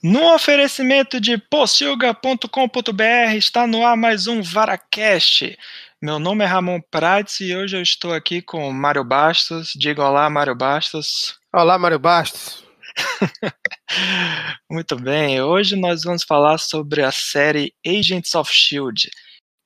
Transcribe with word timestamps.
No 0.00 0.32
oferecimento 0.32 1.20
de 1.20 1.36
possilga.com.br 1.36 3.34
está 3.36 3.66
no 3.66 3.84
ar 3.84 3.96
mais 3.96 4.28
um 4.28 4.40
Varacast. 4.40 5.58
Meu 6.00 6.20
nome 6.20 6.44
é 6.44 6.46
Ramon 6.46 6.80
Prates 6.80 7.40
e 7.40 7.52
hoje 7.52 7.76
eu 7.76 7.82
estou 7.82 8.14
aqui 8.14 8.40
com 8.40 8.70
Mário 8.70 9.02
Bastos. 9.02 9.72
Diga 9.74 10.04
olá, 10.04 10.30
Mário 10.30 10.54
Bastos. 10.54 11.36
Olá, 11.52 11.76
Mário 11.76 11.98
Bastos. 11.98 12.64
Muito 14.70 14.94
bem, 14.94 15.42
hoje 15.42 15.74
nós 15.74 16.04
vamos 16.04 16.22
falar 16.22 16.58
sobre 16.58 17.02
a 17.02 17.10
série 17.10 17.74
Agents 17.84 18.36
of 18.36 18.52
Shield, 18.54 19.10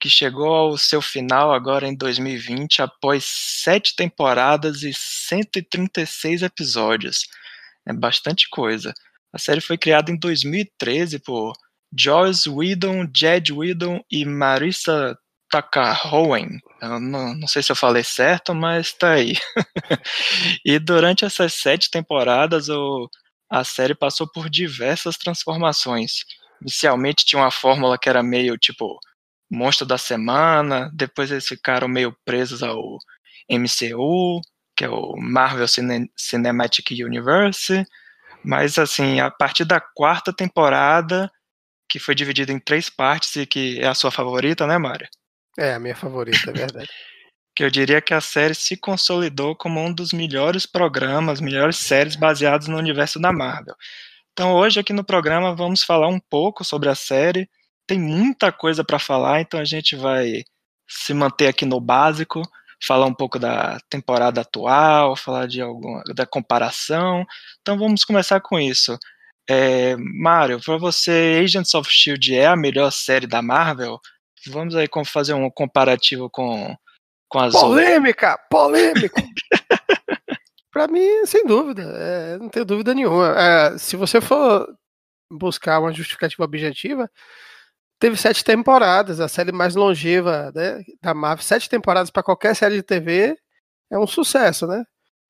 que 0.00 0.08
chegou 0.08 0.54
ao 0.54 0.78
seu 0.78 1.02
final 1.02 1.52
agora 1.52 1.86
em 1.86 1.94
2020, 1.94 2.80
após 2.80 3.22
sete 3.26 3.94
temporadas 3.94 4.82
e 4.82 4.94
136 4.94 6.40
episódios. 6.40 7.26
É 7.86 7.92
bastante 7.92 8.48
coisa. 8.48 8.94
A 9.32 9.38
série 9.38 9.60
foi 9.60 9.78
criada 9.78 10.10
em 10.10 10.18
2013 10.18 11.18
por 11.20 11.54
Joss 11.96 12.48
Whedon, 12.48 13.06
Jed 13.14 13.52
Whedon 13.52 14.02
e 14.10 14.24
Marissa 14.24 15.16
Takahoen. 15.50 16.58
Não, 16.80 17.34
não 17.34 17.46
sei 17.46 17.62
se 17.62 17.70
eu 17.70 17.76
falei 17.76 18.02
certo, 18.02 18.54
mas 18.54 18.92
tá 18.92 19.12
aí. 19.12 19.34
e 20.64 20.78
durante 20.78 21.24
essas 21.24 21.54
sete 21.54 21.90
temporadas, 21.90 22.68
o, 22.68 23.08
a 23.50 23.62
série 23.62 23.94
passou 23.94 24.26
por 24.26 24.48
diversas 24.48 25.16
transformações. 25.16 26.24
Inicialmente 26.62 27.24
tinha 27.24 27.42
uma 27.42 27.50
fórmula 27.50 27.98
que 27.98 28.08
era 28.08 28.22
meio 28.22 28.56
tipo 28.56 28.98
monstro 29.50 29.86
da 29.86 29.98
semana, 29.98 30.90
depois 30.94 31.30
eles 31.30 31.46
ficaram 31.46 31.86
meio 31.86 32.16
presos 32.24 32.62
ao 32.62 32.96
MCU, 33.50 34.40
que 34.74 34.84
é 34.86 34.88
o 34.88 35.14
Marvel 35.18 35.68
Cine 35.68 36.10
Cinematic 36.16 36.90
Universe, 36.92 37.84
mas, 38.44 38.78
assim, 38.78 39.20
a 39.20 39.30
partir 39.30 39.64
da 39.64 39.80
quarta 39.80 40.32
temporada, 40.32 41.30
que 41.88 41.98
foi 41.98 42.14
dividida 42.14 42.52
em 42.52 42.58
três 42.58 42.88
partes 42.88 43.36
e 43.36 43.46
que 43.46 43.80
é 43.80 43.86
a 43.86 43.94
sua 43.94 44.10
favorita, 44.10 44.66
né, 44.66 44.78
Mário? 44.78 45.08
É, 45.58 45.74
a 45.74 45.78
minha 45.78 45.94
favorita, 45.94 46.50
é 46.50 46.52
verdade. 46.52 46.88
que 47.54 47.62
eu 47.62 47.70
diria 47.70 48.00
que 48.00 48.14
a 48.14 48.20
série 48.20 48.54
se 48.54 48.76
consolidou 48.76 49.54
como 49.54 49.80
um 49.80 49.92
dos 49.92 50.12
melhores 50.12 50.64
programas, 50.64 51.40
melhores 51.40 51.76
séries 51.76 52.16
baseadas 52.16 52.66
no 52.66 52.78
universo 52.78 53.20
da 53.20 53.32
Marvel. 53.32 53.74
Então, 54.32 54.54
hoje 54.54 54.80
aqui 54.80 54.92
no 54.92 55.04
programa 55.04 55.54
vamos 55.54 55.82
falar 55.82 56.08
um 56.08 56.18
pouco 56.18 56.64
sobre 56.64 56.88
a 56.88 56.94
série. 56.94 57.48
Tem 57.86 57.98
muita 57.98 58.50
coisa 58.50 58.82
para 58.82 58.98
falar, 58.98 59.42
então 59.42 59.60
a 59.60 59.64
gente 59.64 59.94
vai 59.94 60.42
se 60.88 61.12
manter 61.12 61.48
aqui 61.48 61.66
no 61.66 61.80
básico 61.80 62.42
falar 62.84 63.06
um 63.06 63.14
pouco 63.14 63.38
da 63.38 63.78
temporada 63.88 64.40
atual, 64.40 65.16
falar 65.16 65.46
de 65.46 65.60
alguma 65.62 66.02
da 66.14 66.26
comparação. 66.26 67.24
Então 67.60 67.78
vamos 67.78 68.04
começar 68.04 68.40
com 68.40 68.58
isso. 68.58 68.98
É, 69.48 69.96
Mário, 69.96 70.60
para 70.60 70.76
você, 70.76 71.40
Agents 71.42 71.74
of 71.74 71.88
Shield 71.90 72.34
é 72.34 72.46
a 72.46 72.56
melhor 72.56 72.90
série 72.90 73.26
da 73.26 73.40
Marvel? 73.40 74.00
Vamos 74.48 74.74
aí 74.74 74.88
fazer 75.06 75.34
um 75.34 75.48
comparativo 75.48 76.28
com, 76.28 76.76
com 77.28 77.38
as 77.38 77.52
polêmica, 77.52 78.30
outras. 78.30 78.48
polêmica. 78.50 79.22
para 80.72 80.88
mim, 80.88 81.26
sem 81.26 81.46
dúvida, 81.46 81.82
é, 81.82 82.38
não 82.38 82.48
tenho 82.48 82.64
dúvida 82.64 82.94
nenhuma. 82.94 83.34
É, 83.38 83.78
se 83.78 83.96
você 83.96 84.20
for 84.20 84.66
buscar 85.30 85.80
uma 85.80 85.92
justificativa 85.92 86.44
objetiva, 86.44 87.08
teve 88.02 88.16
sete 88.16 88.42
temporadas, 88.42 89.20
a 89.20 89.28
série 89.28 89.52
mais 89.52 89.76
longeva 89.76 90.50
né, 90.52 90.82
da 91.00 91.14
Marvel. 91.14 91.44
Sete 91.44 91.70
temporadas 91.70 92.10
para 92.10 92.24
qualquer 92.24 92.56
série 92.56 92.74
de 92.74 92.82
TV 92.82 93.38
é 93.88 93.96
um 93.96 94.08
sucesso, 94.08 94.66
né? 94.66 94.84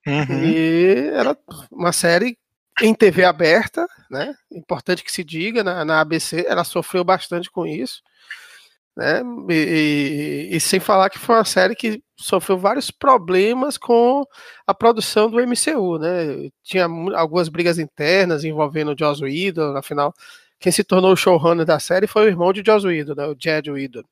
Uhum. 0.06 0.42
E 0.42 1.10
era 1.12 1.36
uma 1.70 1.92
série 1.92 2.38
em 2.80 2.94
TV 2.94 3.24
aberta, 3.24 3.86
né? 4.10 4.34
Importante 4.50 5.04
que 5.04 5.12
se 5.12 5.22
diga, 5.22 5.62
na, 5.62 5.84
na 5.84 6.00
ABC 6.00 6.46
ela 6.48 6.64
sofreu 6.64 7.04
bastante 7.04 7.50
com 7.50 7.66
isso, 7.66 8.02
né? 8.96 9.20
E, 9.50 10.48
e, 10.50 10.56
e, 10.56 10.58
sem 10.58 10.80
falar 10.80 11.10
que 11.10 11.18
foi 11.18 11.34
uma 11.34 11.44
série 11.44 11.74
que 11.74 12.02
sofreu 12.16 12.56
vários 12.56 12.90
problemas 12.90 13.76
com 13.76 14.24
a 14.66 14.72
produção 14.72 15.30
do 15.30 15.46
MCU, 15.46 15.98
né? 15.98 16.48
Tinha 16.62 16.86
algumas 17.16 17.50
brigas 17.50 17.78
internas 17.78 18.44
envolvendo 18.44 18.92
o 18.92 18.98
Joss 18.98 19.22
Whedon, 19.22 19.76
afinal 19.76 20.14
quem 20.62 20.72
se 20.72 20.84
tornou 20.84 21.12
o 21.12 21.16
showrunner 21.16 21.66
da 21.66 21.80
série 21.80 22.06
foi 22.06 22.24
o 22.24 22.28
irmão 22.28 22.52
de 22.52 22.62
Joss 22.64 22.86
Whedon, 22.86 23.14
né, 23.14 23.26
o 23.26 23.36
Jed 23.38 23.70
Whedon. 23.70 24.04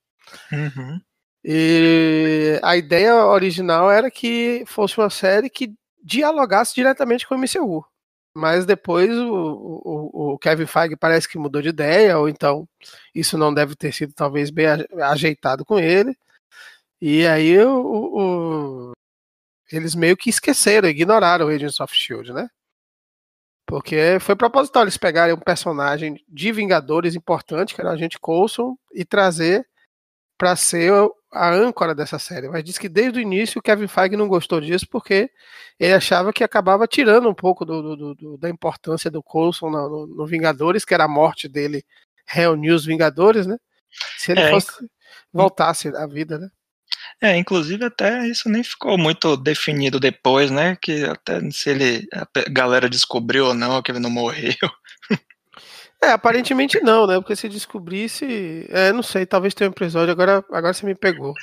Uhum. 0.52 1.00
E 1.44 2.58
a 2.62 2.76
ideia 2.76 3.24
original 3.24 3.90
era 3.90 4.10
que 4.10 4.64
fosse 4.66 4.98
uma 4.98 5.08
série 5.08 5.48
que 5.48 5.72
dialogasse 6.02 6.74
diretamente 6.74 7.26
com 7.26 7.34
o 7.34 7.38
MCU. 7.38 7.84
Mas 8.34 8.66
depois 8.66 9.10
o, 9.10 9.32
o, 9.84 10.32
o, 10.34 10.38
Kevin 10.38 10.66
Feige 10.66 10.96
parece 10.96 11.28
que 11.28 11.38
mudou 11.38 11.62
de 11.62 11.68
ideia, 11.68 12.18
ou 12.18 12.28
então 12.28 12.68
isso 13.14 13.38
não 13.38 13.52
deve 13.52 13.74
ter 13.74 13.92
sido 13.92 14.12
talvez 14.12 14.50
bem 14.50 14.66
ajeitado 15.02 15.64
com 15.64 15.78
ele. 15.78 16.16
E 17.00 17.26
aí 17.26 17.58
o, 17.64 18.92
eles 19.72 19.94
meio 19.94 20.16
que 20.16 20.30
esqueceram, 20.30 20.88
ignoraram 20.88 21.46
o 21.46 21.48
Agents 21.48 21.80
of 21.80 21.94
Shield, 21.94 22.32
né? 22.32 22.48
Porque 23.70 24.18
foi 24.18 24.34
proposital 24.34 24.82
eles 24.82 24.96
pegarem 24.96 25.32
um 25.32 25.38
personagem 25.38 26.16
de 26.28 26.50
Vingadores 26.50 27.14
importante, 27.14 27.72
que 27.72 27.80
era 27.80 27.90
o 27.90 27.92
agente 27.92 28.18
Coulson, 28.18 28.76
e 28.92 29.04
trazer 29.04 29.64
para 30.36 30.56
ser 30.56 30.92
a 31.32 31.52
âncora 31.52 31.94
dessa 31.94 32.18
série. 32.18 32.48
Mas 32.48 32.64
diz 32.64 32.78
que 32.78 32.88
desde 32.88 33.20
o 33.20 33.22
início 33.22 33.60
o 33.60 33.62
Kevin 33.62 33.86
Feige 33.86 34.16
não 34.16 34.26
gostou 34.26 34.60
disso 34.60 34.88
porque 34.90 35.30
ele 35.78 35.92
achava 35.92 36.32
que 36.32 36.42
acabava 36.42 36.84
tirando 36.88 37.28
um 37.28 37.34
pouco 37.34 37.64
do, 37.64 37.94
do, 37.94 38.14
do, 38.16 38.38
da 38.38 38.50
importância 38.50 39.08
do 39.08 39.22
Coulson 39.22 39.70
no, 39.70 39.88
no, 39.88 40.06
no, 40.16 40.26
Vingadores, 40.26 40.84
que 40.84 40.92
era 40.92 41.04
a 41.04 41.08
morte 41.08 41.48
dele 41.48 41.84
reuniu 42.26 42.74
os 42.74 42.84
Vingadores, 42.84 43.46
né? 43.46 43.56
Se 44.18 44.32
ele 44.32 44.40
é, 44.40 44.50
fosse 44.50 44.72
voltasse 45.32 45.88
à 45.96 46.08
vida, 46.08 46.38
né? 46.38 46.48
É, 47.20 47.36
inclusive 47.36 47.84
até 47.84 48.26
isso 48.26 48.48
nem 48.48 48.62
ficou 48.64 48.96
muito 48.96 49.36
definido 49.36 50.00
depois, 50.00 50.50
né? 50.50 50.76
Que 50.80 51.04
até 51.04 51.40
se 51.50 51.70
ele 51.70 52.08
a 52.12 52.26
galera 52.50 52.88
descobriu 52.88 53.46
ou 53.46 53.54
não 53.54 53.82
que 53.82 53.90
ele 53.92 53.98
não 53.98 54.10
morreu. 54.10 54.54
É, 56.02 56.12
aparentemente 56.12 56.80
não, 56.80 57.06
né? 57.06 57.16
Porque 57.16 57.36
se 57.36 57.46
descobrisse, 57.46 58.66
é, 58.70 58.90
não 58.90 59.02
sei, 59.02 59.26
talvez 59.26 59.52
tenha 59.52 59.68
um 59.68 59.72
episódio, 59.72 60.10
agora, 60.10 60.42
agora 60.50 60.72
você 60.72 60.86
me 60.86 60.94
pegou. 60.94 61.34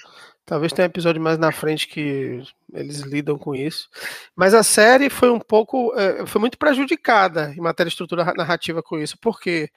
Talvez 0.48 0.72
tenha 0.72 0.86
um 0.86 0.90
episódio 0.90 1.22
mais 1.22 1.38
na 1.38 1.52
frente 1.52 1.90
que 1.90 2.42
eles 2.74 3.02
lidam 3.02 3.38
com 3.38 3.54
isso. 3.54 3.90
Mas 4.34 4.54
a 4.54 4.64
série 4.64 5.10
foi 5.10 5.30
um 5.30 5.40
pouco, 5.40 5.94
é, 6.00 6.26
foi 6.26 6.40
muito 6.40 6.58
prejudicada 6.58 7.54
em 7.54 7.60
matéria 7.60 7.90
de 7.90 7.94
estrutura 7.94 8.24
narrativa 8.34 8.82
com 8.82 8.98
isso, 8.98 9.18
porque 9.20 9.70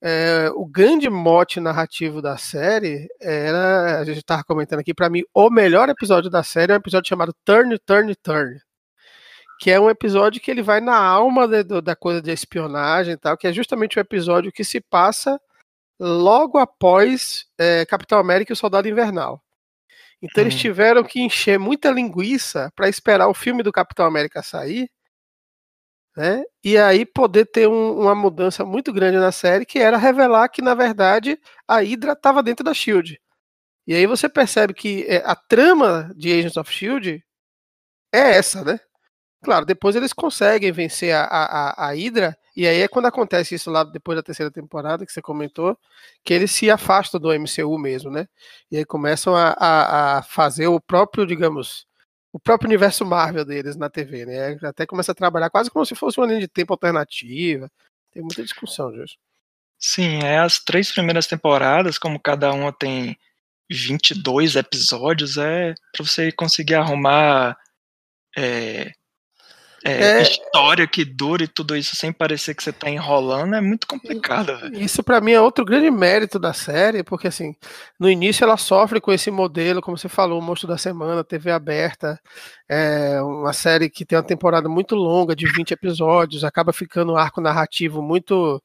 é, 0.00 0.50
o 0.54 0.64
grande 0.64 1.10
mote 1.10 1.60
narrativo 1.60 2.22
da 2.22 2.38
série 2.38 3.08
era, 3.20 4.00
a 4.00 4.04
gente 4.04 4.20
estava 4.20 4.42
comentando 4.42 4.80
aqui, 4.80 4.94
para 4.94 5.10
mim, 5.10 5.22
o 5.34 5.50
melhor 5.50 5.90
episódio 5.90 6.30
da 6.30 6.42
série 6.42 6.72
é 6.72 6.76
um 6.76 6.78
episódio 6.78 7.10
chamado 7.10 7.34
Turn, 7.44 7.78
Turn, 7.80 8.16
Turn. 8.16 8.58
Que 9.60 9.70
é 9.70 9.78
um 9.78 9.90
episódio 9.90 10.40
que 10.40 10.50
ele 10.50 10.62
vai 10.62 10.80
na 10.80 10.96
alma 10.96 11.46
de, 11.46 11.62
de, 11.62 11.82
da 11.82 11.94
coisa 11.94 12.22
de 12.22 12.30
espionagem 12.30 13.12
e 13.12 13.16
tal, 13.18 13.36
que 13.36 13.46
é 13.46 13.52
justamente 13.52 13.98
o 13.98 14.00
episódio 14.00 14.50
que 14.50 14.64
se 14.64 14.80
passa 14.80 15.38
logo 16.00 16.56
após 16.56 17.44
é, 17.58 17.84
Capitão 17.84 18.18
América 18.18 18.52
e 18.52 18.54
o 18.54 18.56
Soldado 18.56 18.88
Invernal. 18.88 19.42
Então 20.22 20.42
hum. 20.42 20.46
eles 20.46 20.58
tiveram 20.58 21.04
que 21.04 21.20
encher 21.20 21.58
muita 21.58 21.90
linguiça 21.90 22.70
para 22.74 22.88
esperar 22.88 23.28
o 23.28 23.34
filme 23.34 23.62
do 23.62 23.72
Capitão 23.72 24.06
América 24.06 24.42
sair 24.42 24.88
né? 26.16 26.42
E 26.64 26.78
aí 26.78 27.04
poder 27.04 27.44
ter 27.46 27.68
um, 27.68 28.00
uma 28.00 28.14
mudança 28.14 28.64
muito 28.64 28.92
grande 28.92 29.18
na 29.18 29.30
série, 29.30 29.66
que 29.66 29.78
era 29.78 29.98
revelar 29.98 30.48
que, 30.48 30.62
na 30.62 30.74
verdade, 30.74 31.38
a 31.68 31.80
Hydra 31.80 32.12
estava 32.12 32.42
dentro 32.42 32.64
da 32.64 32.72
Shield. 32.72 33.20
E 33.86 33.94
aí 33.94 34.06
você 34.06 34.28
percebe 34.28 34.74
que 34.74 35.04
é, 35.08 35.18
a 35.26 35.36
trama 35.36 36.10
de 36.16 36.32
Agents 36.32 36.56
of 36.56 36.72
Shield 36.72 37.22
é 38.12 38.36
essa, 38.36 38.64
né? 38.64 38.80
Claro, 39.44 39.66
depois 39.66 39.94
eles 39.94 40.12
conseguem 40.12 40.72
vencer 40.72 41.14
a, 41.14 41.24
a, 41.24 41.88
a 41.88 41.92
Hydra, 41.92 42.36
e 42.56 42.66
aí 42.66 42.80
é 42.80 42.88
quando 42.88 43.06
acontece 43.06 43.54
isso 43.54 43.70
lá 43.70 43.84
depois 43.84 44.16
da 44.16 44.22
terceira 44.22 44.50
temporada, 44.50 45.04
que 45.04 45.12
você 45.12 45.20
comentou, 45.20 45.78
que 46.24 46.32
eles 46.32 46.50
se 46.50 46.70
afastam 46.70 47.20
do 47.20 47.32
MCU 47.32 47.78
mesmo, 47.78 48.10
né? 48.10 48.26
E 48.70 48.78
aí 48.78 48.84
começam 48.84 49.36
a, 49.36 49.50
a, 49.50 50.18
a 50.18 50.22
fazer 50.22 50.66
o 50.66 50.80
próprio, 50.80 51.26
digamos, 51.26 51.86
o 52.32 52.40
próprio 52.40 52.68
universo 52.68 53.04
Marvel 53.04 53.44
deles 53.44 53.76
na 53.76 53.90
TV, 53.90 54.26
né? 54.26 54.58
Até 54.62 54.86
começa 54.86 55.12
a 55.12 55.14
trabalhar 55.14 55.50
quase 55.50 55.70
como 55.70 55.84
se 55.84 55.94
fosse 55.94 56.18
uma 56.18 56.26
linha 56.26 56.40
de 56.40 56.48
tempo 56.48 56.72
alternativa. 56.72 57.70
Tem 58.12 58.22
muita 58.22 58.42
discussão 58.42 58.90
disso. 58.90 59.16
Sim, 59.78 60.20
é 60.24 60.38
as 60.38 60.58
três 60.58 60.90
primeiras 60.90 61.26
temporadas, 61.26 61.98
como 61.98 62.20
cada 62.20 62.52
uma 62.52 62.72
tem 62.72 63.18
22 63.70 64.56
episódios, 64.56 65.36
é 65.36 65.74
para 65.92 66.04
você 66.04 66.32
conseguir 66.32 66.76
arrumar 66.76 67.58
é, 68.36 68.92
é, 69.86 70.18
é, 70.18 70.22
história 70.22 70.86
que 70.86 71.04
dure 71.04 71.46
tudo 71.46 71.76
isso 71.76 71.94
sem 71.96 72.12
parecer 72.12 72.54
que 72.54 72.62
você 72.62 72.70
está 72.70 72.90
enrolando 72.90 73.54
é 73.54 73.60
muito 73.60 73.86
complicado. 73.86 74.58
Véio. 74.58 74.78
Isso 74.78 75.02
para 75.02 75.20
mim 75.20 75.32
é 75.32 75.40
outro 75.40 75.64
grande 75.64 75.90
mérito 75.90 76.38
da 76.38 76.52
série, 76.52 77.02
porque 77.02 77.28
assim, 77.28 77.54
no 77.98 78.10
início 78.10 78.44
ela 78.44 78.56
sofre 78.56 79.00
com 79.00 79.12
esse 79.12 79.30
modelo, 79.30 79.80
como 79.80 79.96
você 79.96 80.08
falou, 80.08 80.38
o 80.38 80.42
Monstro 80.42 80.68
da 80.68 80.78
Semana, 80.78 81.24
TV 81.24 81.50
aberta, 81.50 82.20
é 82.68 83.20
uma 83.22 83.52
série 83.52 83.88
que 83.88 84.04
tem 84.04 84.18
uma 84.18 84.24
temporada 84.24 84.68
muito 84.68 84.94
longa, 84.94 85.36
de 85.36 85.46
20 85.46 85.72
episódios, 85.72 86.44
acaba 86.44 86.72
ficando 86.72 87.12
um 87.12 87.16
arco 87.16 87.40
narrativo 87.40 88.02
muito 88.02 88.62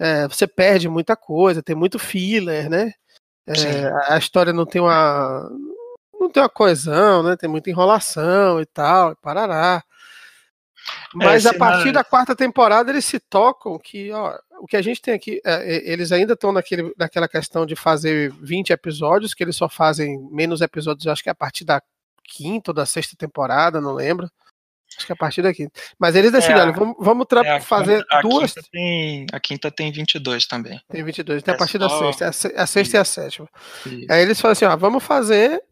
é, 0.00 0.26
você 0.26 0.46
perde 0.46 0.88
muita 0.88 1.14
coisa, 1.14 1.62
tem 1.62 1.76
muito 1.76 1.98
filler, 1.98 2.70
né? 2.70 2.92
É, 3.46 4.12
a 4.12 4.16
história 4.16 4.52
não 4.52 4.64
tem 4.64 4.80
uma 4.80 5.46
não 6.18 6.30
tem 6.30 6.42
uma 6.42 6.48
coesão, 6.48 7.22
né? 7.22 7.36
Tem 7.36 7.48
muita 7.48 7.70
enrolação 7.70 8.60
e 8.60 8.66
tal, 8.66 9.14
parará. 9.16 9.82
Mas 11.14 11.46
é, 11.46 11.50
a 11.50 11.54
partir 11.54 11.92
da 11.92 12.04
quarta 12.04 12.34
temporada 12.34 12.90
eles 12.90 13.04
se 13.04 13.18
tocam 13.18 13.78
que 13.78 14.12
ó, 14.12 14.38
o 14.60 14.66
que 14.66 14.76
a 14.76 14.82
gente 14.82 15.00
tem 15.00 15.14
aqui, 15.14 15.40
é, 15.44 15.90
eles 15.90 16.12
ainda 16.12 16.34
estão 16.34 16.52
naquela 16.52 17.28
questão 17.28 17.64
de 17.64 17.74
fazer 17.74 18.30
20 18.40 18.70
episódios, 18.70 19.34
que 19.34 19.42
eles 19.42 19.56
só 19.56 19.68
fazem 19.68 20.18
menos 20.30 20.60
episódios, 20.60 21.06
acho 21.06 21.22
que 21.22 21.28
é 21.28 21.32
a 21.32 21.34
partir 21.34 21.64
da 21.64 21.82
quinta 22.22 22.70
ou 22.70 22.74
da 22.74 22.86
sexta 22.86 23.16
temporada, 23.16 23.80
não 23.80 23.92
lembro. 23.92 24.30
Acho 24.96 25.06
que 25.06 25.12
é 25.12 25.14
a 25.14 25.16
partir 25.16 25.40
da 25.40 25.54
quinta. 25.54 25.72
Mas 25.98 26.16
eles 26.16 26.32
decidiram, 26.32 26.68
é, 26.68 26.72
vamos, 26.72 26.96
vamos 26.98 27.26
é, 27.44 27.60
fazer 27.60 28.04
a 28.10 28.20
duas. 28.20 28.52
Quinta 28.52 28.68
tem, 28.72 29.26
a 29.32 29.40
quinta 29.40 29.70
tem 29.70 29.92
22 29.92 30.46
também. 30.46 30.80
Tem 30.88 31.02
22, 31.02 31.42
tem 31.42 31.52
é 31.52 31.54
a 31.54 31.58
partir 31.58 31.78
só... 31.78 31.88
da 31.88 32.12
sexta. 32.12 32.28
A, 32.56 32.66
sexta 32.66 32.80
Isso. 32.80 32.96
e 32.96 32.98
a 32.98 33.04
sétima. 33.04 33.48
Isso. 33.86 34.06
Aí 34.10 34.22
eles 34.22 34.40
falam 34.40 34.52
assim: 34.52 34.64
ó, 34.64 34.76
vamos 34.76 35.04
fazer 35.04 35.62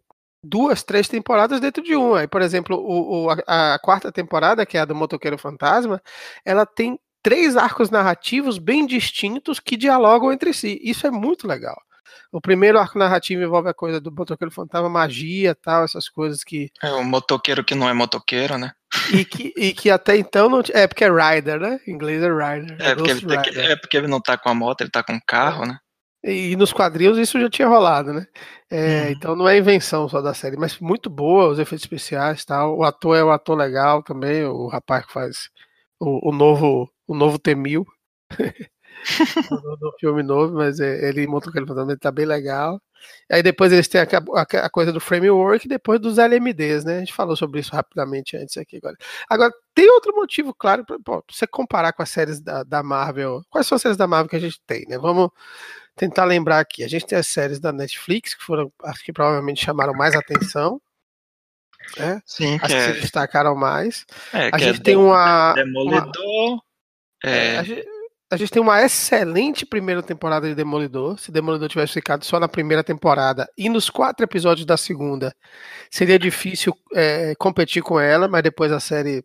duas, 0.43 0.83
três 0.83 1.09
temporadas 1.09 1.61
dentro 1.61 1.83
de 1.83 1.95
uma. 1.95 2.21
Aí, 2.21 2.29
por 2.29 2.43
exemplo, 2.43 2.77
o, 2.77 3.25
o 3.25 3.31
a, 3.31 3.75
a, 3.75 3.79
quarta 3.79 4.13
temporada, 4.13 4.65
que 4.67 4.77
é 4.77 4.81
a 4.81 4.85
do 4.85 4.95
Motoqueiro 4.95 5.39
Fantasma, 5.39 6.01
ela 6.45 6.65
tem 6.65 6.99
três 7.23 7.57
arcos 7.57 7.91
narrativos 7.91 8.59
bem 8.59 8.87
distintos 8.87 9.61
que 9.61 9.77
dialogam 9.77 10.33
entre 10.33 10.53
si. 10.53 10.81
Isso 10.83 11.07
é 11.07 11.11
muito 11.11 11.47
legal. 11.47 11.81
O 12.33 12.41
primeiro 12.41 12.79
arco 12.79 12.99
narrativo 12.99 13.43
envolve 13.43 13.69
a 13.69 13.75
coisa 13.75 14.01
do 14.01 14.13
motoqueiro 14.13 14.53
fantasma, 14.53 14.89
magia 14.89 15.55
tal, 15.55 15.85
essas 15.85 16.09
coisas 16.09 16.45
que. 16.45 16.71
É 16.83 16.91
o 16.93 17.05
motoqueiro 17.05 17.65
que 17.65 17.75
não 17.75 17.89
é 17.89 17.93
motoqueiro, 17.93 18.59
né? 18.59 18.73
E 19.13 19.25
que, 19.25 19.53
e 19.57 19.73
que 19.73 19.91
até 19.91 20.17
então 20.17 20.49
não. 20.49 20.63
É 20.73 20.87
porque 20.87 21.05
é 21.05 21.11
Rider, 21.11 21.61
né? 21.61 21.81
Em 21.87 21.93
inglês 21.93 22.23
é 22.23 22.29
Rider. 22.29 22.77
É, 22.81 22.91
é 22.91 22.95
porque, 22.95 23.11
ele 23.11 23.43
que, 23.43 23.59
é 23.59 23.77
porque 23.77 23.97
ele 23.97 24.07
não 24.09 24.21
tá 24.21 24.37
com 24.37 24.49
a 24.49 24.55
moto, 24.55 24.83
ele 24.83 24.91
tá 24.91 25.03
com 25.03 25.15
o 25.15 25.25
carro, 25.27 25.67
né? 25.67 25.79
E 26.29 26.57
nos 26.57 26.73
quadrinhos 26.73 27.19
isso 27.19 27.41
já 27.41 27.49
tinha 27.49 27.69
rolado, 27.69 28.13
né? 28.13 28.27
É, 28.71 29.05
uhum. 29.05 29.11
Então 29.11 29.37
não 29.37 29.49
é 29.49 29.57
invenção 29.57 30.09
só 30.09 30.21
da 30.21 30.35
série, 30.35 30.57
mas 30.57 30.79
muito 30.79 31.09
boa, 31.09 31.49
os 31.49 31.59
efeitos 31.59 31.85
especiais 31.85 32.45
tal. 32.45 32.77
O 32.77 32.85
ator 32.85 33.17
é 33.17 33.25
um 33.25 33.31
ator 33.31 33.57
legal 33.57 34.03
também, 34.03 34.45
o 34.45 34.67
rapaz 34.67 35.07
que 35.07 35.13
faz 35.13 35.49
o, 35.99 36.31
o 36.31 36.33
novo 36.33 36.91
o 37.07 37.15
novo 37.15 37.39
T-1000. 37.39 37.85
do, 39.81 39.93
filme 39.99 40.23
novo, 40.23 40.55
mas 40.55 40.81
é, 40.81 41.09
ele 41.09 41.27
monta 41.27 41.51
aquele 41.51 41.67
fantasma, 41.67 41.93
ele 41.93 41.99
tá 41.99 42.13
bem 42.13 42.27
legal. 42.27 42.81
Aí 43.31 43.43
depois 43.43 43.73
eles 43.73 43.89
têm 43.89 44.01
a, 44.01 44.05
a, 44.05 44.43
a, 44.67 44.71
coisa 44.71 44.93
do 44.93 45.01
framework 45.01 45.65
e 45.65 45.69
depois 45.69 46.01
dos 46.01 46.19
LMDs, 46.19 46.85
né? 46.85 46.97
A 46.97 47.01
gente 47.01 47.15
falou 47.15 47.37
sobre 47.37 47.61
isso 47.61 47.73
rapidamente 47.73 48.37
antes 48.37 48.57
aqui 48.57 48.77
agora. 48.77 48.97
Agora, 49.29 49.53
tem 49.75 49.89
outro 49.91 50.15
motivo, 50.15 50.55
claro, 50.55 50.85
para 50.85 51.23
você 51.31 51.47
comparar 51.47 51.93
com 51.93 52.03
as 52.03 52.11
séries 52.11 52.41
da, 52.41 52.65
da, 52.65 52.83
Marvel. 52.83 53.43
Quais 53.51 53.67
são 53.67 53.77
as 53.77 53.83
séries 53.83 53.97
da 53.97 54.07
Marvel 54.07 54.29
que 54.29 54.37
a 54.37 54.41
gente 54.41 54.61
tem, 54.67 54.85
né? 54.89 54.99
Vamos 54.99 55.31
tentar 55.99 56.25
lembrar 56.25 56.61
aqui. 56.61 56.85
A 56.85 56.89
gente 56.89 57.07
tem 57.07 57.19
as 57.19 57.27
séries 57.27 57.61
da 57.61 57.73
Netflix, 57.73 58.35
que 58.35 58.45
foram 58.45 58.73
as 58.83 59.01
que 59.03 59.13
provavelmente 59.13 59.65
chamaram 59.65 59.93
mais 59.93 60.15
atenção. 60.15 60.81
Né? 61.97 62.21
Sim, 62.25 62.59
as 62.63 62.63
que, 62.63 62.69
que 62.69 62.75
é... 62.75 62.95
se 62.95 63.01
destacaram 63.01 63.55
mais. 63.55 64.07
É, 64.33 64.51
a 64.53 64.59
gente 64.59 64.81
é 64.81 64.83
tem 64.83 64.97
uma. 64.97 65.53
Demolidor. 65.55 66.53
Uma... 66.53 66.63
É... 67.25 67.55
é 67.55 67.59
a 67.59 67.63
gente 67.63 67.99
a 68.31 68.37
gente 68.37 68.51
tem 68.51 68.61
uma 68.61 68.83
excelente 68.83 69.65
primeira 69.65 70.03
temporada 70.03 70.47
de 70.47 70.55
Demolidor. 70.55 71.19
Se 71.19 71.33
Demolidor 71.33 71.69
tivesse 71.69 71.95
ficado 71.95 72.25
só 72.25 72.39
na 72.39 72.47
primeira 72.47 72.85
temporada 72.85 73.49
e 73.57 73.71
nos 73.71 73.89
quatro 73.89 74.23
episódios 74.23 74.67
da 74.67 74.77
segunda, 74.77 75.35
seria 75.91 76.19
difícil 76.19 76.77
é, 76.95 77.35
competir 77.37 77.83
com 77.83 77.99
ela, 77.99 78.29
mas 78.29 78.43
depois 78.43 78.71
a 78.71 78.81
série 78.81 79.25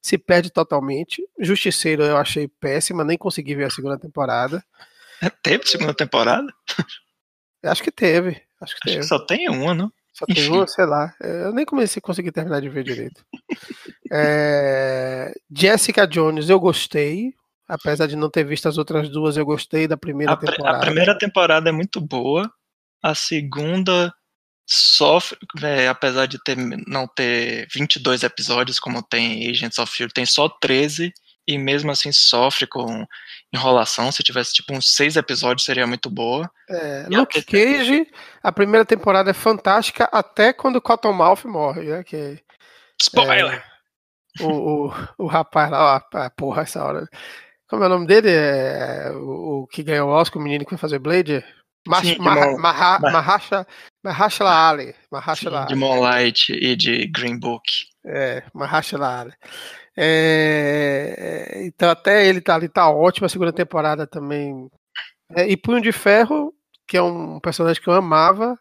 se 0.00 0.16
perde 0.16 0.50
totalmente. 0.50 1.22
Justiceiro 1.38 2.02
eu 2.04 2.16
achei 2.16 2.48
péssima, 2.48 3.04
nem 3.04 3.18
consegui 3.18 3.54
ver 3.54 3.64
a 3.64 3.70
segunda 3.70 3.98
temporada. 3.98 4.64
É, 5.22 5.30
teve 5.30 5.66
segunda 5.66 5.94
temporada? 5.94 6.52
Acho 7.64 7.82
que 7.82 7.90
teve. 7.90 8.42
Acho 8.60 8.74
que, 8.74 8.80
acho 8.80 8.80
teve. 8.84 8.98
que 8.98 9.02
só 9.04 9.18
tem 9.18 9.48
uma, 9.48 9.74
não? 9.74 9.92
Só 10.12 10.24
tem 10.26 10.38
Enfim. 10.38 10.50
uma, 10.50 10.66
sei 10.66 10.86
lá. 10.86 11.14
Eu 11.20 11.52
nem 11.52 11.66
comecei 11.66 12.00
a 12.00 12.02
conseguir 12.02 12.32
terminar 12.32 12.60
de 12.60 12.68
ver 12.68 12.84
direito. 12.84 13.24
é, 14.10 15.32
Jessica 15.54 16.06
Jones, 16.06 16.48
eu 16.48 16.58
gostei. 16.58 17.34
Apesar 17.68 18.06
de 18.06 18.14
não 18.14 18.30
ter 18.30 18.44
visto 18.44 18.68
as 18.68 18.78
outras 18.78 19.08
duas, 19.08 19.36
eu 19.36 19.44
gostei 19.44 19.88
da 19.88 19.96
primeira 19.96 20.34
a, 20.34 20.36
temporada. 20.36 20.78
A 20.78 20.80
primeira 20.80 21.18
temporada 21.18 21.68
é 21.68 21.72
muito 21.72 22.00
boa. 22.00 22.50
A 23.02 23.14
segunda 23.14 24.14
sofre, 24.64 25.38
é, 25.62 25.88
apesar 25.88 26.26
de 26.26 26.42
ter, 26.42 26.56
não 26.86 27.06
ter 27.06 27.68
22 27.72 28.22
episódios 28.22 28.80
como 28.80 29.02
tem 29.02 29.48
Agents 29.50 29.78
of 29.78 29.92
Shield, 29.92 30.14
tem 30.14 30.26
só 30.26 30.48
13 30.48 31.12
e 31.46 31.58
mesmo 31.58 31.90
assim 31.90 32.12
sofre 32.12 32.66
com 32.66 33.06
enrolação. 33.52 34.10
Se 34.10 34.22
tivesse 34.22 34.54
tipo 34.54 34.74
uns 34.74 34.94
seis 34.94 35.16
episódios 35.16 35.64
seria 35.64 35.86
muito 35.86 36.10
boa. 36.10 36.50
É, 36.68 37.06
Luke 37.08 37.38
a... 37.38 37.42
Cage, 37.42 38.06
a 38.42 38.52
primeira 38.52 38.84
temporada 38.84 39.30
é 39.30 39.34
fantástica 39.34 40.08
até 40.12 40.52
quando 40.52 40.76
o 40.76 40.82
Cottonmouth 40.82 41.44
morre, 41.44 41.82
né? 41.82 42.04
Que, 42.04 42.40
Spoiler! 43.00 43.64
É, 44.40 44.42
o, 44.42 44.88
o, 44.88 44.92
o 45.18 45.26
rapaz 45.26 45.70
lá, 45.70 46.02
ó, 46.12 46.30
porra, 46.30 46.62
essa 46.62 46.82
hora. 46.84 47.08
Como 47.68 47.82
é 47.82 47.86
o 47.86 47.90
nome 47.90 48.06
dele? 48.06 48.30
É, 48.30 49.10
o, 49.12 49.62
o 49.62 49.66
que 49.66 49.82
ganhou 49.82 50.08
o 50.08 50.12
Oscar, 50.12 50.40
o 50.40 50.44
menino 50.44 50.64
que 50.64 50.70
vai 50.70 50.78
fazer 50.78 50.98
Blade? 50.98 51.44
Sim, 52.02 52.18
Mahasha 54.02 54.48
Ali. 54.70 55.68
De 55.68 55.74
Moonlight 55.74 56.52
e 56.52 56.74
de 56.76 57.06
Green 57.06 57.38
Book. 57.38 57.86
É, 58.04 58.42
Mahashala 58.52 59.20
Ali. 59.20 59.32
É, 59.96 61.62
então 61.64 61.88
até 61.88 62.26
ele 62.26 62.40
tá 62.40 62.54
ali, 62.54 62.68
tá 62.68 62.90
ótimo, 62.90 63.26
a 63.26 63.28
segunda 63.28 63.52
temporada 63.52 64.06
também. 64.06 64.68
É, 65.34 65.48
e 65.48 65.56
Punho 65.56 65.80
de 65.80 65.92
Ferro, 65.92 66.52
que 66.86 66.96
é 66.96 67.02
um 67.02 67.40
personagem 67.40 67.82
que 67.82 67.88
eu 67.88 67.94
amava, 67.94 68.58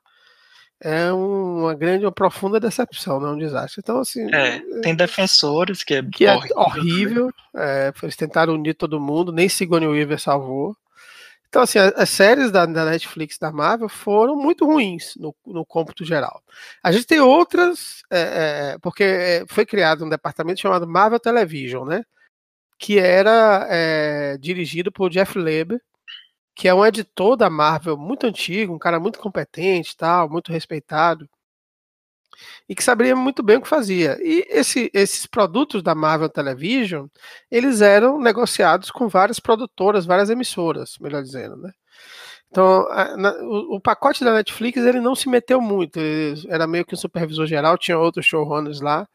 é 0.81 1.11
uma 1.11 1.73
grande, 1.73 2.05
uma 2.05 2.11
profunda 2.11 2.59
decepção, 2.59 3.19
não 3.19 3.29
é 3.29 3.31
um 3.33 3.37
desastre. 3.37 3.81
Então, 3.83 3.99
assim. 3.99 4.27
É, 4.33 4.59
tem 4.81 4.95
defensores 4.95 5.83
que 5.83 5.95
é, 5.95 6.03
que 6.03 6.25
é 6.25 6.37
horrível. 6.55 7.31
É, 7.55 7.93
eles 8.03 8.15
tentaram 8.15 8.53
unir 8.53 8.73
todo 8.73 8.99
mundo, 8.99 9.31
nem 9.31 9.49
Sigourney 9.49 9.88
Weaver 9.88 10.19
salvou. 10.19 10.75
Então, 11.55 11.63
assim, 11.63 11.79
as, 11.79 12.09
séries 12.09 12.51
da, 12.51 12.65
da, 12.65 12.83
Netflix, 12.83 13.37
da 13.37 13.49
Marvel, 13.49 13.87
foram 13.87 14.35
muito 14.35 14.65
ruins 14.65 15.15
no, 15.15 15.33
no 15.45 15.65
cômputo 15.65 16.03
geral. 16.03 16.43
A 16.83 16.91
gente 16.91 17.07
tem 17.07 17.21
outras, 17.21 18.03
é, 18.11 18.73
é, 18.73 18.77
porque 18.79 19.05
é, 19.05 19.45
foi 19.47 19.65
criado 19.65 20.03
um 20.03 20.09
departamento 20.09 20.59
chamado 20.59 20.85
Marvel 20.85 21.17
Television, 21.17 21.85
né? 21.85 22.03
Que 22.77 23.00
era 23.00 23.65
é, 23.69 24.38
dirigido 24.38 24.91
por 24.91 25.09
Jeff 25.09 25.39
Leb, 25.39 25.79
que 26.53 26.67
é 26.67 26.74
um 26.74 26.85
editor 26.85 27.38
da 27.38 27.50
Marvel 27.50 27.95
muito 27.95 28.27
antigo, 28.27 28.74
um 28.75 28.79
cara 28.79 29.00
muito 29.00 29.17
competente, 29.17 29.95
tal, 29.95 30.29
muito 30.29 30.51
respeitado, 30.51 31.29
e 32.68 32.75
que 32.75 32.84
sabia 32.84 33.15
muito 33.15 33.44
bem 33.44 33.58
o 33.58 33.62
que 33.62 33.68
fazia. 33.68 34.18
E 34.22 34.46
esse, 34.50 34.89
esses 34.94 35.25
produtos 35.25 35.82
da 35.84 35.96
Marvel 35.96 36.30
Television, 36.30 37.08
eles 37.50 37.82
eram 37.82 38.20
negociados 38.20 38.92
com 38.92 39.08
várias 39.08 39.39
produtoras, 39.39 40.06
várias 40.06 40.30
emissoras, 40.30 40.98
melhor 41.00 41.24
dizendo, 41.24 41.58
né? 41.58 41.72
Então, 42.56 42.88
a, 42.89 43.18
na, 43.18 43.34
o, 43.44 43.75
o, 43.75 43.82
pacote 43.82 44.24
da 44.24 44.34
Netflix 44.34 44.77
ele 44.77 45.01
não 45.01 45.13
se 45.13 45.27
meteu 45.27 45.60
muito, 45.60 46.00
ele 46.00 46.42
era 46.48 46.65
meio 46.65 46.86
que 46.86 46.94
um 46.94 46.98
supervisor 46.98 47.46
geral, 47.46 47.77
tinha 47.77 47.98
outros 48.00 48.25
showrunners 48.25 48.80
lá, 48.80 49.06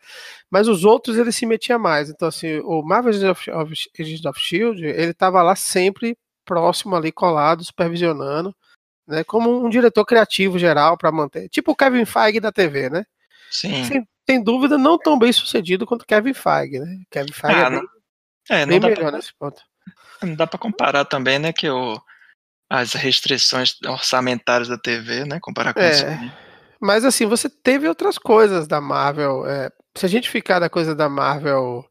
mas 0.50 0.69
os 0.69 0.85
outros 0.85 1.17
ele 1.17 1.33
se 1.33 1.47
metia 1.47 1.79
mais. 1.79 2.11
Então, 2.11 2.29
assim, 2.29 2.59
o 2.61 2.83
Marvel 2.83 3.11
Agents 3.11 3.50
of, 3.50 4.29
of 4.29 4.41
Shield 4.41 4.85
ele 4.85 5.12
estava 5.12 5.43
lá 5.43 5.57
sempre 5.57 6.19
próximo 6.45 6.95
ali, 6.97 7.11
colado, 7.11 7.65
supervisionando, 7.65 8.55
né? 9.11 9.25
Como 9.25 9.64
um 9.64 9.69
diretor 9.69 10.05
criativo 10.05 10.59
geral 10.59 10.97
para 10.97 11.12
manter. 11.12 11.49
Tipo 11.49 11.73
o 11.73 11.76
Kevin 11.76 12.05
Feige 12.05 12.40
da 12.40 12.52
TV, 12.52 12.88
né? 12.88 13.05
Sim. 13.50 13.85
Sem, 13.85 14.09
sem 14.29 14.43
dúvida, 14.43 14.79
não 14.79 14.99
tão 14.99 15.19
bem 15.19 15.33
sucedido 15.33 15.87
quanto 15.87 16.07
Kevin 16.07 16.35
Feige, 16.35 16.79
né? 16.79 17.00
Kevin 17.11 17.33
Feige 17.33 17.57
ah, 17.57 17.67
é 17.67 17.71
bem, 17.71 17.81
é, 18.50 18.67
bem 18.67 18.81
melhor 18.81 19.11
pra, 19.11 19.11
nesse 19.12 19.35
ponto. 19.35 19.61
Não 20.23 20.35
dá 20.35 20.47
para 20.47 20.59
comparar 20.59 21.05
também, 21.05 21.38
né? 21.38 21.52
Que 21.52 21.69
o, 21.69 22.00
as 22.69 22.93
restrições 22.93 23.76
orçamentárias 23.87 24.69
da 24.69 24.79
TV, 24.79 25.25
né? 25.25 25.38
Comparar 25.40 25.75
com 25.75 25.81
é, 25.81 25.90
isso. 25.90 26.05
Mas 26.81 27.05
assim, 27.05 27.26
você 27.26 27.49
teve 27.49 27.88
outras 27.88 28.17
coisas 28.17 28.67
da 28.67 28.81
Marvel. 28.81 29.47
É, 29.47 29.71
se 29.97 30.07
a 30.07 30.09
gente 30.09 30.31
ficar 30.31 30.59
da 30.59 30.71
coisa 30.71 30.95
da 30.95 31.09
Marvel. 31.09 31.85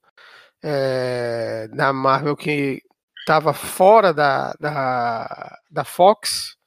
É, 0.61 1.69
da 1.69 1.93
Marvel 1.93 2.35
que 2.35 2.81
estava 3.29 3.53
fora 3.53 4.13
da, 4.13 4.53
da, 4.59 5.57
da 5.69 5.83
Fox, 5.83 6.57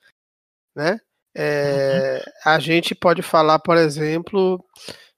né? 0.74 0.98
É. 1.34 2.22
A 2.44 2.58
gente 2.58 2.94
pode 2.94 3.22
falar, 3.22 3.58
por 3.58 3.76
exemplo, 3.76 4.62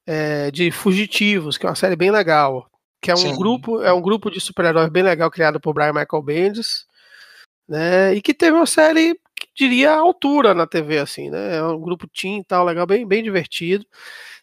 é, 0.07 0.51
de 0.51 0.71
Fugitivos, 0.71 1.59
que 1.59 1.67
é 1.67 1.69
uma 1.69 1.75
série 1.75 1.97
bem 1.97 2.11
legal, 2.11 2.71
que 3.01 3.11
é 3.11 3.15
um 3.15 3.19
Sim. 3.19 3.37
grupo 3.37 3.83
é 3.83 3.93
um 3.93 4.01
grupo 4.01 4.31
de 4.31 4.41
super-heróis 4.41 4.89
bem 4.91 5.03
legal 5.03 5.31
criado 5.31 5.61
por 5.61 5.75
Brian 5.75 5.93
Michael 5.93 6.23
Bendis, 6.23 6.87
né? 7.69 8.15
E 8.15 8.23
que 8.23 8.35
teve 8.35 8.57
uma 8.57 8.67
série 8.67 9.15
que 9.37 9.49
diria 9.55 9.93
altura 9.93 10.55
na 10.55 10.67
TV, 10.67 10.99
assim, 10.99 11.31
né? 11.31 11.57
É 11.57 11.63
um 11.63 11.81
grupo 11.81 12.07
teen 12.09 12.43
tal, 12.43 12.65
legal, 12.65 12.87
bem, 12.87 13.07
bem 13.07 13.23
divertido. 13.23 13.87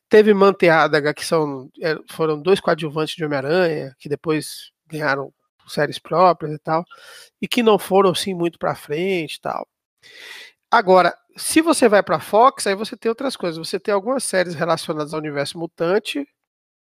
Teve 0.09 0.33
Manteádaga, 0.33 1.13
que 1.13 1.25
são, 1.25 1.69
é, 1.81 1.95
foram 2.11 2.41
dois 2.41 2.59
coadjuvantes 2.59 3.15
de 3.15 3.23
Homem-Aranha, 3.23 3.95
que 3.99 4.09
depois 4.09 4.71
ganharam 4.87 5.33
séries 5.67 5.99
próprias 5.99 6.53
e 6.53 6.59
tal, 6.59 6.83
e 7.41 7.47
que 7.47 7.63
não 7.63 7.79
foram 7.79 8.11
assim 8.11 8.33
muito 8.33 8.59
para 8.59 8.75
frente 8.75 9.35
e 9.35 9.41
tal. 9.41 9.67
Agora, 10.71 11.13
se 11.35 11.61
você 11.61 11.89
vai 11.89 12.01
para 12.01 12.19
Fox, 12.19 12.65
aí 12.65 12.75
você 12.75 12.95
tem 12.95 13.09
outras 13.09 13.35
coisas. 13.35 13.57
Você 13.57 13.79
tem 13.79 13.93
algumas 13.93 14.23
séries 14.23 14.55
relacionadas 14.55 15.13
ao 15.13 15.19
universo 15.19 15.57
mutante. 15.57 16.25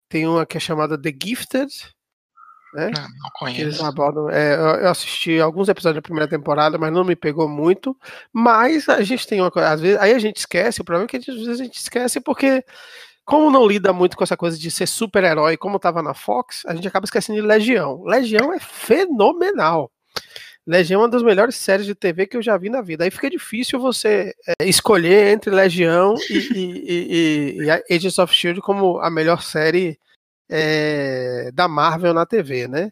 Tem 0.08 0.26
uma 0.26 0.44
que 0.44 0.56
é 0.56 0.60
chamada 0.60 1.00
The 1.00 1.10
Gifted, 1.10 1.72
né? 2.74 2.90
Não, 2.94 3.02
não 3.02 3.30
conheço. 3.34 3.60
Eles 3.62 3.80
abordam, 3.82 4.28
é, 4.30 4.54
eu 4.54 4.88
assisti 4.88 5.40
alguns 5.40 5.68
episódios 5.68 5.96
da 5.96 6.02
primeira 6.02 6.28
temporada, 6.28 6.78
mas 6.78 6.92
não 6.92 7.04
me 7.04 7.16
pegou 7.16 7.48
muito. 7.48 7.96
Mas 8.32 8.88
a 8.88 9.02
gente 9.02 9.26
tem 9.26 9.40
uma 9.40 9.50
coisa, 9.50 9.70
às 9.70 9.80
vezes, 9.80 9.98
aí 10.00 10.12
a 10.12 10.18
gente 10.18 10.38
esquece, 10.38 10.80
o 10.80 10.84
problema 10.84 11.06
é 11.06 11.08
que 11.08 11.16
às 11.16 11.24
vezes 11.36 11.60
a 11.60 11.64
gente 11.64 11.78
esquece 11.78 12.20
porque 12.20 12.64
como 13.24 13.50
não 13.50 13.66
lida 13.66 13.92
muito 13.92 14.16
com 14.16 14.24
essa 14.24 14.36
coisa 14.36 14.58
de 14.58 14.70
ser 14.70 14.86
super-herói, 14.86 15.56
como 15.56 15.76
estava 15.76 16.02
na 16.02 16.14
Fox, 16.14 16.62
a 16.66 16.74
gente 16.74 16.88
acaba 16.88 17.04
esquecendo 17.04 17.40
de 17.40 17.46
Legião. 17.46 18.02
Legião 18.02 18.52
é 18.52 18.58
fenomenal. 18.58 19.90
Legião 20.66 21.00
é 21.00 21.04
uma 21.04 21.10
das 21.10 21.22
melhores 21.22 21.56
séries 21.56 21.86
de 21.86 21.94
TV 21.94 22.26
que 22.26 22.36
eu 22.36 22.42
já 22.42 22.56
vi 22.56 22.68
na 22.68 22.82
vida. 22.82 23.04
Aí 23.04 23.10
fica 23.10 23.30
difícil 23.30 23.80
você 23.80 24.34
é, 24.46 24.66
escolher 24.66 25.32
entre 25.32 25.50
Legião 25.50 26.14
e, 26.28 26.38
e, 26.54 27.56
e, 27.58 27.66
e, 27.66 27.94
Agents 27.94 28.18
of 28.18 28.34
Shield 28.34 28.60
como 28.60 28.98
a 29.00 29.10
melhor 29.10 29.42
série 29.42 29.98
é, 30.48 31.50
da 31.52 31.66
Marvel 31.66 32.12
na 32.12 32.26
TV, 32.26 32.68
né? 32.68 32.90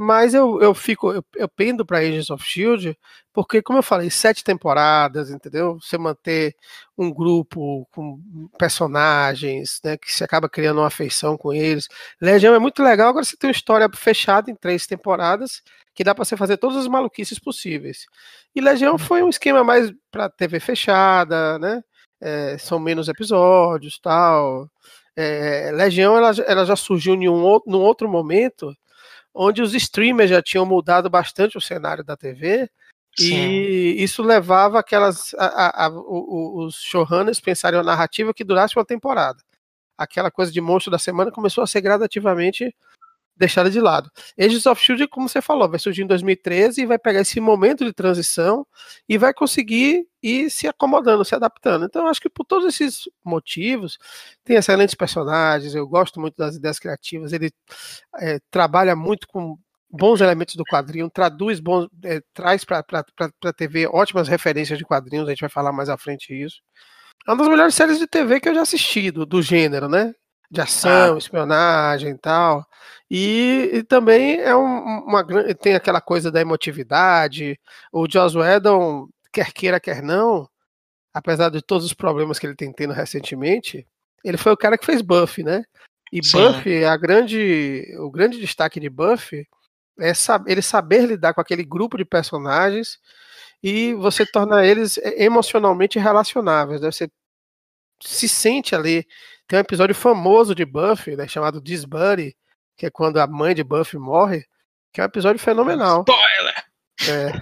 Mas 0.00 0.32
eu, 0.32 0.62
eu 0.62 0.72
fico, 0.74 1.12
eu, 1.12 1.24
eu 1.34 1.48
pendo 1.48 1.84
para 1.84 1.98
Agents 1.98 2.30
of 2.30 2.44
Shield, 2.44 2.96
porque, 3.32 3.60
como 3.60 3.80
eu 3.80 3.82
falei, 3.82 4.08
sete 4.10 4.44
temporadas, 4.44 5.28
entendeu? 5.28 5.76
Você 5.80 5.98
manter 5.98 6.54
um 6.96 7.12
grupo 7.12 7.84
com 7.90 8.20
personagens, 8.56 9.80
né? 9.82 9.96
Que 9.96 10.14
se 10.14 10.22
acaba 10.22 10.48
criando 10.48 10.78
uma 10.78 10.86
afeição 10.86 11.36
com 11.36 11.52
eles. 11.52 11.88
Legião 12.20 12.54
é 12.54 12.60
muito 12.60 12.80
legal, 12.80 13.08
agora 13.08 13.24
você 13.24 13.36
tem 13.36 13.48
uma 13.48 13.52
história 13.52 13.88
fechada 13.92 14.48
em 14.52 14.54
três 14.54 14.86
temporadas, 14.86 15.62
que 15.98 16.04
dá 16.04 16.14
para 16.14 16.24
você 16.24 16.36
fazer 16.36 16.58
todas 16.58 16.76
as 16.76 16.86
maluquices 16.86 17.40
possíveis. 17.40 18.06
E 18.54 18.60
Legião 18.60 18.92
uhum. 18.92 18.98
foi 18.98 19.20
um 19.20 19.28
esquema 19.28 19.64
mais 19.64 19.92
para 20.12 20.30
TV 20.30 20.60
fechada, 20.60 21.58
né? 21.58 21.82
É, 22.20 22.56
são 22.56 22.78
menos 22.78 23.08
episódios, 23.08 23.98
tal. 23.98 24.70
É, 25.16 25.72
Legião 25.72 26.16
ela, 26.16 26.30
ela 26.46 26.64
já 26.64 26.76
surgiu 26.76 27.14
em 27.14 27.28
um, 27.28 27.60
num 27.66 27.80
outro 27.80 28.08
momento 28.08 28.72
onde 29.34 29.60
os 29.60 29.74
streamers 29.74 30.30
já 30.30 30.40
tinham 30.40 30.64
mudado 30.64 31.10
bastante 31.10 31.58
o 31.58 31.60
cenário 31.60 32.04
da 32.04 32.16
TV. 32.16 32.70
Sim. 33.18 33.34
E 33.34 34.00
isso 34.00 34.22
levava 34.22 34.78
aquelas 34.78 35.34
a, 35.34 35.46
a, 35.46 35.86
a, 35.86 35.90
os 35.90 36.76
showrunners 36.76 37.40
pensarem 37.40 37.76
uma 37.76 37.84
narrativa 37.84 38.32
que 38.32 38.44
durasse 38.44 38.76
uma 38.76 38.84
temporada. 38.84 39.42
Aquela 39.98 40.30
coisa 40.30 40.52
de 40.52 40.60
monstro 40.60 40.92
da 40.92 40.98
semana 40.98 41.32
começou 41.32 41.64
a 41.64 41.66
ser 41.66 41.80
gradativamente 41.80 42.72
deixada 43.38 43.70
de 43.70 43.80
lado. 43.80 44.10
Agents 44.38 44.66
of 44.66 44.82
Shield, 44.82 45.06
como 45.08 45.28
você 45.28 45.40
falou, 45.40 45.68
vai 45.68 45.78
surgir 45.78 46.02
em 46.02 46.06
2013 46.06 46.82
e 46.82 46.86
vai 46.86 46.98
pegar 46.98 47.20
esse 47.20 47.40
momento 47.40 47.84
de 47.84 47.92
transição 47.92 48.66
e 49.08 49.16
vai 49.16 49.32
conseguir 49.32 50.06
ir 50.22 50.50
se 50.50 50.66
acomodando, 50.66 51.24
se 51.24 51.34
adaptando. 51.34 51.84
Então, 51.84 52.06
acho 52.08 52.20
que 52.20 52.28
por 52.28 52.44
todos 52.44 52.66
esses 52.66 53.08
motivos, 53.24 53.98
tem 54.44 54.56
excelentes 54.56 54.94
personagens, 54.94 55.74
eu 55.74 55.86
gosto 55.86 56.20
muito 56.20 56.36
das 56.36 56.56
ideias 56.56 56.78
criativas, 56.78 57.32
ele 57.32 57.50
é, 58.18 58.40
trabalha 58.50 58.96
muito 58.96 59.28
com 59.28 59.56
bons 59.90 60.20
elementos 60.20 60.54
do 60.54 60.64
quadrinho, 60.64 61.08
traduz 61.08 61.60
bons, 61.60 61.88
é, 62.04 62.20
traz 62.34 62.64
para 62.64 62.84
a 63.44 63.52
TV 63.52 63.86
ótimas 63.86 64.28
referências 64.28 64.78
de 64.78 64.84
quadrinhos, 64.84 65.28
a 65.28 65.30
gente 65.30 65.40
vai 65.40 65.48
falar 65.48 65.72
mais 65.72 65.88
à 65.88 65.96
frente 65.96 66.34
isso. 66.34 66.60
É 67.26 67.30
uma 67.30 67.38
das 67.38 67.48
melhores 67.48 67.74
séries 67.74 67.98
de 67.98 68.06
TV 68.06 68.40
que 68.40 68.48
eu 68.48 68.54
já 68.54 68.62
assisti, 68.62 69.10
do, 69.10 69.24
do 69.24 69.42
gênero, 69.42 69.88
né? 69.88 70.14
De 70.50 70.60
ação, 70.60 71.14
ah. 71.14 71.18
espionagem 71.18 72.10
e 72.10 72.18
tal. 72.18 72.66
E, 73.10 73.70
e 73.74 73.82
também 73.82 74.38
é 74.40 74.54
um, 74.54 75.04
uma 75.04 75.24
tem 75.54 75.74
aquela 75.74 76.00
coisa 76.00 76.30
da 76.30 76.40
emotividade. 76.40 77.58
O 77.92 78.06
Joss 78.10 78.36
Whedon, 78.36 79.08
quer 79.32 79.52
queira, 79.52 79.80
quer 79.80 80.02
não, 80.02 80.48
apesar 81.12 81.50
de 81.50 81.62
todos 81.62 81.84
os 81.86 81.94
problemas 81.94 82.38
que 82.38 82.46
ele 82.46 82.54
tem 82.54 82.72
tendo 82.72 82.92
recentemente, 82.92 83.86
ele 84.24 84.36
foi 84.36 84.52
o 84.52 84.56
cara 84.56 84.76
que 84.78 84.86
fez 84.86 85.02
Buffy, 85.02 85.44
né? 85.44 85.64
E 86.12 86.24
Sim. 86.24 86.38
Buffy, 86.38 86.84
a 86.84 86.96
grande, 86.96 87.94
o 87.98 88.10
grande 88.10 88.40
destaque 88.40 88.80
de 88.80 88.88
Buffy 88.88 89.46
é 90.00 90.12
ele 90.46 90.62
saber 90.62 91.06
lidar 91.06 91.34
com 91.34 91.40
aquele 91.40 91.64
grupo 91.64 91.96
de 91.98 92.04
personagens 92.04 92.98
e 93.62 93.94
você 93.94 94.24
torna 94.24 94.64
eles 94.64 94.98
emocionalmente 95.16 95.98
relacionáveis. 95.98 96.80
Né? 96.80 96.90
Você 96.90 97.10
se 98.00 98.28
sente 98.28 98.74
ali 98.74 99.06
tem 99.48 99.58
um 99.58 99.60
episódio 99.60 99.94
famoso 99.94 100.54
de 100.54 100.64
Buffy, 100.66 101.16
né, 101.16 101.26
chamado 101.26 101.60
This 101.60 101.86
Buddy, 101.86 102.36
que 102.76 102.84
é 102.86 102.90
quando 102.90 103.16
a 103.16 103.26
mãe 103.26 103.54
de 103.54 103.64
Buffy 103.64 103.98
morre, 103.98 104.44
que 104.92 105.00
é 105.00 105.04
um 105.04 105.06
episódio 105.06 105.40
fenomenal. 105.40 106.04
Spoiler! 106.06 106.64
É. 107.08 107.32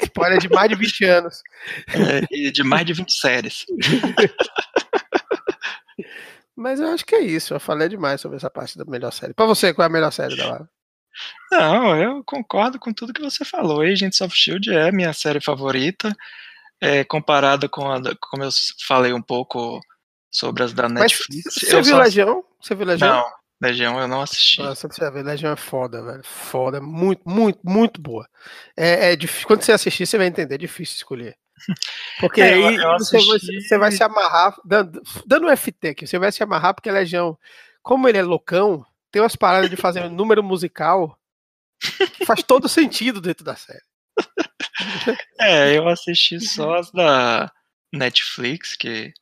Spoiler 0.04 0.38
de 0.38 0.48
mais 0.48 0.70
de 0.70 0.74
20 0.74 1.04
anos. 1.04 1.42
É, 1.88 2.24
e 2.30 2.50
de 2.50 2.64
mais 2.64 2.86
de 2.86 2.94
20 2.94 3.12
séries. 3.12 3.66
Mas 6.56 6.80
eu 6.80 6.88
acho 6.88 7.04
que 7.04 7.14
é 7.14 7.20
isso. 7.20 7.54
Eu 7.54 7.60
falei 7.60 7.88
demais 7.88 8.20
sobre 8.20 8.36
essa 8.36 8.50
parte 8.50 8.76
da 8.76 8.84
melhor 8.84 9.12
série. 9.12 9.34
Pra 9.34 9.46
você, 9.46 9.72
qual 9.72 9.84
é 9.84 9.88
a 9.88 9.92
melhor 9.92 10.10
série 10.10 10.36
da 10.36 10.46
Lara? 10.46 10.68
Não, 11.50 11.96
eu 11.96 12.24
concordo 12.24 12.78
com 12.78 12.92
tudo 12.92 13.12
que 13.12 13.22
você 13.22 13.44
falou. 13.44 13.80
Agents 13.80 14.20
of 14.20 14.34
Shield 14.34 14.70
é 14.70 14.90
minha 14.92 15.12
série 15.12 15.40
favorita. 15.40 16.14
É, 16.80 17.04
comparada 17.04 17.68
com 17.68 17.90
a, 17.90 18.00
como 18.20 18.42
eu 18.42 18.50
falei 18.86 19.12
um 19.12 19.22
pouco 19.22 19.80
sobre 20.30 20.62
as 20.62 20.72
da 20.72 20.88
Netflix. 20.88 21.44
Mas 21.44 21.54
você 21.54 21.82
viu 21.82 21.84
só... 21.84 21.98
Legião? 21.98 22.44
Você 22.60 22.74
viu 22.74 22.86
Legião? 22.86 23.08
Não, 23.08 23.32
Legião 23.60 24.00
eu 24.00 24.08
não 24.08 24.22
assisti. 24.22 24.62
Nossa, 24.62 24.88
você 24.88 25.10
ver, 25.10 25.22
Legião 25.22 25.52
é 25.52 25.56
foda, 25.56 26.02
velho. 26.02 26.22
Foda, 26.24 26.80
muito, 26.80 27.28
muito, 27.28 27.58
muito 27.62 28.00
boa. 28.00 28.28
É, 28.76 29.12
é 29.12 29.16
difícil, 29.16 29.46
quando 29.46 29.62
você 29.62 29.72
assistir, 29.72 30.06
você 30.06 30.16
vai 30.16 30.26
entender, 30.26 30.54
é 30.54 30.58
difícil 30.58 30.96
escolher. 30.96 31.36
Porque 32.20 32.40
é, 32.40 32.54
aí 32.54 32.78
você, 32.98 33.18
vai, 33.18 33.38
você, 33.38 33.78
vai, 33.78 33.92
se 33.92 34.02
amarrar, 34.02 34.56
dando, 34.64 35.02
dando 35.26 35.46
um 35.46 35.56
FT 35.56 35.88
aqui, 35.88 36.06
você 36.06 36.18
vai 36.18 36.32
se 36.32 36.42
amarrar 36.42 36.74
porque 36.74 36.90
Legião, 36.90 37.38
como 37.82 38.08
ele 38.08 38.16
é 38.16 38.22
loucão, 38.22 38.84
tem 39.10 39.20
umas 39.20 39.36
paradas 39.36 39.68
de 39.68 39.76
fazer 39.76 40.02
um 40.02 40.08
número 40.08 40.42
musical 40.42 41.18
que 42.14 42.24
faz 42.24 42.42
todo 42.42 42.66
sentido 42.68 43.20
dentro 43.20 43.44
da 43.44 43.56
série. 43.56 43.82
É, 45.38 45.76
eu 45.76 45.86
assisti 45.86 46.40
só 46.40 46.76
as 46.76 46.90
da 46.90 47.52
Netflix, 47.92 48.74
que 48.74 49.12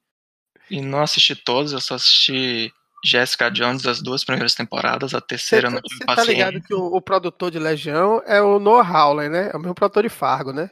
e 0.71 0.81
não 0.81 1.03
assisti 1.03 1.35
todos, 1.35 1.73
eu 1.73 1.81
só 1.81 1.95
assisti 1.95 2.73
Jessica 3.05 3.51
Jones 3.51 3.83
das 3.83 4.03
duas 4.03 4.25
primeiras 4.25 4.55
temporadas, 4.55 5.15
a 5.15 5.21
terceira 5.21 5.69
cê, 5.69 5.75
não 5.75 5.83
tive 5.83 5.99
Você 5.99 6.17
tá 6.17 6.25
ligado 6.25 6.61
que 6.61 6.75
o, 6.75 6.87
o, 6.87 7.01
produtor 7.01 7.51
de 7.51 7.59
Legião 7.59 8.23
é 8.27 8.41
o 8.41 8.59
Noah 8.59 8.89
Hawley, 8.89 9.29
né? 9.29 9.51
É 9.53 9.57
o 9.57 9.61
mesmo 9.61 9.75
produtor 9.75 10.03
de 10.03 10.09
Fargo, 10.09 10.53
né? 10.53 10.71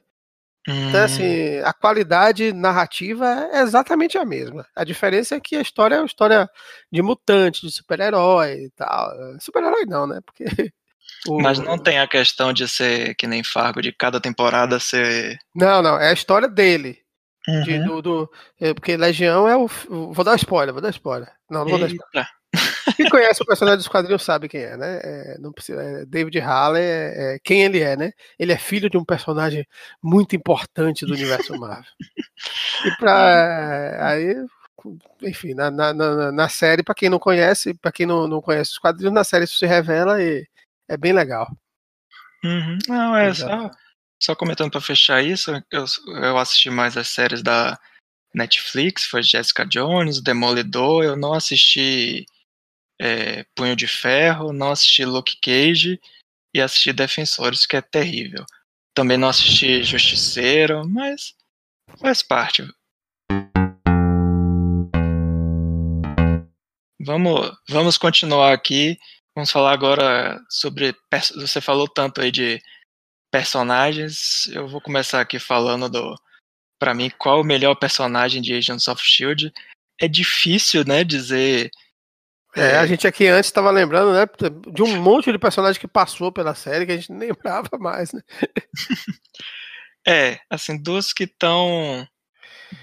Hum. 0.68 0.88
Então, 0.88 1.04
assim, 1.04 1.58
a 1.64 1.72
qualidade 1.72 2.52
narrativa 2.52 3.48
é 3.52 3.60
exatamente 3.60 4.18
a 4.18 4.24
mesma. 4.24 4.66
A 4.74 4.82
diferença 4.82 5.36
é 5.36 5.40
que 5.40 5.54
a 5.54 5.60
história 5.60 5.94
é 5.94 5.98
uma 5.98 6.06
história 6.06 6.50
de 6.90 7.02
mutante, 7.02 7.64
de 7.64 7.70
super-herói 7.72 8.64
e 8.64 8.70
tal. 8.70 9.12
Super-herói 9.40 9.84
não, 9.86 10.06
né? 10.06 10.20
Porque. 10.24 10.44
O... 11.28 11.40
Mas 11.40 11.58
não 11.58 11.78
tem 11.78 11.98
a 11.98 12.06
questão 12.06 12.52
de 12.52 12.68
ser 12.68 13.14
que 13.14 13.26
nem 13.26 13.42
Fargo, 13.42 13.80
de 13.80 13.92
cada 13.92 14.20
temporada 14.20 14.78
ser. 14.78 15.38
Não, 15.54 15.80
não, 15.80 15.98
é 15.98 16.10
a 16.10 16.12
história 16.12 16.48
dele. 16.48 17.00
Uhum. 17.48 17.62
De, 17.62 17.78
do, 17.78 18.02
do, 18.02 18.32
é, 18.60 18.74
porque 18.74 18.96
Legião 18.96 19.48
é 19.48 19.56
o. 19.56 19.68
Vou 19.68 20.24
dar 20.24 20.34
spoiler, 20.36 20.72
vou 20.72 20.82
dar 20.82 20.90
spoiler. 20.90 21.30
Não, 21.48 21.60
não 21.60 21.70
vou 21.70 21.78
Eita. 21.78 21.88
dar 21.88 21.94
spoiler. 21.94 22.36
Quem 22.96 23.08
conhece 23.08 23.42
o 23.42 23.46
personagem 23.46 23.78
dos 23.78 23.88
quadrinhos 23.88 24.22
sabe 24.22 24.48
quem 24.48 24.62
é, 24.62 24.76
né? 24.76 25.00
É, 25.02 25.38
não 25.38 25.52
precisa, 25.52 25.82
é 25.82 26.06
David 26.06 26.38
Halle 26.38 26.80
é, 26.80 27.34
é, 27.34 27.38
quem 27.42 27.62
ele 27.62 27.80
é, 27.80 27.96
né? 27.96 28.12
Ele 28.38 28.52
é 28.52 28.58
filho 28.58 28.88
de 28.88 28.96
um 28.96 29.04
personagem 29.04 29.66
muito 30.02 30.34
importante 30.34 31.04
do 31.04 31.12
universo 31.12 31.58
Marvel. 31.58 31.84
e 32.84 32.96
pra. 32.96 34.08
Aí, 34.10 34.36
enfim, 35.22 35.54
na, 35.54 35.70
na, 35.70 35.92
na, 35.92 36.32
na 36.32 36.48
série, 36.48 36.82
para 36.82 36.94
quem 36.94 37.08
não 37.08 37.18
conhece, 37.18 37.74
para 37.74 37.92
quem 37.92 38.06
não, 38.06 38.26
não 38.26 38.40
conhece 38.40 38.72
os 38.72 38.78
quadrinhos, 38.78 39.14
na 39.14 39.24
série 39.24 39.44
isso 39.44 39.58
se 39.58 39.66
revela 39.66 40.22
e 40.22 40.46
é 40.88 40.96
bem 40.96 41.12
legal. 41.12 41.48
Uhum. 42.44 42.78
Não, 42.88 43.16
é 43.16 43.34
só 43.34 43.70
só 44.22 44.34
comentando 44.34 44.70
para 44.70 44.80
fechar 44.80 45.22
isso, 45.22 45.52
eu, 45.70 45.84
eu 46.22 46.38
assisti 46.38 46.70
mais 46.70 46.96
as 46.96 47.08
séries 47.08 47.42
da 47.42 47.78
Netflix, 48.34 49.04
foi 49.04 49.22
Jessica 49.22 49.64
Jones, 49.64 50.22
Demolidor, 50.22 51.04
eu 51.04 51.16
não 51.16 51.34
assisti 51.34 52.26
é, 53.00 53.44
Punho 53.54 53.76
de 53.76 53.86
Ferro, 53.86 54.52
não 54.52 54.70
assisti 54.70 55.04
Luke 55.04 55.38
Cage 55.40 56.00
e 56.54 56.60
assisti 56.60 56.92
Defensores, 56.92 57.66
que 57.66 57.76
é 57.76 57.82
terrível. 57.82 58.44
Também 58.94 59.18
não 59.18 59.28
assisti 59.28 59.82
Justiceiro, 59.82 60.88
mas 60.88 61.34
faz 61.98 62.22
parte. 62.22 62.66
Vamos, 67.00 67.52
vamos 67.68 67.98
continuar 67.98 68.52
aqui. 68.52 68.98
Vamos 69.34 69.50
falar 69.50 69.72
agora 69.72 70.40
sobre. 70.48 70.94
Você 71.36 71.60
falou 71.60 71.86
tanto 71.86 72.20
aí 72.20 72.32
de 72.32 72.60
personagens, 73.30 74.48
eu 74.48 74.68
vou 74.68 74.80
começar 74.80 75.20
aqui 75.20 75.38
falando 75.38 75.88
do. 75.88 76.14
Pra 76.78 76.94
mim, 76.94 77.10
qual 77.18 77.40
o 77.40 77.44
melhor 77.44 77.74
personagem 77.74 78.42
de 78.42 78.54
Agents 78.54 78.88
of 78.88 79.02
Shield? 79.02 79.52
É 80.00 80.06
difícil, 80.06 80.84
né, 80.86 81.02
dizer 81.02 81.70
É, 82.54 82.72
é, 82.72 82.76
a 82.76 82.86
gente 82.86 83.06
aqui 83.06 83.26
antes 83.26 83.48
estava 83.48 83.70
lembrando, 83.70 84.12
né, 84.12 84.26
de 84.72 84.82
um 84.82 85.00
monte 85.00 85.32
de 85.32 85.38
personagem 85.38 85.80
que 85.80 85.88
passou 85.88 86.30
pela 86.30 86.54
série 86.54 86.84
que 86.86 86.92
a 86.92 86.96
gente 86.96 87.12
nem 87.12 87.28
lembrava 87.28 87.78
mais, 87.78 88.12
né? 88.12 88.22
é, 90.06 90.38
assim, 90.50 90.80
duas 90.80 91.12
que 91.12 91.24
estão 91.24 92.06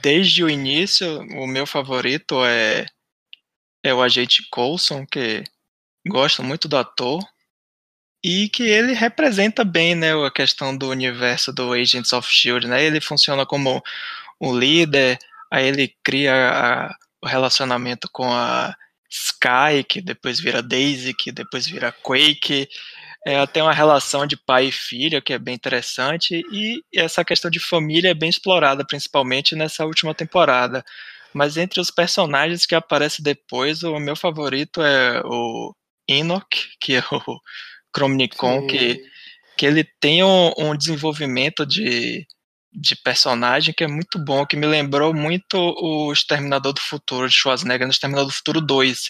desde 0.01 0.43
o 0.43 0.49
início, 0.49 1.21
o 1.37 1.47
meu 1.47 1.65
favorito 1.67 2.43
é 2.45 2.85
é 3.83 3.93
o 3.93 4.01
agente 4.01 4.47
Coulson, 4.49 5.05
que 5.05 5.43
gosto 6.07 6.41
muito 6.41 6.67
do 6.69 6.77
ator 6.77 7.21
e 8.23 8.47
que 8.49 8.63
ele 8.63 8.93
representa 8.93 9.65
bem, 9.65 9.95
né, 9.95 10.13
a 10.13 10.31
questão 10.31 10.75
do 10.75 10.89
universo 10.89 11.51
do 11.51 11.73
Agents 11.73 12.13
of 12.13 12.31
Shield, 12.31 12.67
né? 12.67 12.83
Ele 12.83 13.01
funciona 13.01 13.45
como 13.45 13.83
um 14.39 14.57
líder, 14.57 15.19
aí 15.51 15.67
ele 15.67 15.93
cria 16.03 16.33
a, 16.33 16.95
o 17.21 17.27
relacionamento 17.27 18.09
com 18.11 18.31
a 18.31 18.73
Sky, 19.09 19.83
que 19.87 20.01
depois 20.01 20.39
vira 20.39 20.61
Daisy, 20.63 21.13
que 21.13 21.31
depois 21.31 21.67
vira 21.67 21.91
Quake. 21.91 22.67
É, 23.25 23.45
tem 23.47 23.63
uma 23.63 23.73
relação 23.73 24.25
de 24.25 24.35
pai 24.37 24.65
e 24.67 24.71
filha 24.71 25.21
que 25.21 25.33
é 25.33 25.39
bem 25.39 25.55
interessante 25.55 26.43
e 26.51 26.83
essa 26.93 27.23
questão 27.23 27.49
de 27.49 27.59
família 27.59 28.09
é 28.11 28.13
bem 28.13 28.29
explorada, 28.29 28.85
principalmente 28.85 29.55
nessa 29.55 29.85
última 29.85 30.13
temporada. 30.13 30.83
Mas 31.33 31.57
entre 31.57 31.79
os 31.79 31.89
personagens 31.91 32.65
que 32.65 32.75
aparecem 32.75 33.23
depois, 33.23 33.83
o 33.83 33.97
meu 33.99 34.15
favorito 34.15 34.81
é 34.81 35.21
o 35.25 35.73
Enoch, 36.07 36.69
que 36.79 36.95
é 36.95 37.03
o 37.11 37.39
Chromnicon, 37.95 38.67
que, 38.67 39.03
que 39.57 39.65
ele 39.65 39.83
tem 39.99 40.23
um, 40.23 40.51
um, 40.57 40.75
desenvolvimento 40.75 41.65
de, 41.65 42.25
de 42.71 42.95
personagem 42.95 43.73
que 43.75 43.83
é 43.83 43.87
muito 43.87 44.17
bom, 44.17 44.45
que 44.45 44.57
me 44.57 44.65
lembrou 44.65 45.13
muito 45.13 45.57
o 45.57 46.11
Exterminador 46.11 46.73
do 46.73 46.81
Futuro, 46.81 47.27
de 47.27 47.35
Schwarzenegger, 47.35 47.87
no 47.87 47.91
Exterminador 47.91 48.27
do 48.27 48.35
Futuro 48.35 48.61
2, 48.61 49.09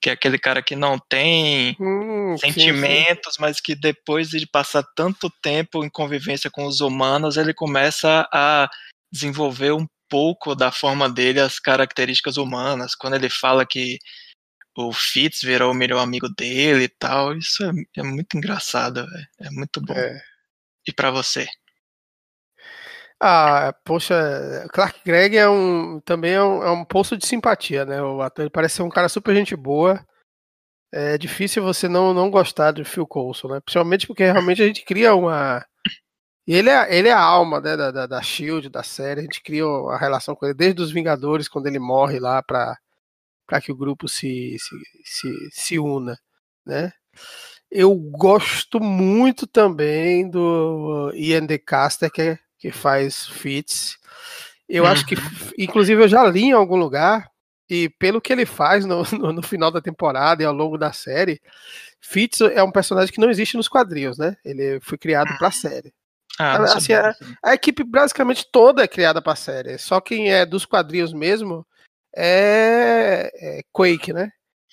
que 0.00 0.10
é 0.10 0.12
aquele 0.12 0.38
cara 0.38 0.62
que 0.62 0.76
não 0.76 0.98
tem 0.98 1.76
hum, 1.80 2.36
sentimentos, 2.38 3.34
sim, 3.34 3.36
sim. 3.36 3.40
mas 3.40 3.60
que 3.60 3.74
depois 3.74 4.30
de 4.30 4.46
passar 4.46 4.84
tanto 4.94 5.30
tempo 5.42 5.84
em 5.84 5.90
convivência 5.90 6.50
com 6.50 6.66
os 6.66 6.80
humanos, 6.80 7.36
ele 7.36 7.54
começa 7.54 8.28
a 8.32 8.68
desenvolver 9.10 9.72
um 9.72 9.86
pouco 10.08 10.54
da 10.54 10.70
forma 10.70 11.08
dele 11.08 11.40
as 11.40 11.58
características 11.58 12.36
humanas. 12.36 12.94
Quando 12.94 13.14
ele 13.14 13.28
fala 13.28 13.66
que 13.66 13.98
o 14.86 14.92
Fitz 14.92 15.42
virou 15.42 15.72
o 15.72 15.74
melhor 15.74 16.00
amigo 16.00 16.28
dele 16.28 16.84
e 16.84 16.88
tal. 16.88 17.36
Isso 17.36 17.64
é, 17.64 17.72
é 17.96 18.02
muito 18.02 18.36
engraçado, 18.36 19.06
véio. 19.06 19.26
é 19.40 19.50
muito 19.50 19.80
bom. 19.80 19.94
É. 19.94 20.20
E 20.86 20.92
para 20.92 21.10
você? 21.10 21.46
Ah, 23.20 23.74
poxa, 23.84 24.14
Clark 24.72 25.00
Gregg 25.04 25.36
é 25.36 25.48
um 25.48 26.00
também 26.04 26.32
é 26.34 26.42
um, 26.42 26.62
é 26.62 26.70
um 26.70 26.84
poço 26.84 27.16
de 27.16 27.26
simpatia, 27.26 27.84
né? 27.84 28.00
O 28.00 28.22
ator 28.22 28.44
ele 28.44 28.50
parece 28.50 28.76
ser 28.76 28.82
um 28.82 28.88
cara 28.88 29.08
super 29.08 29.34
gente 29.34 29.56
boa. 29.56 30.00
É 30.92 31.18
difícil 31.18 31.62
você 31.62 31.88
não, 31.88 32.14
não 32.14 32.30
gostar 32.30 32.72
do 32.72 32.84
Phil 32.84 33.06
Coulson, 33.06 33.48
né? 33.48 33.60
Principalmente 33.60 34.06
porque 34.06 34.24
realmente 34.24 34.62
a 34.62 34.66
gente 34.66 34.84
cria 34.84 35.14
uma. 35.14 35.64
Ele 36.46 36.70
é, 36.70 36.96
ele 36.96 37.08
é 37.08 37.12
a 37.12 37.20
alma 37.20 37.60
né, 37.60 37.76
da, 37.76 37.90
da, 37.90 38.06
da 38.06 38.22
Shield, 38.22 38.70
da 38.70 38.82
série. 38.82 39.20
A 39.20 39.22
gente 39.24 39.42
cria 39.42 39.64
a 39.64 39.98
relação 39.98 40.34
com 40.34 40.46
ele 40.46 40.54
desde 40.54 40.80
os 40.82 40.90
Vingadores, 40.92 41.48
quando 41.48 41.66
ele 41.66 41.78
morre 41.78 42.18
lá 42.20 42.42
pra, 42.42 42.78
para 43.48 43.62
que 43.62 43.72
o 43.72 43.76
grupo 43.76 44.06
se, 44.06 44.56
se, 44.60 44.76
se, 45.04 45.48
se 45.50 45.78
una, 45.78 46.18
né? 46.66 46.92
Eu 47.70 47.94
gosto 47.94 48.78
muito 48.78 49.46
também 49.46 50.28
do 50.28 51.10
Ian 51.14 51.46
DeCaster, 51.46 52.10
que, 52.10 52.22
é, 52.22 52.38
que 52.58 52.70
faz 52.70 53.26
Fits. 53.26 53.98
Eu 54.68 54.84
uhum. 54.84 54.90
acho 54.90 55.06
que, 55.06 55.14
uhum. 55.14 55.50
inclusive, 55.58 56.02
eu 56.02 56.08
já 56.08 56.24
li 56.26 56.44
em 56.44 56.52
algum 56.52 56.76
lugar, 56.76 57.30
e 57.68 57.88
pelo 57.88 58.20
que 58.20 58.32
ele 58.32 58.44
faz 58.44 58.84
no, 58.84 59.02
no, 59.18 59.32
no 59.32 59.42
final 59.42 59.70
da 59.70 59.80
temporada 59.80 60.42
e 60.42 60.46
ao 60.46 60.52
longo 60.52 60.76
da 60.76 60.92
série, 60.92 61.40
Fitz 62.00 62.42
é 62.42 62.62
um 62.62 62.70
personagem 62.70 63.12
que 63.12 63.20
não 63.20 63.30
existe 63.30 63.56
nos 63.56 63.68
quadrinhos, 63.68 64.18
né? 64.18 64.36
Ele 64.44 64.78
foi 64.80 64.98
criado 64.98 65.36
para 65.38 65.48
a 65.48 65.52
série. 65.52 65.92
Ah, 66.38 66.62
assim, 66.62 66.92
a, 66.92 67.14
a, 67.42 67.54
equipe 67.54 67.82
basicamente 67.82 68.46
toda 68.52 68.84
é 68.84 68.88
criada 68.88 69.20
para 69.20 69.32
a 69.32 69.36
série. 69.36 69.76
Só 69.78 70.00
quem 70.00 70.30
é 70.30 70.46
dos 70.46 70.64
quadrinhos 70.64 71.12
mesmo 71.12 71.66
é, 72.18 73.30
é 73.34 73.62
Quake, 73.72 74.12
né? 74.12 74.30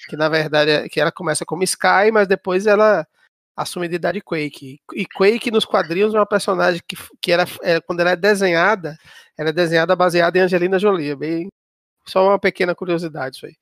Que 0.07 0.17
na 0.17 0.27
verdade 0.27 0.71
é, 0.71 0.89
que 0.89 0.99
ela 0.99 1.11
começa 1.11 1.45
como 1.45 1.63
Sky, 1.63 2.11
mas 2.11 2.27
depois 2.27 2.65
ela 2.65 3.07
assume 3.55 3.85
a 3.85 3.87
identidade 3.87 4.21
Quake. 4.21 4.79
E 4.93 5.05
Quake 5.05 5.51
nos 5.51 5.63
quadrinhos 5.63 6.13
é 6.13 6.17
uma 6.17 6.25
personagem 6.25 6.81
que, 6.87 6.97
que 7.21 7.31
era, 7.31 7.45
é, 7.61 7.79
quando 7.79 7.99
ela 8.01 8.11
é 8.11 8.15
desenhada, 8.15 8.97
ela 9.37 9.49
é 9.49 9.53
desenhada 9.53 9.95
baseada 9.95 10.37
em 10.37 10.41
Angelina 10.41 10.79
Jolie. 10.79 11.11
É 11.11 11.15
bem, 11.15 11.49
só 12.07 12.27
uma 12.27 12.39
pequena 12.39 12.75
curiosidade 12.75 13.37
isso 13.37 13.45
aí. 13.45 13.55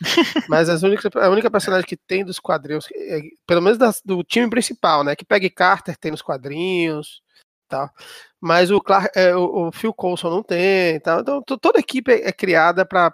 Mas 0.48 0.68
as 0.68 0.82
únicas, 0.82 1.10
a 1.14 1.28
única 1.30 1.50
personagem 1.50 1.86
que 1.86 1.96
tem 1.96 2.24
dos 2.24 2.40
quadrinhos, 2.40 2.86
é, 2.94 3.20
pelo 3.46 3.62
menos 3.62 3.78
das, 3.78 4.02
do 4.04 4.24
time 4.24 4.48
principal, 4.48 5.04
né? 5.04 5.14
Que 5.14 5.24
Peggy 5.24 5.50
Carter 5.50 5.96
tem 5.96 6.10
nos 6.10 6.22
quadrinhos 6.22 7.22
tal. 7.68 7.90
Mas 8.46 8.70
o, 8.70 8.80
Clark, 8.80 9.10
é, 9.18 9.34
o, 9.34 9.66
o, 9.66 9.72
Phil 9.72 9.92
Coulson 9.92 10.30
não 10.30 10.42
tem, 10.42 11.00
tal. 11.00 11.20
Então 11.20 11.42
toda 11.42 11.78
a 11.78 11.80
equipe 11.80 12.12
é, 12.12 12.28
é 12.28 12.32
criada 12.32 12.86
para 12.86 13.10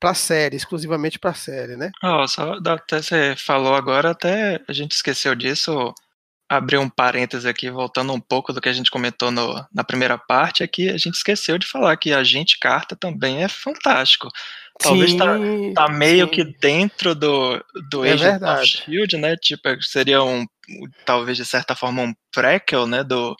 para 0.00 0.14
série, 0.14 0.56
exclusivamente 0.56 1.18
para 1.18 1.34
série, 1.34 1.76
né? 1.76 1.90
Oh, 2.02 2.26
só 2.26 2.54
até 2.54 3.02
você 3.02 3.36
falou 3.36 3.74
agora, 3.74 4.12
até 4.12 4.58
a 4.66 4.72
gente 4.72 4.92
esqueceu 4.92 5.34
disso. 5.34 5.92
Abrir 6.48 6.78
um 6.78 6.88
parêntese 6.88 7.46
aqui, 7.46 7.70
voltando 7.70 8.12
um 8.12 8.18
pouco 8.18 8.52
do 8.52 8.60
que 8.60 8.68
a 8.68 8.72
gente 8.72 8.90
comentou 8.90 9.30
no, 9.30 9.64
na 9.72 9.84
primeira 9.84 10.16
parte, 10.18 10.62
é 10.62 10.66
que 10.66 10.88
a 10.88 10.96
gente 10.96 11.14
esqueceu 11.14 11.58
de 11.58 11.66
falar 11.66 11.96
que 11.96 12.12
a 12.12 12.24
gente 12.24 12.58
carta 12.58 12.96
também 12.96 13.44
é 13.44 13.48
fantástico. 13.48 14.28
Talvez 14.80 15.14
tá, 15.14 15.36
sim, 15.38 15.74
tá, 15.74 15.86
tá 15.86 15.92
meio 15.92 16.26
sim. 16.26 16.32
que 16.32 16.44
dentro 16.44 17.14
do, 17.14 17.62
do 17.90 18.04
é 18.04 18.12
Agent 18.12 18.42
of 18.42 18.66
Shield, 18.66 19.16
né? 19.18 19.36
Tipo, 19.36 19.80
seria 19.82 20.24
um, 20.24 20.46
talvez 21.04 21.36
de 21.36 21.44
certa 21.44 21.76
forma, 21.76 22.02
um 22.02 22.14
prequel, 22.32 22.86
né? 22.86 23.04
Do 23.04 23.36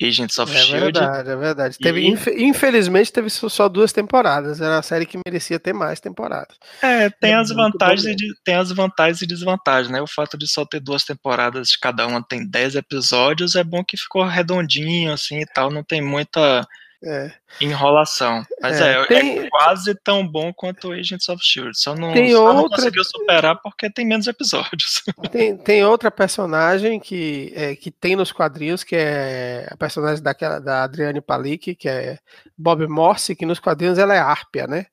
Agents 0.00 0.38
of 0.38 0.54
é 0.54 0.58
Shield. 0.58 0.76
É 0.76 0.80
verdade, 0.80 1.30
é 1.30 1.36
verdade. 1.36 1.76
E... 1.78 1.82
Teve, 1.82 2.06
infelizmente 2.06 3.12
teve 3.12 3.28
só 3.30 3.68
duas 3.68 3.92
temporadas. 3.92 4.60
Era 4.60 4.76
uma 4.76 4.82
série 4.82 5.06
que 5.06 5.18
merecia 5.24 5.58
ter 5.58 5.72
mais 5.72 6.00
temporadas. 6.00 6.56
É, 6.80 7.10
tem 7.10 7.32
é 7.32 7.34
as 7.34 7.50
vantagens 7.50 8.04
e 8.04 8.16
tem 8.44 8.54
as 8.54 8.70
vantagens 8.70 9.22
e 9.22 9.26
desvantagens, 9.26 9.90
né? 9.90 10.00
O 10.00 10.06
fato 10.06 10.38
de 10.38 10.46
só 10.46 10.64
ter 10.64 10.80
duas 10.80 11.04
temporadas, 11.04 11.74
cada 11.76 12.06
uma 12.06 12.22
tem 12.22 12.48
dez 12.48 12.74
episódios, 12.76 13.56
é 13.56 13.64
bom 13.64 13.84
que 13.84 13.96
ficou 13.96 14.24
redondinho 14.24 15.12
assim 15.12 15.40
e 15.40 15.46
tal, 15.46 15.70
não 15.70 15.82
tem 15.82 16.00
muita 16.00 16.66
é. 17.02 17.32
Enrolação. 17.60 18.44
Mas 18.60 18.80
é, 18.80 19.00
é, 19.00 19.06
tem... 19.06 19.38
é, 19.38 19.48
quase 19.48 19.94
tão 20.02 20.26
bom 20.26 20.52
quanto 20.52 20.90
Agents 20.92 21.28
of 21.28 21.40
Shield. 21.44 21.78
Só 21.78 21.94
não, 21.94 22.12
tem 22.12 22.32
só 22.32 22.40
outra... 22.40 22.54
não 22.54 22.68
conseguiu 22.68 23.04
superar 23.04 23.56
porque 23.62 23.88
tem 23.88 24.04
menos 24.04 24.26
episódios. 24.26 25.02
Tem, 25.30 25.56
tem 25.56 25.84
outra 25.84 26.10
personagem 26.10 26.98
que, 26.98 27.52
é, 27.54 27.76
que 27.76 27.90
tem 27.90 28.16
nos 28.16 28.32
quadrinhos, 28.32 28.82
que 28.82 28.96
é 28.96 29.68
a 29.70 29.76
personagem 29.76 30.22
daquela, 30.22 30.58
da 30.58 30.84
Adriane 30.84 31.20
Palik, 31.20 31.74
que 31.74 31.88
é 31.88 32.18
Bob 32.56 32.86
Morse, 32.86 33.36
que 33.36 33.44
nos 33.44 33.60
quadrinhos 33.60 33.98
ela 33.98 34.14
é 34.14 34.18
Árpia, 34.18 34.66
né? 34.66 34.86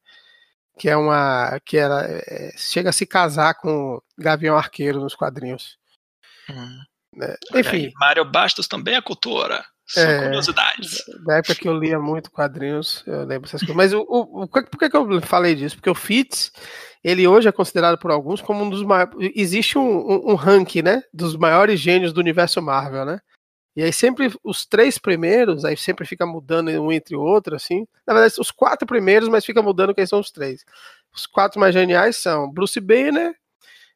Que 0.77 0.89
é 0.89 0.97
uma. 0.97 1.59
que 1.63 1.77
ela 1.77 2.03
é, 2.05 2.51
chega 2.57 2.89
a 2.89 2.93
se 2.93 3.05
casar 3.05 3.55
com 3.55 4.01
Gavião 4.17 4.57
Arqueiro 4.57 4.99
nos 4.99 5.15
quadrinhos. 5.15 5.77
Hum. 6.49 6.79
Né? 7.15 7.35
Enfim. 7.55 7.91
Mário 7.95 8.25
Bastos 8.25 8.67
também 8.67 8.95
é 8.95 9.01
cultura. 9.01 9.63
Só 9.85 10.01
é, 10.01 10.23
curiosidades. 10.23 11.03
Da 11.23 11.37
época 11.37 11.55
que 11.55 11.67
eu 11.67 11.77
lia 11.77 11.99
muito 11.99 12.31
quadrinhos, 12.31 13.03
eu 13.05 13.23
lembro 13.23 13.47
essas 13.47 13.61
coisas. 13.61 13.75
Mas 13.75 13.93
o, 13.93 14.01
o, 14.01 14.43
o, 14.43 14.47
por 14.47 14.79
que, 14.79 14.89
que 14.89 14.97
eu 14.97 15.21
falei 15.21 15.53
disso? 15.53 15.75
Porque 15.75 15.89
o 15.89 15.95
Fitz, 15.95 16.51
ele 17.03 17.27
hoje 17.27 17.47
é 17.47 17.51
considerado 17.51 17.97
por 17.99 18.09
alguns 18.09 18.41
como 18.41 18.63
um 18.63 18.69
dos 18.69 18.81
maiores. 18.81 19.13
Existe 19.35 19.77
um, 19.77 19.83
um, 19.83 20.31
um 20.31 20.35
ranking, 20.35 20.81
né? 20.81 21.03
Dos 21.13 21.35
maiores 21.35 21.79
gênios 21.79 22.11
do 22.11 22.19
universo 22.19 22.61
Marvel, 22.61 23.05
né? 23.05 23.19
E 23.75 23.83
aí 23.83 23.91
sempre 23.91 24.33
os 24.43 24.65
três 24.65 24.97
primeiros, 24.97 25.65
aí 25.65 25.75
sempre 25.75 26.07
fica 26.07 26.25
mudando 26.25 26.69
um 26.69 26.91
entre 26.91 27.15
o 27.15 27.21
outro, 27.21 27.55
assim. 27.55 27.85
Na 28.07 28.13
verdade, 28.13 28.39
os 28.39 28.49
quatro 28.49 28.87
primeiros, 28.87 29.27
mas 29.27 29.45
fica 29.45 29.61
mudando 29.61 29.93
quem 29.93 30.05
são 30.05 30.19
os 30.19 30.31
três. 30.31 30.63
Os 31.13 31.27
quatro 31.27 31.59
mais 31.59 31.73
geniais 31.73 32.15
são 32.15 32.49
Bruce 32.49 32.79
Banner, 32.79 33.35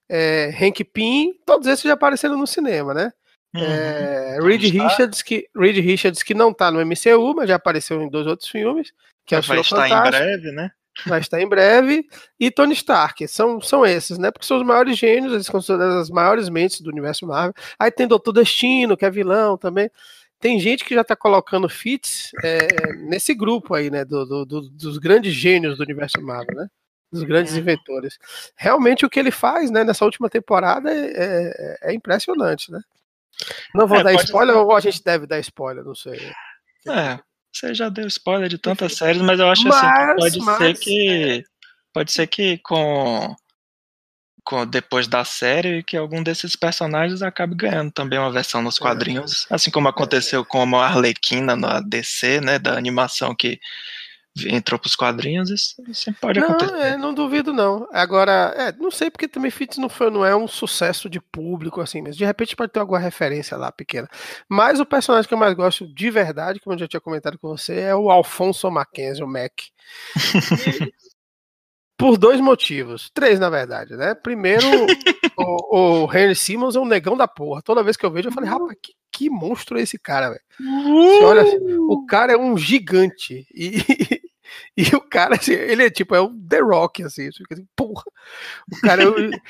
é, 0.08 0.54
Hank 0.60 0.84
Pym, 0.84 1.34
todos 1.46 1.66
esses 1.66 1.84
já 1.84 1.94
apareceram 1.94 2.38
no 2.38 2.46
cinema, 2.46 2.94
né? 2.94 3.14
Uhum. 3.54 3.62
É, 3.62 4.38
Reed, 4.42 4.64
Richards, 4.64 5.22
que, 5.22 5.50
Reed 5.56 5.78
Richards, 5.78 6.22
que 6.22 6.34
não 6.34 6.54
tá 6.54 6.72
no 6.72 6.80
MCU, 6.86 7.34
mas 7.36 7.50
já 7.50 7.56
apareceu 7.56 8.02
em 8.02 8.10
dois 8.10 8.28
outros 8.28 8.50
filmes. 8.50 8.94
Que 9.26 9.36
é 9.36 9.40
o 9.40 9.42
vai 9.42 9.60
estar 9.60 9.88
Fantástico, 9.88 10.08
em 10.08 10.12
breve, 10.12 10.52
né? 10.52 10.72
Vai 11.06 11.20
estar 11.20 11.42
em 11.42 11.48
breve. 11.48 12.08
E 12.40 12.52
Tony 12.52 12.74
Stark, 12.74 13.28
são, 13.28 13.62
são 13.62 13.86
esses, 13.86 14.18
né? 14.18 14.32
Porque 14.32 14.46
são 14.46 14.58
os 14.58 14.66
maiores 14.66 14.98
gênios, 14.98 15.34
eles 15.34 15.46
são 15.46 15.60
as 16.00 16.10
maiores 16.10 16.50
mentes 16.50 16.82
do 16.82 16.90
universo 16.90 17.26
Marvel. 17.26 17.54
Aí 17.78 17.92
tem 17.92 18.08
Doutor 18.08 18.34
Destino, 18.34 18.98
que 18.98 19.06
é 19.06 19.10
vilão 19.10 19.58
também. 19.58 19.90
Tem 20.40 20.60
gente 20.60 20.86
que 20.86 20.96
já 20.96 21.04
tá 21.04 21.16
colocando 21.16 21.68
Fitz 21.68 22.32
é, 22.44 22.94
nesse 22.96 23.34
grupo 23.34 23.74
aí, 23.74 23.90
né? 23.90 24.06
Do, 24.06 24.26
do, 24.26 24.46
do, 24.46 24.62
dos 24.70 24.98
grandes 24.98 25.34
gênios 25.34 25.78
do 25.78 25.84
universo 25.84 26.22
Marvel, 26.22 26.56
né? 26.56 26.68
Dos 27.12 27.24
grandes 27.24 27.56
é. 27.56 27.60
inventores. 27.60 28.18
Realmente 28.56 29.06
o 29.06 29.10
que 29.10 29.20
ele 29.20 29.32
faz, 29.32 29.72
né, 29.72 29.84
nessa 29.84 30.06
última 30.06 30.30
temporada 30.30 30.92
é, 30.94 31.12
é, 31.16 31.78
é 31.92 31.94
impressionante, 31.94 32.72
né? 32.72 32.80
Não 33.74 33.88
vou 33.88 34.00
é, 34.00 34.04
dar 34.04 34.14
spoiler 34.14 34.56
ser. 34.56 34.62
ou 34.62 34.76
a 34.76 34.80
gente 34.80 35.04
deve 35.04 35.26
dar 35.26 35.40
spoiler, 35.40 35.84
não 35.84 35.96
sei. 35.96 36.20
É, 36.88 37.20
você 37.54 37.74
já 37.74 37.90
deu 37.90 38.08
spoiler 38.08 38.50
de 38.50 38.58
tantas 38.58 38.96
séries, 38.96 39.22
mas 39.22 39.40
eu 39.40 39.50
acho 39.50 39.68
mas, 39.68 39.76
assim 39.76 39.90
que 39.90 40.16
pode 40.16 40.40
mas, 40.40 40.58
ser 40.58 40.78
que. 40.78 41.40
É. 41.40 41.44
Pode 41.92 42.12
ser 42.12 42.28
que 42.28 42.58
com 42.60 43.36
depois 44.68 45.08
da 45.08 45.24
série 45.24 45.84
que 45.84 45.96
algum 45.96 46.24
desses 46.24 46.56
personagens 46.56 47.22
acabe 47.22 47.54
ganhando 47.56 47.92
também 47.92 48.18
uma 48.18 48.32
versão 48.32 48.62
nos 48.62 48.78
é. 48.78 48.80
quadrinhos, 48.80 49.46
é. 49.50 49.56
assim 49.56 49.70
como 49.70 49.88
aconteceu 49.88 50.44
com 50.44 50.76
a 50.76 50.88
Arlequina 50.88 51.56
na 51.56 51.80
DC, 51.82 52.42
né, 52.42 52.58
da 52.58 52.76
animação 52.76 53.36
que 53.36 53.60
entrou 54.48 54.80
pros 54.80 54.96
quadrinhos, 54.96 55.50
isso, 55.50 55.76
pode 56.22 56.40
não, 56.40 56.48
acontecer. 56.48 56.74
É, 56.76 56.98
não 56.98 57.14
duvido 57.14 57.54
não. 57.54 57.88
Agora, 57.92 58.54
é, 58.56 58.72
não 58.72 58.92
sei 58.92 59.10
porque 59.10 59.28
também 59.28 59.52
Fitz 59.52 59.78
não 59.78 59.90
foi, 59.90 60.10
não 60.10 60.26
é 60.26 60.36
um 60.36 60.48
sucesso 60.48 61.10
de 61.10 61.20
público 61.20 61.82
assim, 61.82 62.02
mas 62.02 62.16
de 62.16 62.26
repente 62.26 62.56
pode 62.56 62.72
ter 62.72 62.80
alguma 62.80 63.00
referência 63.00 63.58
lá 63.58 63.72
pequena. 63.72 64.08
Mas 64.48 64.80
o 64.80 64.86
personagem 64.86 65.28
que 65.28 65.34
eu 65.34 65.38
mais 65.38 65.54
gosto 65.54 65.88
de 65.88 66.10
verdade, 66.10 66.60
como 66.60 66.76
eu 66.76 66.80
já 66.80 66.88
tinha 66.88 67.02
comentado 67.02 67.38
com 67.38 67.48
você, 67.48 67.80
é 67.80 67.96
o 67.96 68.10
Alfonso 68.10 68.70
Mackenzie, 68.70 69.24
o 69.24 69.28
Mac. 69.28 69.54
por 72.00 72.18
dois 72.18 72.40
motivos, 72.40 73.12
três 73.14 73.42
na 73.42 73.50
verdade, 73.50 73.98
né? 73.98 74.16
Primeiro, 74.16 74.66
o, 75.38 76.06
o 76.06 76.18
Henry 76.18 76.34
Simmons 76.34 76.78
é 76.78 76.80
um 76.80 76.86
negão 76.86 77.18
da 77.18 77.28
porra. 77.28 77.62
Toda 77.62 77.84
vez 77.84 77.98
que 77.98 78.06
eu 78.06 78.10
vejo, 78.10 78.30
eu 78.30 78.32
falei, 78.32 78.50
rapaz, 78.50 78.74
que, 78.82 78.94
que 79.12 79.30
monstro 79.30 79.78
é 79.78 79.82
esse 79.82 80.00
cara, 80.00 80.30
velho. 80.30 80.42
Você 80.58 81.24
olha, 81.26 81.42
assim, 81.42 81.58
o 81.90 82.06
cara 82.06 82.32
é 82.32 82.38
um 82.38 82.58
gigante 82.58 83.46
e, 83.54 83.84
e 84.78 84.84
o 84.96 85.02
cara, 85.02 85.36
assim, 85.36 85.54
ele 85.54 85.86
é 85.86 85.90
tipo, 85.90 86.16
é 86.16 86.20
o 86.20 86.30
The 86.48 86.60
Rock, 86.60 87.04
assim, 87.04 87.28
assim 87.28 87.68
porra. 87.76 88.04
O 88.72 88.82
cara 88.82 89.04
é 89.04 89.06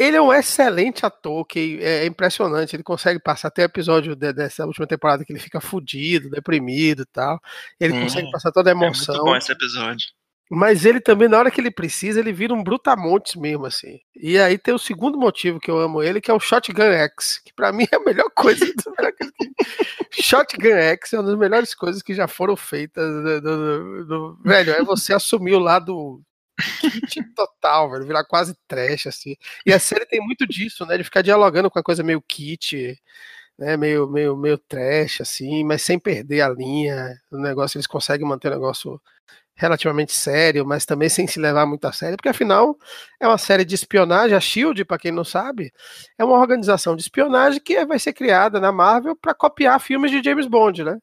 ele 0.00 0.16
é 0.16 0.22
um 0.22 0.32
excelente 0.32 1.04
ator, 1.04 1.44
que 1.44 1.78
é 1.82 2.06
impressionante. 2.06 2.74
Ele 2.74 2.82
consegue 2.82 3.20
passar 3.20 3.48
até 3.48 3.62
o 3.62 3.66
episódio 3.66 4.16
de, 4.16 4.32
dessa 4.32 4.64
última 4.64 4.86
temporada 4.86 5.24
que 5.26 5.32
ele 5.32 5.38
fica 5.38 5.60
fudido, 5.60 6.30
deprimido 6.30 7.02
e 7.02 7.06
tal. 7.06 7.38
Ele 7.78 7.92
hum, 7.92 8.02
consegue 8.04 8.30
passar 8.30 8.50
toda 8.50 8.70
a 8.70 8.72
emoção. 8.72 9.14
É 9.14 9.18
muito 9.18 9.30
bom 9.30 9.36
esse 9.36 9.52
episódio. 9.52 10.06
Mas 10.52 10.84
ele 10.84 11.00
também, 11.00 11.28
na 11.28 11.38
hora 11.38 11.48
que 11.48 11.60
ele 11.60 11.70
precisa, 11.70 12.18
ele 12.18 12.32
vira 12.32 12.52
um 12.52 12.64
brutamontes 12.64 13.36
mesmo, 13.36 13.66
assim. 13.66 14.00
E 14.16 14.36
aí 14.36 14.58
tem 14.58 14.74
o 14.74 14.80
segundo 14.80 15.16
motivo 15.16 15.60
que 15.60 15.70
eu 15.70 15.78
amo 15.78 16.02
ele, 16.02 16.20
que 16.20 16.28
é 16.28 16.34
o 16.34 16.40
Shotgun 16.40 16.90
X, 16.90 17.40
que 17.44 17.52
para 17.54 17.70
mim 17.72 17.86
é 17.90 17.94
a 17.96 18.00
melhor 18.00 18.28
coisa. 18.34 18.66
Shotgun 20.10 20.74
X 20.74 21.12
é 21.12 21.20
uma 21.20 21.28
das 21.28 21.38
melhores 21.38 21.72
coisas 21.72 22.02
que 22.02 22.12
já 22.12 22.26
foram 22.26 22.56
feitas. 22.56 23.06
Do, 23.06 23.40
do, 23.40 24.04
do... 24.04 24.38
Velho, 24.44 24.72
é 24.72 24.82
você 24.82 25.14
assumir 25.14 25.54
o 25.54 25.60
lado 25.60 26.20
kit 27.08 27.22
total, 27.34 27.88
velho, 27.92 28.04
virar 28.04 28.24
quase 28.24 28.56
trash, 28.66 29.06
assim. 29.06 29.36
E 29.64 29.72
a 29.72 29.78
série 29.78 30.04
tem 30.04 30.20
muito 30.20 30.44
disso, 30.48 30.84
né? 30.84 30.98
De 30.98 31.04
ficar 31.04 31.22
dialogando 31.22 31.70
com 31.70 31.78
a 31.78 31.82
coisa 31.82 32.02
meio 32.02 32.20
kit, 32.20 33.00
né? 33.56 33.76
Meio, 33.76 34.08
meio, 34.08 34.36
meio 34.36 34.58
trash, 34.58 35.20
assim, 35.20 35.62
mas 35.62 35.82
sem 35.82 35.96
perder 35.96 36.40
a 36.40 36.48
linha. 36.48 37.16
O 37.30 37.38
negócio, 37.38 37.78
eles 37.78 37.86
conseguem 37.86 38.26
manter 38.26 38.48
o 38.48 38.54
negócio 38.54 39.00
relativamente 39.60 40.12
sério, 40.12 40.64
mas 40.64 40.86
também 40.86 41.10
sem 41.10 41.26
se 41.26 41.38
levar 41.38 41.66
muito 41.66 41.84
a 41.84 41.92
sério, 41.92 42.16
porque 42.16 42.30
afinal 42.30 42.78
é 43.20 43.28
uma 43.28 43.36
série 43.36 43.62
de 43.62 43.74
espionagem. 43.74 44.34
A 44.34 44.40
Shield, 44.40 44.86
para 44.86 44.98
quem 44.98 45.12
não 45.12 45.22
sabe, 45.22 45.70
é 46.18 46.24
uma 46.24 46.38
organização 46.38 46.96
de 46.96 47.02
espionagem 47.02 47.60
que 47.60 47.84
vai 47.84 47.98
ser 47.98 48.14
criada 48.14 48.58
na 48.58 48.72
Marvel 48.72 49.14
para 49.14 49.34
copiar 49.34 49.78
filmes 49.78 50.10
de 50.10 50.22
James 50.22 50.46
Bond, 50.46 50.82
né? 50.82 50.98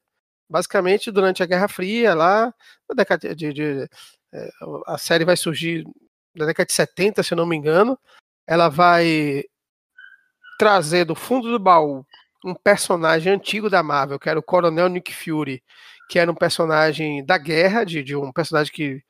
Basicamente, 0.50 1.12
durante 1.12 1.44
a 1.44 1.46
Guerra 1.46 1.68
Fria, 1.68 2.16
lá 2.16 2.52
na 2.90 2.96
década 2.96 3.36
de, 3.36 3.54
de, 3.54 3.88
é, 4.34 4.50
a 4.88 4.98
série 4.98 5.24
vai 5.24 5.38
surgir 5.38 5.86
na 6.36 6.46
década 6.48 6.66
de 6.66 6.74
70, 6.74 7.22
se 7.22 7.34
eu 7.34 7.38
não 7.38 7.46
me 7.46 7.56
engano. 7.56 7.98
Ela 8.48 8.70
vai 8.70 9.44
trazer 10.58 11.06
do 11.06 11.14
fundo 11.14 11.52
do 11.52 11.60
baú 11.60 12.04
um 12.44 12.56
personagem 12.56 13.34
antigo 13.34 13.70
da 13.70 13.84
Marvel, 13.84 14.18
que 14.18 14.30
era 14.30 14.40
o 14.40 14.44
Coronel 14.44 14.88
Nick 14.88 15.14
Fury, 15.14 15.62
que 16.08 16.20
era 16.20 16.32
um 16.32 16.36
personagem 16.36 17.26
da 17.26 17.38
guerra, 17.38 17.84
de, 17.84 18.04
de 18.04 18.16
um 18.16 18.32
personagem 18.32 18.72
que 18.72 19.04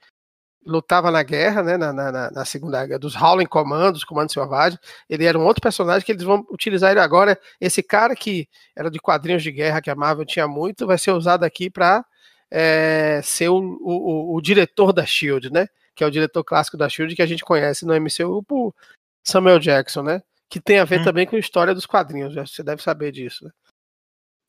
lutava 0.68 1.10
na 1.10 1.24
guerra, 1.24 1.64
né, 1.64 1.78
na, 1.78 1.94
na, 1.94 2.32
na 2.32 2.46
segunda 2.46 2.86
guerra, 2.86 3.00
dos 3.00 3.16
Howling 3.16 3.46
Commandos, 3.46 4.04
Comando 4.04 4.32
Selvagem. 4.32 4.78
Ele 5.10 5.26
era 5.26 5.40
um 5.40 5.46
outro 5.46 5.62
personagem 5.62 6.06
que 6.06 6.12
eles 6.12 6.24
vão 6.24 6.46
utilizar 6.52 6.92
ele 6.92 7.00
agora. 7.00 7.40
Esse 7.60 7.82
cara 7.82 8.14
que 8.16 8.50
era 8.76 8.92
de 8.92 9.00
quadrinhos 9.00 9.42
de 9.42 9.52
guerra, 9.52 9.82
que 9.82 9.90
a 9.90 9.96
Marvel 9.96 10.26
tinha 10.26 10.48
muito, 10.48 10.86
vai 10.86 10.98
ser 10.98 11.12
usado 11.12 11.46
aqui 11.46 11.70
para 11.70 12.06
é, 12.52 13.22
ser 13.24 13.50
o, 13.50 13.58
o, 13.82 14.36
o, 14.36 14.42
diretor 14.42 14.92
da 14.92 15.06
Shield, 15.06 15.52
né? 15.52 15.68
Que 15.96 16.04
é 16.04 16.08
o 16.08 16.12
diretor 16.12 16.44
clássico 16.44 16.78
da 16.78 16.90
Shield 16.90 17.16
que 17.16 17.22
a 17.22 17.26
gente 17.26 17.44
conhece 17.44 17.86
no 17.86 17.96
MCU 17.96 18.44
por 18.44 18.76
Samuel 19.24 19.60
Jackson, 19.60 20.04
né? 20.04 20.22
Que 20.50 20.60
tem 20.60 20.80
a 20.80 20.86
ver 20.86 21.02
hum. 21.02 21.04
também 21.04 21.26
com 21.26 21.36
a 21.36 21.40
história 21.40 21.74
dos 21.74 21.86
quadrinhos. 21.86 22.36
Você 22.36 22.62
deve 22.62 22.82
saber 22.84 23.12
disso. 23.12 23.46
Né? 23.46 23.52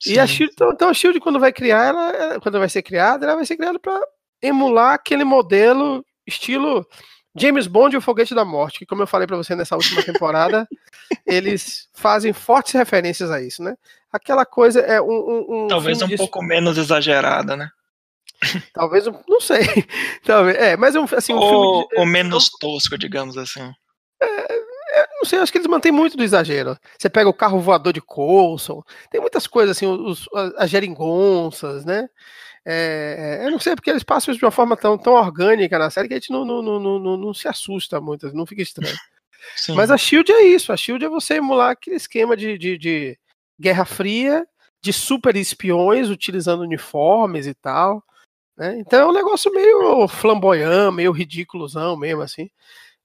Sim. 0.00 0.14
E 0.14 0.18
a 0.18 0.26
Shield, 0.26 0.52
então, 0.52 0.70
então, 0.72 0.88
a 0.88 0.94
Shield 0.94 1.18
quando 1.20 1.40
vai 1.40 1.52
criar, 1.52 1.87
ela, 1.87 2.40
quando 2.40 2.58
vai 2.58 2.68
ser 2.68 2.82
criada, 2.82 3.26
ela 3.26 3.37
vai 3.37 3.44
ser 3.44 3.56
criada 3.56 3.78
para 3.78 4.00
emular 4.40 4.94
aquele 4.94 5.24
modelo 5.24 6.04
estilo 6.26 6.87
James 7.37 7.66
Bond 7.66 7.94
e 7.94 7.98
o 7.98 8.00
Foguete 8.00 8.34
da 8.34 8.44
Morte, 8.44 8.80
que 8.80 8.87
como 8.87 9.02
eu 9.02 9.06
falei 9.06 9.26
para 9.26 9.37
você 9.37 9.54
nessa 9.54 9.76
última 9.76 10.02
temporada, 10.02 10.68
eles 11.26 11.88
fazem 11.92 12.32
fortes 12.32 12.74
referências 12.74 13.30
a 13.30 13.40
isso, 13.40 13.62
né? 13.62 13.74
Aquela 14.12 14.46
coisa 14.46 14.80
é 14.80 15.00
um, 15.00 15.06
um, 15.06 15.64
um 15.64 15.66
talvez 15.68 16.00
um 16.00 16.08
pouco 16.16 16.42
menos 16.42 16.78
exagerada, 16.78 17.56
né? 17.56 17.68
Talvez, 18.72 19.04
não 19.06 19.40
sei. 19.40 19.62
Talvez, 20.24 20.56
é, 20.56 20.76
mas 20.76 20.94
é 20.94 21.00
um, 21.00 21.06
assim, 21.16 21.32
um 21.32 21.38
ou, 21.38 21.48
filme 21.48 21.88
de, 21.88 22.00
ou 22.00 22.06
menos 22.06 22.50
tosco, 22.50 22.96
digamos 22.96 23.37
assim. 23.37 23.72
É, 25.18 25.20
não 25.20 25.24
sei, 25.24 25.38
acho 25.40 25.50
que 25.50 25.59
eles 25.59 25.66
mantêm 25.66 25.92
muito 25.92 26.16
do 26.16 26.22
exagero. 26.22 26.78
Você 26.98 27.09
pega 27.09 27.28
o 27.28 27.35
carro 27.35 27.61
voador 27.61 27.92
de 27.92 28.00
Coulson, 28.00 28.83
tem 29.11 29.20
muitas 29.20 29.46
coisas 29.46 29.76
assim, 29.76 29.87
os, 29.87 30.28
as 30.57 30.70
geringonças, 30.70 31.85
né? 31.85 32.09
É, 32.64 33.40
eu 33.42 33.50
não 33.50 33.59
sei 33.59 33.74
porque 33.74 33.90
eles 33.90 34.02
passam 34.02 34.31
isso 34.31 34.38
de 34.38 34.44
uma 34.44 34.50
forma 34.50 34.76
tão, 34.76 34.98
tão 34.98 35.14
orgânica 35.14 35.78
na 35.78 35.90
série 35.90 36.09
que 36.09 36.14
a 36.14 36.18
gente 36.18 36.31
não, 36.31 36.44
não, 36.44 36.62
não, 36.62 36.98
não, 36.98 37.16
não 37.16 37.35
se 37.35 37.48
assusta 37.48 38.00
muito, 38.00 38.33
não 38.35 38.46
fica 38.46 38.62
estranho. 38.62 38.94
Sim. 39.57 39.74
Mas 39.74 39.90
a 39.90 39.96
Shield 39.96 40.31
é 40.31 40.42
isso, 40.42 40.72
a 40.72 40.76
Shield 40.76 41.04
é 41.04 41.09
você 41.09 41.35
emular 41.35 41.70
aquele 41.70 41.96
esquema 41.96 42.37
de, 42.37 42.59
de, 42.59 42.76
de 42.76 43.18
Guerra 43.59 43.85
Fria, 43.85 44.46
de 44.83 44.92
super 44.92 45.35
espiões 45.37 46.11
utilizando 46.11 46.62
uniformes 46.62 47.46
e 47.46 47.54
tal. 47.54 48.04
Né? 48.57 48.78
Então 48.81 49.00
é 49.00 49.07
um 49.07 49.14
negócio 49.14 49.52
meio 49.52 50.07
flamboyant, 50.09 50.92
meio 50.92 51.12
ridículozão 51.12 51.96
mesmo, 51.96 52.22
assim. 52.22 52.50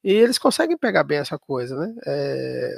E 0.03 0.11
eles 0.11 0.37
conseguem 0.37 0.77
pegar 0.77 1.03
bem 1.03 1.19
essa 1.19 1.39
coisa, 1.39 1.77
né? 1.77 1.95
É... 2.05 2.77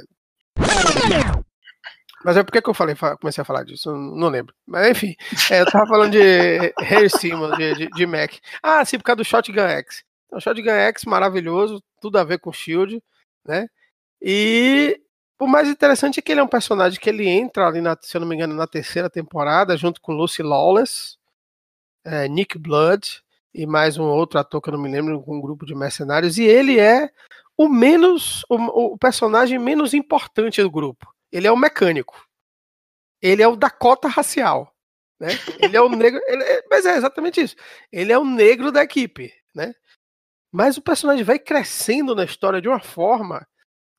Mas 2.23 2.37
é 2.37 2.43
por 2.43 2.51
que 2.51 2.67
eu 2.67 2.73
falei, 2.73 2.95
comecei 3.21 3.41
a 3.41 3.45
falar 3.45 3.63
disso? 3.63 3.91
Não 3.91 4.29
lembro. 4.29 4.53
Mas 4.65 4.89
enfim, 4.89 5.15
é, 5.51 5.61
eu 5.61 5.65
tava 5.71 5.85
falando 5.85 6.11
de 6.11 6.73
Harry 6.79 7.09
Simmons, 7.09 7.55
de, 7.55 7.75
de, 7.75 7.87
de, 7.87 8.05
Mac. 8.07 8.33
Ah, 8.63 8.83
sim, 8.83 8.97
por 8.97 9.03
causa 9.03 9.17
do 9.17 9.23
Shotgun 9.23 9.61
X. 9.61 10.03
Então, 10.25 10.39
Shotgun 10.39 10.71
X, 10.71 11.05
maravilhoso, 11.05 11.83
tudo 12.01 12.17
a 12.17 12.23
ver 12.23 12.39
com 12.39 12.51
Shield, 12.51 13.01
né? 13.45 13.67
E 14.19 14.99
o 15.39 15.45
mais 15.45 15.67
interessante 15.67 16.19
é 16.19 16.21
que 16.21 16.31
ele 16.31 16.39
é 16.41 16.43
um 16.43 16.47
personagem 16.47 16.99
que 16.99 17.09
ele 17.09 17.27
entra 17.27 17.67
ali, 17.67 17.79
na, 17.79 17.97
se 18.01 18.17
eu 18.17 18.21
não 18.21 18.27
me 18.27 18.35
engano, 18.35 18.55
na 18.55 18.65
terceira 18.65 19.09
temporada, 19.09 19.77
junto 19.77 20.01
com 20.01 20.13
Lucy 20.13 20.41
Lawless, 20.41 21.17
é, 22.03 22.27
Nick 22.27 22.57
Blood, 22.57 23.23
e 23.55 23.65
mais 23.65 23.97
um 23.97 24.03
outro 24.03 24.37
ator 24.37 24.61
que 24.61 24.67
eu 24.67 24.73
não 24.73 24.81
me 24.81 24.91
lembro, 24.91 25.21
com 25.23 25.37
um 25.37 25.41
grupo 25.41 25.65
de 25.65 25.73
mercenários, 25.73 26.37
e 26.37 26.43
ele 26.43 26.77
é 26.77 27.09
o 27.57 27.69
menos 27.69 28.43
o, 28.49 28.55
o, 28.93 28.97
personagem 28.97 29.57
menos 29.57 29.93
importante 29.93 30.61
do 30.61 30.69
grupo. 30.69 31.07
Ele 31.31 31.47
é 31.47 31.51
o 31.51 31.55
mecânico. 31.55 32.27
Ele 33.21 33.41
é 33.41 33.47
o 33.47 33.55
da 33.55 33.69
cota 33.69 34.09
racial, 34.09 34.75
né? 35.17 35.29
Ele 35.57 35.77
é 35.77 35.81
o 35.81 35.87
negro, 35.87 36.19
é, 36.27 36.63
mas 36.69 36.85
é 36.85 36.97
exatamente 36.97 37.41
isso. 37.41 37.55
Ele 37.89 38.11
é 38.11 38.19
o 38.19 38.25
negro 38.25 38.73
da 38.73 38.83
equipe, 38.83 39.33
né? 39.55 39.73
Mas 40.51 40.75
o 40.75 40.81
personagem 40.81 41.23
vai 41.23 41.39
crescendo 41.39 42.13
na 42.13 42.25
história 42.25 42.61
de 42.61 42.67
uma 42.67 42.81
forma 42.81 43.47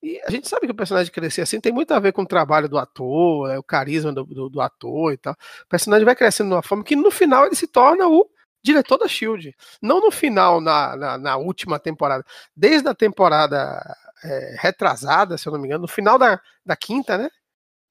e 0.02 0.20
a 0.26 0.30
gente 0.30 0.48
sabe 0.48 0.66
que 0.66 0.72
o 0.72 0.76
personagem 0.76 1.10
crescer 1.10 1.40
assim 1.40 1.60
tem 1.60 1.72
muito 1.72 1.92
a 1.92 1.98
ver 1.98 2.12
com 2.12 2.22
o 2.22 2.26
trabalho 2.26 2.68
do 2.68 2.76
ator, 2.76 3.50
é, 3.50 3.58
o 3.58 3.62
carisma 3.62 4.12
do, 4.12 4.24
do, 4.24 4.50
do, 4.50 4.60
ator 4.60 5.14
e 5.14 5.16
tal. 5.16 5.32
O 5.32 5.68
personagem 5.68 6.04
vai 6.04 6.14
crescendo 6.14 6.50
de 6.50 6.54
uma 6.54 6.62
forma 6.62 6.84
que 6.84 6.94
no 6.94 7.10
final 7.10 7.46
ele 7.46 7.56
se 7.56 7.66
torna 7.66 8.06
o 8.06 8.28
diretor 8.66 8.98
da 8.98 9.08
Shield. 9.08 9.54
Não 9.80 10.00
no 10.00 10.10
final, 10.10 10.60
na, 10.60 10.96
na, 10.96 11.18
na 11.18 11.36
última 11.36 11.78
temporada. 11.78 12.24
Desde 12.54 12.88
a 12.88 12.94
temporada 12.94 13.80
é, 14.24 14.56
retrasada, 14.58 15.38
se 15.38 15.46
eu 15.46 15.52
não 15.52 15.60
me 15.60 15.66
engano, 15.66 15.82
no 15.82 15.88
final 15.88 16.18
da, 16.18 16.40
da 16.64 16.76
quinta, 16.76 17.16
né? 17.16 17.30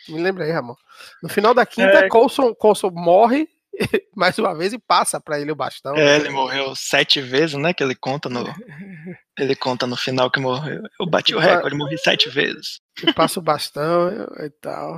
Me 0.10 0.22
lembra 0.22 0.44
aí, 0.44 0.52
Ramon. 0.52 0.76
No 1.24 1.30
final 1.30 1.54
da 1.54 1.66
quinta, 1.66 2.06
é... 2.06 2.10
Coulson, 2.10 2.54
Coulson 2.54 2.92
morre 2.92 3.48
mais 4.16 4.38
uma 4.38 4.54
vez 4.54 4.74
e 4.74 4.78
passa 4.78 5.20
para 5.20 5.40
ele 5.40 5.52
o 5.52 5.56
bastão. 5.56 5.96
É, 5.96 6.18
ele 6.18 6.30
morreu 6.30 6.76
sete 6.76 7.22
vezes, 7.22 7.56
né? 7.56 7.74
Que 7.74 7.84
ele 7.84 7.96
conta 7.96 8.30
no. 8.30 8.44
Ele 9.38 9.54
conta 9.54 9.86
no 9.86 9.98
final 9.98 10.32
que 10.32 10.40
morreu. 10.40 10.82
Eu 10.98 11.06
bati 11.06 11.36
o 11.36 11.40
recorde, 11.40 11.76
morri 11.76 11.98
sete 11.98 12.30
vezes. 12.30 12.80
E 13.04 13.12
passa 13.12 13.38
o 13.38 13.44
bastão 13.44 14.10
e 14.40 14.50
tal. 14.62 14.98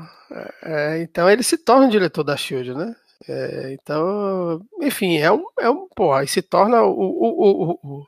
É, 0.62 1.02
então 1.02 1.28
ele 1.28 1.42
se 1.42 1.58
torna 1.58 1.90
diretor 1.90 2.24
da 2.24 2.38
Shield, 2.38 2.76
né? 2.76 2.96
É, 3.28 3.74
então, 3.74 4.62
enfim, 4.82 5.18
é 5.18 5.32
um, 5.32 5.44
é 5.60 5.70
um 5.70 5.88
pô, 5.96 6.14
aí 6.14 6.28
se 6.28 6.42
torna 6.42 6.84
o, 6.84 6.92
o, 6.92 7.72
o, 7.72 7.80
o 7.84 8.08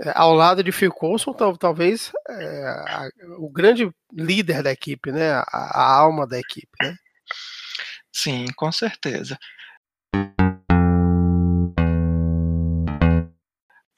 é, 0.00 0.12
ao 0.14 0.32
lado 0.32 0.62
de 0.62 0.72
Phil 0.72 0.92
Coulson, 0.92 1.32
tal, 1.32 1.56
talvez 1.56 2.12
é, 2.28 2.64
a, 2.88 3.08
o 3.38 3.50
grande 3.50 3.90
líder 4.12 4.62
da 4.62 4.72
equipe, 4.72 5.10
né? 5.12 5.32
A, 5.32 5.44
a, 5.52 5.98
alma 5.98 6.26
da 6.26 6.38
equipe, 6.38 6.70
né? 6.82 6.96
Sim, 8.12 8.46
com 8.56 8.70
certeza. 8.72 9.38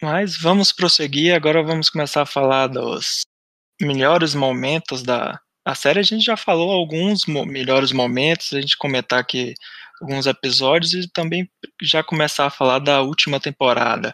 Mas 0.03 0.37
vamos 0.37 0.73
prosseguir, 0.73 1.35
agora 1.35 1.63
vamos 1.63 1.91
começar 1.91 2.23
a 2.23 2.27
falar 2.27 2.69
dos 2.69 3.23
melhores 3.81 4.35
momentos 4.35 5.03
da 5.03 5.39
a 5.65 5.75
série, 5.75 6.01
a 6.01 6.03
gente 6.03 6.25
já 6.25 6.37
falou 6.37 6.71
alguns 6.71 7.27
mo 7.27 7.45
melhores 7.45 7.93
momentos, 7.93 8.53
a 8.55 8.61
gente 8.61 8.79
comentar 8.79 9.21
aqui 9.21 9.55
alguns 10.01 10.27
episódios 10.27 10.93
e 10.95 11.11
também 11.11 11.49
já 11.83 12.03
começar 12.03 12.47
a 12.47 12.51
falar 12.51 12.79
da 12.79 13.03
última 13.03 13.39
temporada. 13.39 14.13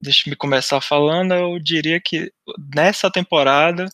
Deixa 0.00 0.28
me 0.28 0.36
começar 0.36 0.80
falando, 0.80 1.32
eu 1.32 1.58
diria 1.58 2.00
que 2.00 2.32
nessa 2.74 3.10
temporada 3.10 3.86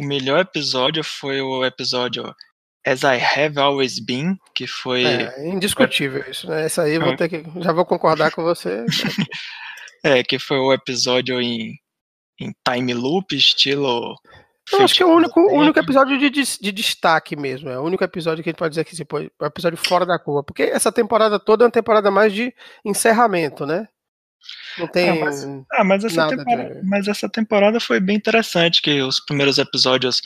o 0.00 0.04
melhor 0.04 0.40
episódio 0.40 1.02
foi 1.02 1.40
o 1.40 1.64
episódio 1.64 2.34
As 2.86 3.02
I 3.02 3.18
Have 3.20 3.58
Always 3.58 3.98
Been, 3.98 4.38
que 4.54 4.66
foi. 4.66 5.04
É, 5.04 5.48
indiscutível 5.48 6.24
isso, 6.30 6.48
né? 6.48 6.64
Essa 6.64 6.82
aí 6.82 6.94
eu 6.94 7.00
vou 7.00 7.12
é. 7.12 7.16
ter 7.16 7.28
que. 7.28 7.44
Já 7.60 7.72
vou 7.72 7.84
concordar 7.84 8.30
com 8.30 8.42
você. 8.42 8.84
é, 10.04 10.22
que 10.22 10.38
foi 10.38 10.58
o 10.58 10.72
episódio 10.72 11.40
em, 11.40 11.74
em 12.40 12.52
time 12.66 12.94
loop, 12.94 13.36
estilo. 13.36 14.14
Eu 14.72 14.82
acho 14.82 14.94
que 14.94 15.02
é 15.02 15.06
o 15.06 15.14
único, 15.14 15.40
o 15.40 15.54
único 15.54 15.78
episódio 15.78 16.18
de, 16.18 16.30
de, 16.30 16.42
de, 16.60 16.72
destaque 16.72 17.36
mesmo. 17.36 17.68
É 17.68 17.78
o 17.78 17.82
único 17.82 18.04
episódio 18.04 18.42
que 18.42 18.50
a 18.50 18.52
gente 18.52 18.58
pode 18.58 18.70
dizer 18.70 18.84
que 18.84 19.02
é 19.02 19.44
um 19.44 19.46
episódio 19.46 19.78
fora 19.78 20.04
da 20.04 20.18
curva. 20.18 20.42
Porque 20.42 20.64
essa 20.64 20.92
temporada 20.92 21.38
toda 21.38 21.64
é 21.64 21.66
uma 21.66 21.72
temporada 21.72 22.10
mais 22.10 22.32
de 22.32 22.54
encerramento, 22.84 23.64
né? 23.64 23.88
Não 24.78 24.86
tem. 24.86 25.10
Ah, 25.10 25.14
mas, 25.14 25.44
ah, 25.72 25.84
mas, 25.84 26.04
essa 26.04 26.28
temporada, 26.28 26.74
de... 26.74 26.86
mas 26.86 27.08
essa 27.08 27.28
temporada 27.28 27.80
foi 27.80 28.00
bem 28.00 28.16
interessante, 28.16 28.82
que 28.82 29.02
os 29.02 29.20
primeiros 29.20 29.58
episódios, 29.58 30.20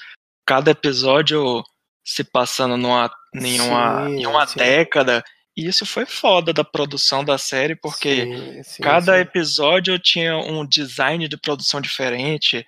cada 0.47 0.71
episódio 0.71 1.63
se 2.05 2.25
passando 2.25 2.77
numa, 2.77 3.11
em 3.35 3.61
uma, 3.61 4.07
sim, 4.07 4.17
em 4.17 4.27
uma 4.27 4.45
década. 4.47 5.25
E 5.57 5.67
isso 5.67 5.85
foi 5.85 6.07
foda 6.07 6.53
da 6.53 6.65
produção 6.65 7.23
da 7.23 7.37
série, 7.37 7.77
porque 7.77 8.25
sim, 8.25 8.63
sim, 8.63 8.83
cada 8.83 9.19
episódio 9.21 9.99
tinha 9.99 10.37
um 10.37 10.67
design 10.67 11.29
de 11.29 11.37
produção 11.37 11.81
diferente, 11.81 12.65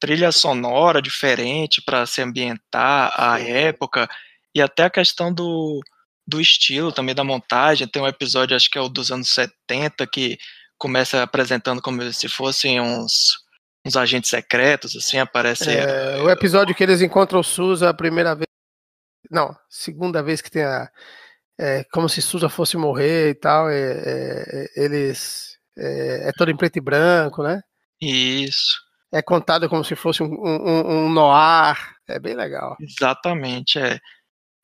trilha 0.00 0.32
sonora 0.32 1.02
diferente 1.02 1.82
para 1.82 2.06
se 2.06 2.22
ambientar 2.22 3.12
à 3.16 3.40
época, 3.40 4.08
e 4.54 4.62
até 4.62 4.84
a 4.84 4.90
questão 4.90 5.32
do, 5.32 5.80
do 6.26 6.40
estilo 6.40 6.92
também 6.92 7.14
da 7.14 7.24
montagem. 7.24 7.86
Tem 7.86 8.02
um 8.02 8.06
episódio, 8.06 8.56
acho 8.56 8.70
que 8.70 8.78
é 8.78 8.80
o 8.80 8.88
dos 8.88 9.10
anos 9.10 9.32
70, 9.32 10.06
que 10.06 10.38
começa 10.76 11.22
apresentando 11.22 11.82
como 11.82 12.12
se 12.12 12.28
fossem 12.28 12.80
uns, 12.80 13.36
uns 13.84 13.96
agentes 13.96 14.30
secretos, 14.30 14.96
assim, 14.96 15.18
aparece. 15.18 15.70
É, 15.70 16.20
o 16.22 16.30
episódio 16.30 16.74
que 16.74 16.82
eles 16.82 17.02
encontram 17.02 17.40
o 17.40 17.44
Suza 17.44 17.88
a 17.88 17.94
primeira 17.94 18.34
vez. 18.34 18.46
Não, 19.30 19.54
segunda 19.68 20.22
vez 20.22 20.40
que 20.40 20.50
tem 20.50 20.62
a. 20.62 20.90
É, 21.60 21.84
como 21.92 22.08
se 22.08 22.22
Suza 22.22 22.48
fosse 22.48 22.76
morrer 22.76 23.30
e 23.30 23.34
tal. 23.34 23.68
É, 23.68 23.74
é, 23.76 24.66
eles. 24.76 25.58
É, 25.76 26.28
é, 26.28 26.32
todo 26.32 26.50
em 26.50 26.56
preto 26.56 26.76
e 26.76 26.80
branco, 26.80 27.42
né? 27.42 27.60
Isso. 28.00 28.87
É 29.12 29.22
contado 29.22 29.68
como 29.68 29.84
se 29.84 29.96
fosse 29.96 30.22
um, 30.22 30.26
um, 30.26 31.06
um 31.06 31.08
noir. 31.08 31.76
É 32.08 32.18
bem 32.18 32.34
legal. 32.34 32.76
Exatamente, 32.80 33.78
é. 33.78 33.98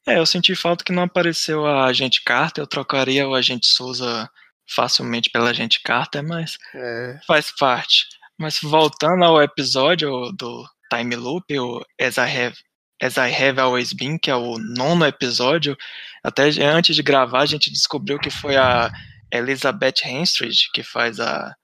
É, 0.06 0.18
eu 0.18 0.26
senti 0.26 0.54
falta 0.54 0.84
que 0.84 0.92
não 0.92 1.04
apareceu 1.04 1.66
a 1.66 1.86
agente 1.86 2.22
Carter, 2.22 2.62
eu 2.62 2.66
trocaria 2.66 3.26
o 3.26 3.34
agente 3.34 3.66
Souza 3.66 4.28
facilmente 4.68 5.30
pela 5.30 5.50
agente 5.50 5.80
Carter, 5.82 6.22
mas 6.22 6.58
é. 6.74 7.18
faz 7.26 7.50
parte. 7.50 8.06
Mas 8.38 8.58
voltando 8.60 9.24
ao 9.24 9.42
episódio 9.42 10.30
do 10.32 10.66
Time 10.90 11.16
Loop, 11.16 11.58
o 11.58 11.82
As 11.98 12.18
I 12.18 12.20
Have, 12.20 12.56
As 13.00 13.16
I 13.16 13.32
Have 13.32 13.60
Always 13.60 13.94
Been, 13.94 14.18
que 14.18 14.30
é 14.30 14.36
o 14.36 14.58
nono 14.58 15.06
episódio, 15.06 15.76
até 16.22 16.48
antes 16.62 16.94
de 16.94 17.02
gravar 17.02 17.40
a 17.40 17.46
gente 17.46 17.70
descobriu 17.70 18.18
que 18.18 18.30
foi 18.30 18.56
a 18.56 18.90
Elizabeth 19.32 20.04
Henstridge 20.04 20.70
que 20.72 20.82
faz 20.82 21.18
a 21.18 21.54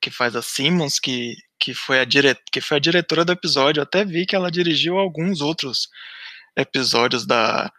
que 0.00 0.10
faz 0.10 0.36
a 0.36 0.42
Simmons, 0.42 0.98
que, 0.98 1.34
que, 1.58 1.74
foi 1.74 2.00
a 2.00 2.04
dire, 2.04 2.36
que 2.52 2.60
foi 2.60 2.76
a 2.76 2.80
diretora 2.80 3.24
do 3.24 3.32
episódio. 3.32 3.80
Eu 3.80 3.84
até 3.84 4.04
vi 4.04 4.26
que 4.26 4.36
ela 4.36 4.50
dirigiu 4.50 4.98
alguns 4.98 5.40
outros 5.40 5.88
episódios 6.56 7.26
da, 7.26 7.70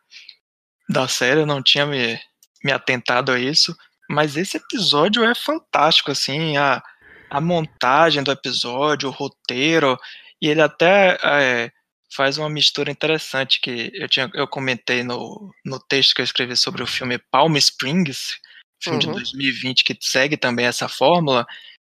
da 0.89 1.07
série, 1.07 1.41
eu 1.41 1.45
não 1.45 1.61
tinha 1.61 1.85
me, 1.85 2.19
me 2.63 2.71
atentado 2.71 3.31
a 3.31 3.39
isso. 3.39 3.75
Mas 4.09 4.37
esse 4.37 4.57
episódio 4.57 5.23
é 5.23 5.35
fantástico, 5.35 6.11
assim, 6.11 6.55
a, 6.57 6.81
a 7.29 7.41
montagem 7.41 8.23
do 8.23 8.31
episódio, 8.31 9.09
o 9.09 9.11
roteiro, 9.11 9.97
e 10.41 10.47
ele 10.47 10.61
até 10.61 11.17
é, 11.23 11.71
faz 12.15 12.37
uma 12.37 12.49
mistura 12.49 12.91
interessante 12.91 13.59
que 13.59 13.91
eu, 13.93 14.07
tinha, 14.07 14.29
eu 14.33 14.47
comentei 14.47 15.03
no, 15.03 15.53
no 15.65 15.79
texto 15.79 16.15
que 16.15 16.21
eu 16.21 16.25
escrevi 16.25 16.55
sobre 16.55 16.81
o 16.81 16.87
filme 16.87 17.19
Palm 17.31 17.55
Springs, 17.57 18.37
filme 18.81 19.03
uhum. 19.03 19.11
de 19.11 19.19
2020 19.19 19.83
que 19.83 19.97
segue 19.99 20.37
também 20.37 20.65
essa 20.65 20.87
fórmula, 20.87 21.45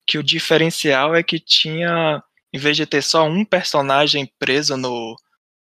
que 0.07 0.19
o 0.19 0.23
diferencial 0.23 1.15
é 1.15 1.23
que 1.23 1.39
tinha, 1.39 2.23
em 2.53 2.59
vez 2.59 2.77
de 2.77 2.87
ter 2.87 3.03
só 3.03 3.27
um 3.27 3.45
personagem 3.45 4.31
preso 4.39 4.77
no, 4.77 5.17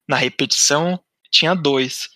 na 0.09 0.17
repetição, 0.17 0.99
tinha 1.31 1.55
dois. 1.55 2.09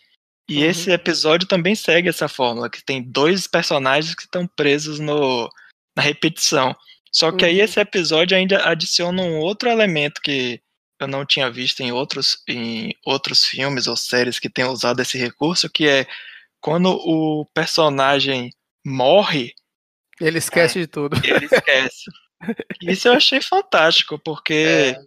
E 0.48 0.58
uhum. 0.58 0.70
esse 0.70 0.90
episódio 0.90 1.48
também 1.48 1.74
segue 1.74 2.08
essa 2.08 2.28
fórmula, 2.28 2.68
que 2.68 2.84
tem 2.84 3.02
dois 3.02 3.46
personagens 3.46 4.14
que 4.14 4.22
estão 4.22 4.46
presos 4.46 4.98
no, 4.98 5.48
na 5.96 6.02
repetição. 6.02 6.74
Só 7.12 7.30
que 7.30 7.44
uhum. 7.44 7.50
aí 7.50 7.60
esse 7.60 7.80
episódio 7.80 8.36
ainda 8.36 8.64
adiciona 8.68 9.22
um 9.22 9.38
outro 9.38 9.68
elemento 9.68 10.20
que 10.20 10.60
eu 11.00 11.08
não 11.08 11.24
tinha 11.24 11.50
visto 11.50 11.80
em 11.80 11.92
outros, 11.92 12.42
em 12.48 12.94
outros 13.04 13.44
filmes 13.44 13.86
ou 13.86 13.96
séries 13.96 14.38
que 14.38 14.50
tenham 14.50 14.72
usado 14.72 15.00
esse 15.00 15.18
recurso, 15.18 15.70
que 15.70 15.86
é 15.86 16.06
quando 16.60 16.90
o 16.90 17.46
personagem 17.54 18.50
morre. 18.84 19.54
Ele 20.20 20.38
esquece 20.38 20.78
é, 20.78 20.82
de 20.82 20.86
tudo. 20.86 21.16
Ele 21.24 21.44
esquece. 21.46 22.04
Isso 22.82 23.08
eu 23.08 23.14
achei 23.14 23.40
fantástico, 23.40 24.18
porque 24.18 24.54
é. 24.54 25.00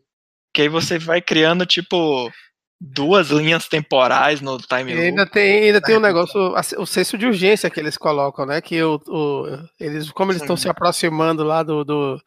que 0.53 0.63
aí 0.63 0.69
você 0.69 0.97
vai 0.97 1.21
criando, 1.21 1.65
tipo, 1.65 2.31
duas 2.79 3.29
linhas 3.29 3.67
temporais 3.67 4.41
no 4.41 4.57
time. 4.57 4.93
Ainda 4.93 5.25
tem, 5.25 5.65
ainda 5.65 5.81
tem 5.81 5.97
um 5.97 6.01
negócio, 6.01 6.53
o 6.77 6.85
senso 6.85 7.17
de 7.17 7.25
urgência 7.25 7.69
que 7.69 7.79
eles 7.79 7.97
colocam, 7.97 8.45
né? 8.45 8.61
Que 8.61 8.81
o, 8.83 9.01
o 9.07 9.45
eles, 9.79 10.11
como 10.11 10.31
eles 10.31 10.41
estão 10.41 10.57
se 10.57 10.69
aproximando 10.69 11.43
lá 11.43 11.63
do, 11.63 11.83
do, 11.83 12.21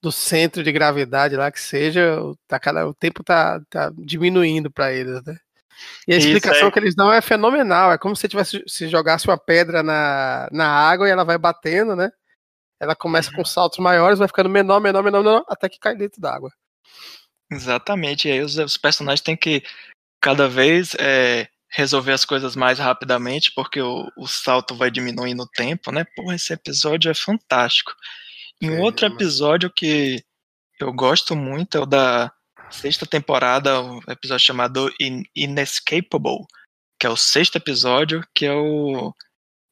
do, 0.00 0.12
centro 0.12 0.62
de 0.62 0.72
gravidade 0.72 1.36
lá 1.36 1.50
que 1.50 1.60
seja, 1.60 2.18
tá 2.48 2.58
cada, 2.58 2.86
o 2.86 2.94
tempo 2.94 3.22
tá, 3.22 3.60
tá 3.68 3.92
diminuindo 3.98 4.70
para 4.70 4.92
eles, 4.92 5.22
né? 5.24 5.36
E 6.06 6.14
a 6.14 6.16
explicação 6.16 6.70
que 6.70 6.78
eles 6.78 6.94
dão 6.94 7.12
é 7.12 7.20
fenomenal. 7.20 7.92
É 7.92 7.98
como 7.98 8.16
se 8.16 8.28
tivesse 8.28 8.62
se 8.66 8.88
jogasse 8.88 9.26
uma 9.26 9.38
pedra 9.38 9.82
na, 9.82 10.48
na 10.50 10.66
água 10.66 11.08
e 11.08 11.10
ela 11.10 11.24
vai 11.24 11.38
batendo, 11.38 11.94
né? 11.94 12.10
Ela 12.80 12.96
começa 12.96 13.30
uhum. 13.30 13.36
com 13.36 13.44
saltos 13.44 13.78
maiores, 13.78 14.18
vai 14.18 14.26
ficando 14.26 14.48
menor, 14.48 14.80
menor, 14.80 15.02
menor, 15.02 15.22
menor, 15.22 15.44
até 15.48 15.68
que 15.68 15.78
cai 15.78 15.94
dentro 15.94 16.20
d'água. 16.20 16.50
Exatamente. 17.50 18.28
E 18.28 18.32
aí 18.32 18.40
os, 18.40 18.56
os 18.58 18.76
personagens 18.76 19.20
têm 19.20 19.36
que 19.36 19.62
cada 20.20 20.48
vez 20.48 20.94
é, 20.98 21.48
resolver 21.70 22.12
as 22.12 22.24
coisas 22.24 22.56
mais 22.56 22.78
rapidamente, 22.78 23.52
porque 23.54 23.80
o, 23.80 24.10
o 24.16 24.26
salto 24.26 24.74
vai 24.74 24.90
diminuindo 24.90 25.42
o 25.42 25.48
tempo, 25.48 25.92
né? 25.92 26.04
Pô, 26.16 26.32
esse 26.32 26.52
episódio 26.52 27.10
é 27.10 27.14
fantástico. 27.14 27.92
Em 28.60 28.70
um 28.70 28.80
outro 28.80 29.06
episódio 29.06 29.70
que 29.70 30.22
eu 30.80 30.92
gosto 30.92 31.34
muito 31.34 31.76
é 31.76 31.80
o 31.80 31.86
da 31.86 32.32
sexta 32.72 33.06
temporada, 33.06 33.80
um 33.80 34.00
episódio 34.08 34.44
chamado 34.44 34.92
In 35.00 35.22
Inescapable, 35.36 36.46
que 36.98 37.06
é 37.06 37.10
o 37.10 37.16
sexto 37.16 37.56
episódio, 37.56 38.26
que 38.34 38.46
é 38.46 38.52
o 38.54 39.14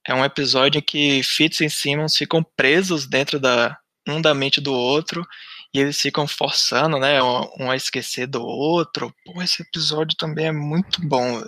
é 0.07 0.15
um 0.15 0.25
episódio 0.25 0.79
em 0.79 0.83
que 0.83 1.23
Fitz 1.23 1.61
e 1.61 1.71
Simmons 1.71 2.17
ficam 2.17 2.43
presos 2.57 3.07
dentro 3.07 3.39
da 3.39 3.79
um 4.09 4.21
da 4.21 4.35
mente 4.35 4.61
do 4.61 4.73
outro 4.73 5.27
e 5.73 5.79
eles 5.79 6.01
ficam 6.01 6.27
forçando, 6.27 6.99
né, 6.99 7.23
um 7.23 7.71
a 7.71 7.77
esquecer 7.77 8.27
do 8.27 8.43
outro. 8.43 9.15
Pô, 9.25 9.41
esse 9.43 9.63
episódio 9.63 10.17
também 10.17 10.47
é 10.47 10.53
muito 10.53 11.01
bom. 11.07 11.43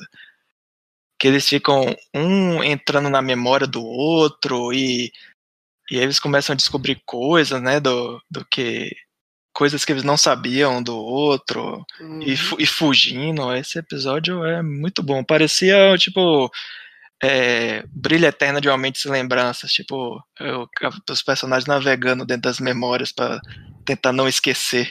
Que 1.18 1.28
eles 1.28 1.48
ficam 1.48 1.96
um 2.14 2.62
entrando 2.62 3.08
na 3.10 3.22
memória 3.22 3.66
do 3.66 3.84
outro 3.84 4.72
e, 4.72 5.12
e 5.90 5.96
eles 5.96 6.20
começam 6.20 6.52
a 6.54 6.56
descobrir 6.56 7.02
coisas, 7.06 7.60
né, 7.62 7.80
do, 7.80 8.22
do 8.30 8.44
que 8.44 8.90
coisas 9.52 9.84
que 9.84 9.92
eles 9.92 10.02
não 10.02 10.16
sabiam 10.16 10.82
do 10.82 10.96
outro 10.96 11.84
uhum. 12.00 12.22
e, 12.22 12.32
e 12.58 12.66
fugindo. 12.66 13.54
Esse 13.54 13.78
episódio 13.78 14.44
é 14.44 14.62
muito 14.62 15.02
bom. 15.02 15.22
Parecia 15.22 15.96
tipo 15.98 16.50
é, 17.22 17.84
brilho 17.88 18.26
eterno 18.26 18.60
de 18.60 18.68
uma 18.68 18.76
mente 18.76 18.98
sem 18.98 19.12
lembranças, 19.12 19.72
tipo, 19.72 20.20
eu, 20.40 20.68
os 21.08 21.22
personagens 21.22 21.68
navegando 21.68 22.26
dentro 22.26 22.42
das 22.42 22.58
memórias 22.58 23.12
para 23.12 23.40
tentar 23.84 24.12
não 24.12 24.26
esquecer. 24.28 24.90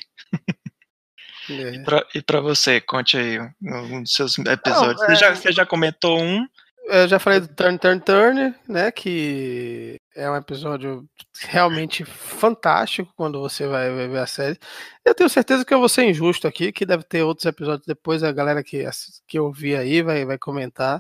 É. 1.49 1.83
e, 2.15 2.21
para 2.21 2.39
você, 2.39 2.79
conte 2.79 3.17
aí 3.17 3.39
um 3.61 4.03
dos 4.03 4.13
seus 4.13 4.37
episódios. 4.37 5.01
Não, 5.01 5.05
é... 5.05 5.07
você, 5.07 5.15
já, 5.15 5.35
você 5.35 5.51
já 5.51 5.65
comentou 5.65 6.21
um. 6.21 6.47
Eu 6.85 7.07
já 7.07 7.19
falei 7.19 7.39
do 7.39 7.47
Turn, 7.47 7.77
Turn, 7.77 8.01
Turn, 8.01 8.55
né? 8.67 8.91
Que 8.91 9.95
é 10.15 10.29
um 10.29 10.35
episódio 10.35 11.07
realmente 11.39 12.03
fantástico 12.03 13.11
quando 13.15 13.39
você 13.39 13.67
vai, 13.67 13.89
ver 13.89 14.17
a 14.17 14.27
série. 14.27 14.59
Eu 15.05 15.15
tenho 15.15 15.29
certeza 15.29 15.63
que 15.63 15.73
eu 15.73 15.79
vou 15.79 15.87
ser 15.87 16.03
injusto 16.03 16.47
aqui, 16.47 16.71
que 16.71 16.85
deve 16.85 17.03
ter 17.03 17.23
outros 17.23 17.45
episódios 17.45 17.85
depois, 17.85 18.23
a 18.23 18.31
galera 18.31 18.63
que, 18.63 18.83
que 19.27 19.39
eu 19.39 19.51
vi 19.51 19.75
aí 19.75 20.01
vai, 20.01 20.25
vai 20.25 20.37
comentar. 20.37 20.97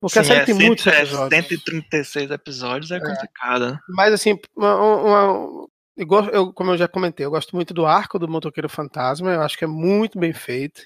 Porque 0.00 0.14
Sim, 0.14 0.20
a 0.20 0.24
série 0.24 0.40
é 0.40 0.44
tem 0.46 0.54
muitos 0.54 0.86
é 0.86 1.02
episódios. 1.02 1.46
136 1.46 2.30
episódios 2.30 2.90
é, 2.90 2.96
é. 2.96 3.00
complicado, 3.00 3.72
né? 3.72 3.78
Mas 3.90 4.14
assim, 4.14 4.38
uma, 4.56 4.76
uma, 4.76 5.68
eu, 6.32 6.52
como 6.52 6.70
eu 6.70 6.78
já 6.78 6.88
comentei, 6.88 7.26
eu 7.26 7.30
gosto 7.30 7.54
muito 7.54 7.74
do 7.74 7.84
arco 7.84 8.18
do 8.18 8.26
Motoqueiro 8.28 8.68
Fantasma, 8.68 9.30
eu 9.32 9.42
acho 9.42 9.58
que 9.58 9.64
é 9.64 9.68
muito 9.68 10.18
bem 10.18 10.32
feito. 10.32 10.82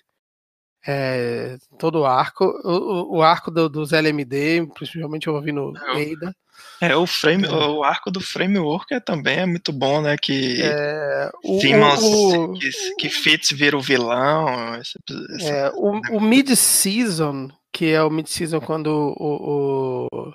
É, 0.87 1.57
todo 1.79 2.01
o 2.01 2.07
arco, 2.07 2.44
o, 2.44 3.18
o 3.18 3.23
arco 3.23 3.51
do, 3.51 3.68
dos 3.68 3.92
LMD, 3.92 4.66
principalmente 4.75 5.27
eu 5.27 5.35
ouvi 5.35 5.51
no 5.51 5.73
Eida. 5.97 6.35
É, 6.81 6.94
o 6.94 7.07
frame, 7.07 7.47
é. 7.47 7.51
o 7.51 7.83
arco 7.83 8.11
do 8.11 8.20
framework 8.20 8.92
é, 8.92 9.01
também 9.01 9.38
é 9.38 9.47
muito 9.47 9.73
bom, 9.73 10.03
né? 10.03 10.16
Que 10.20 10.61
é, 10.62 11.31
o, 11.42 11.61
Simmons, 11.61 12.03
o, 12.03 12.53
que, 12.53 12.70
que 12.99 13.09
Fitz 13.09 13.51
vira 13.51 13.77
o 13.77 13.81
vilão. 13.81 14.75
Esse, 14.77 14.99
esse, 15.37 15.49
é, 15.49 15.70
o, 15.75 16.01
o 16.16 16.20
mid-season, 16.20 17.49
que 17.73 17.87
é 17.92 18.03
o 18.03 18.11
mid-season 18.11 18.61
quando 18.61 18.88
o, 18.88 20.09
o, 20.11 20.35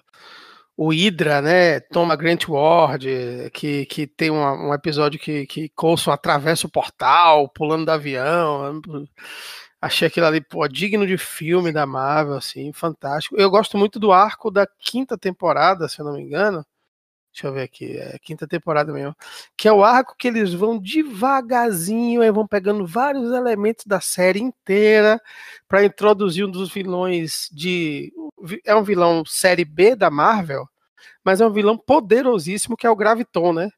o 0.78 0.92
Hydra, 0.92 1.42
né, 1.42 1.80
toma 1.80 2.16
Grant 2.16 2.48
Ward, 2.48 3.06
que, 3.54 3.86
que 3.86 4.08
tem 4.08 4.32
um, 4.32 4.70
um 4.70 4.74
episódio 4.74 5.20
que, 5.20 5.46
que 5.46 5.70
Coulson 5.76 6.12
atravessa 6.12 6.66
o 6.66 6.72
portal, 6.72 7.50
pulando 7.50 7.86
do 7.86 7.92
avião. 7.92 8.82
Achei 9.82 10.08
aquilo 10.08 10.26
ali, 10.26 10.42
pô, 10.42 10.68
digno 10.68 11.08
de 11.08 11.18
filme 11.18 11.72
da 11.72 11.86
Marvel, 11.86 12.36
assim, 12.36 12.74
fantástico. 12.74 13.38
Eu 13.38 13.50
gosto 13.50 13.78
muito 13.78 13.98
do 14.00 14.12
arco 14.12 14.52
da 14.52 14.68
quinta 14.68 15.18
temporada, 15.18 15.88
se 15.88 16.00
eu 16.00 16.06
não 16.06 16.14
me 16.14 16.22
engano. 16.22 16.66
Deixa 17.34 17.48
eu 17.48 17.54
ver 17.54 17.62
aqui, 17.64 17.98
é 17.98 18.18
quinta 18.20 18.48
temporada 18.48 18.92
mesmo. 18.92 19.16
Que 19.56 19.68
é 19.68 19.74
o 19.74 19.84
arco 19.84 20.16
que 20.18 20.28
eles 20.28 20.54
vão 20.54 20.78
devagarzinho 20.80 22.24
e 22.24 22.32
vão 22.32 22.48
pegando 22.48 22.86
vários 22.86 23.32
elementos 23.32 23.86
da 23.86 24.02
série 24.02 24.42
inteira 24.42 25.22
para 25.68 25.86
introduzir 25.86 26.46
um 26.46 26.52
dos 26.52 26.72
vilões 26.74 27.50
de. 27.52 28.12
É 28.66 28.76
um 28.76 28.84
vilão 28.84 29.24
série 29.26 29.66
B 29.66 29.96
da 29.96 30.10
Marvel, 30.10 30.68
mas 31.24 31.42
é 31.42 31.48
um 31.48 31.54
vilão 31.54 31.78
poderosíssimo 31.78 32.78
que 32.78 32.88
é 32.88 32.90
o 32.90 32.96
Graviton, 32.96 33.54
né? 33.54 33.70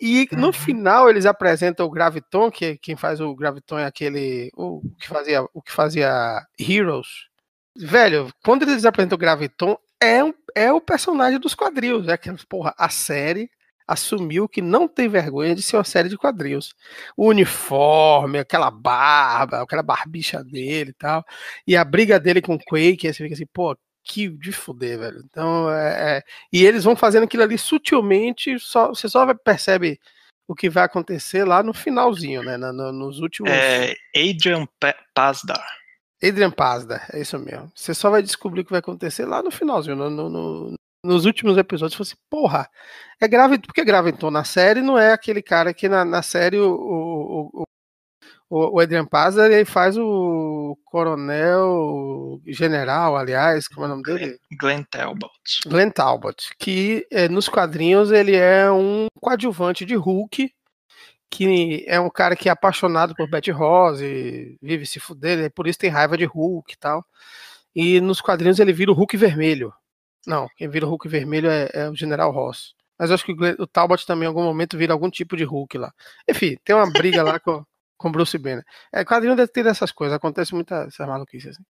E 0.00 0.26
no 0.32 0.46
uhum. 0.46 0.52
final 0.52 1.10
eles 1.10 1.26
apresentam 1.26 1.84
o 1.84 1.90
Graviton, 1.90 2.50
que 2.50 2.78
quem 2.78 2.96
faz 2.96 3.20
o 3.20 3.34
Graviton 3.34 3.78
é 3.78 3.84
aquele 3.84 4.50
o 4.56 4.80
que 4.98 5.06
fazia 5.06 5.42
o 5.52 5.60
que 5.60 5.72
fazia 5.72 6.42
Heroes. 6.58 7.28
Velho, 7.76 8.32
quando 8.42 8.62
eles 8.62 8.84
apresentam 8.84 9.16
o 9.16 9.18
Graviton, 9.18 9.76
é, 10.00 10.24
um, 10.24 10.32
é 10.54 10.72
o 10.72 10.80
personagem 10.80 11.38
dos 11.38 11.54
quadrinhos, 11.54 12.08
é 12.08 12.16
que 12.16 12.30
porra, 12.46 12.74
a 12.78 12.88
série 12.88 13.50
assumiu 13.86 14.48
que 14.48 14.62
não 14.62 14.86
tem 14.86 15.08
vergonha 15.08 15.54
de 15.54 15.62
ser 15.62 15.76
uma 15.76 15.84
série 15.84 16.08
de 16.08 16.16
quadrinhos. 16.16 16.74
O 17.16 17.28
uniforme, 17.28 18.38
aquela 18.38 18.70
barba, 18.70 19.62
aquela 19.62 19.82
barbicha 19.82 20.44
dele 20.44 20.90
e 20.90 20.94
tal, 20.94 21.24
e 21.66 21.76
a 21.76 21.84
briga 21.84 22.18
dele 22.18 22.40
com 22.40 22.54
o 22.54 22.58
Quake, 22.58 23.06
aí 23.06 23.12
você 23.12 23.22
fica 23.24 23.34
assim, 23.34 23.46
pô, 23.52 23.76
que 24.04 24.28
de 24.28 24.52
fuder, 24.52 24.98
velho. 24.98 25.22
Então, 25.24 25.70
é, 25.70 26.18
é, 26.18 26.22
e 26.52 26.64
eles 26.64 26.84
vão 26.84 26.96
fazendo 26.96 27.24
aquilo 27.24 27.42
ali 27.42 27.58
sutilmente, 27.58 28.58
só, 28.58 28.88
você 28.88 29.08
só 29.08 29.32
percebe 29.34 30.00
o 30.48 30.54
que 30.54 30.68
vai 30.68 30.84
acontecer 30.84 31.44
lá 31.44 31.62
no 31.62 31.72
finalzinho, 31.72 32.42
né? 32.42 32.56
No, 32.56 32.92
nos 32.92 33.20
últimos. 33.20 33.52
É 33.52 33.94
Adrian 34.16 34.66
Pazdar. 35.14 35.64
Adrian 36.22 36.50
Pazdar, 36.50 37.08
é 37.12 37.20
isso 37.20 37.38
mesmo. 37.38 37.70
Você 37.74 37.94
só 37.94 38.10
vai 38.10 38.22
descobrir 38.22 38.60
o 38.60 38.64
que 38.64 38.72
vai 38.72 38.80
acontecer 38.80 39.24
lá 39.24 39.42
no 39.42 39.50
finalzinho, 39.50 39.96
no, 39.96 40.10
no, 40.10 40.28
no, 40.28 40.74
nos 41.04 41.24
últimos 41.24 41.56
episódios. 41.56 41.96
Você 41.96 42.14
assim, 42.14 42.22
porra, 42.28 42.68
é 43.20 43.28
grave, 43.28 43.58
porque 43.58 43.84
Graviton 43.84 44.30
na 44.30 44.44
série 44.44 44.82
não 44.82 44.98
é 44.98 45.12
aquele 45.12 45.40
cara 45.40 45.72
que 45.72 45.88
na, 45.88 46.04
na 46.04 46.22
série 46.22 46.58
o, 46.58 46.72
o, 46.72 47.60
o, 47.60 47.62
o, 48.50 48.80
Adrian 48.80 49.06
Pazar 49.06 49.50
ele 49.50 49.64
faz 49.64 49.96
o 49.96 50.76
coronel 50.84 52.40
general, 52.48 53.16
aliás, 53.16 53.68
como 53.68 53.84
é 53.84 53.86
o 53.86 53.90
nome 53.90 54.02
dele? 54.02 54.38
Glenn 54.60 54.82
Talbot. 54.90 55.30
Glenn 55.66 55.90
Talbot, 55.90 56.50
que 56.58 57.06
é, 57.12 57.28
nos 57.28 57.48
quadrinhos 57.48 58.10
ele 58.10 58.34
é 58.34 58.68
um 58.70 59.06
coadjuvante 59.20 59.84
de 59.84 59.94
Hulk, 59.94 60.52
que 61.30 61.84
é 61.86 62.00
um 62.00 62.10
cara 62.10 62.34
que 62.34 62.48
é 62.48 62.52
apaixonado 62.52 63.14
por 63.14 63.30
Betty 63.30 63.52
Rose, 63.52 64.58
vive 64.60 64.84
se 64.84 64.98
fuder, 64.98 65.52
por 65.54 65.68
isso 65.68 65.78
tem 65.78 65.88
raiva 65.88 66.16
de 66.16 66.24
Hulk 66.24 66.74
e 66.74 66.76
tal. 66.76 67.04
E 67.72 68.00
nos 68.00 68.20
quadrinhos 68.20 68.58
ele 68.58 68.72
vira 68.72 68.90
o 68.90 68.94
Hulk 68.94 69.16
vermelho. 69.16 69.72
Não, 70.26 70.48
quem 70.56 70.68
vira 70.68 70.86
o 70.86 70.88
Hulk 70.88 71.08
vermelho 71.08 71.48
é, 71.48 71.70
é 71.72 71.88
o 71.88 71.94
General 71.94 72.32
Ross. 72.32 72.74
Mas 72.98 73.10
eu 73.10 73.14
acho 73.14 73.24
que 73.24 73.32
o 73.32 73.66
Talbot 73.66 74.04
também 74.04 74.24
em 74.24 74.28
algum 74.28 74.42
momento 74.42 74.76
vira 74.76 74.92
algum 74.92 75.08
tipo 75.08 75.36
de 75.36 75.44
Hulk 75.44 75.78
lá. 75.78 75.92
Enfim, 76.28 76.56
tem 76.64 76.74
uma 76.74 76.90
briga 76.90 77.22
lá 77.22 77.38
com 77.38 77.64
com 78.00 78.10
Bruce 78.10 78.38
Banner. 78.38 78.64
É, 78.90 79.04
quadrinho 79.04 79.36
deve 79.36 79.52
ter 79.52 79.66
essas 79.66 79.92
coisas, 79.92 80.16
acontece 80.16 80.54
muita 80.54 80.86
essas 80.88 81.06
maluquices 81.06 81.50
assim. 81.50 81.64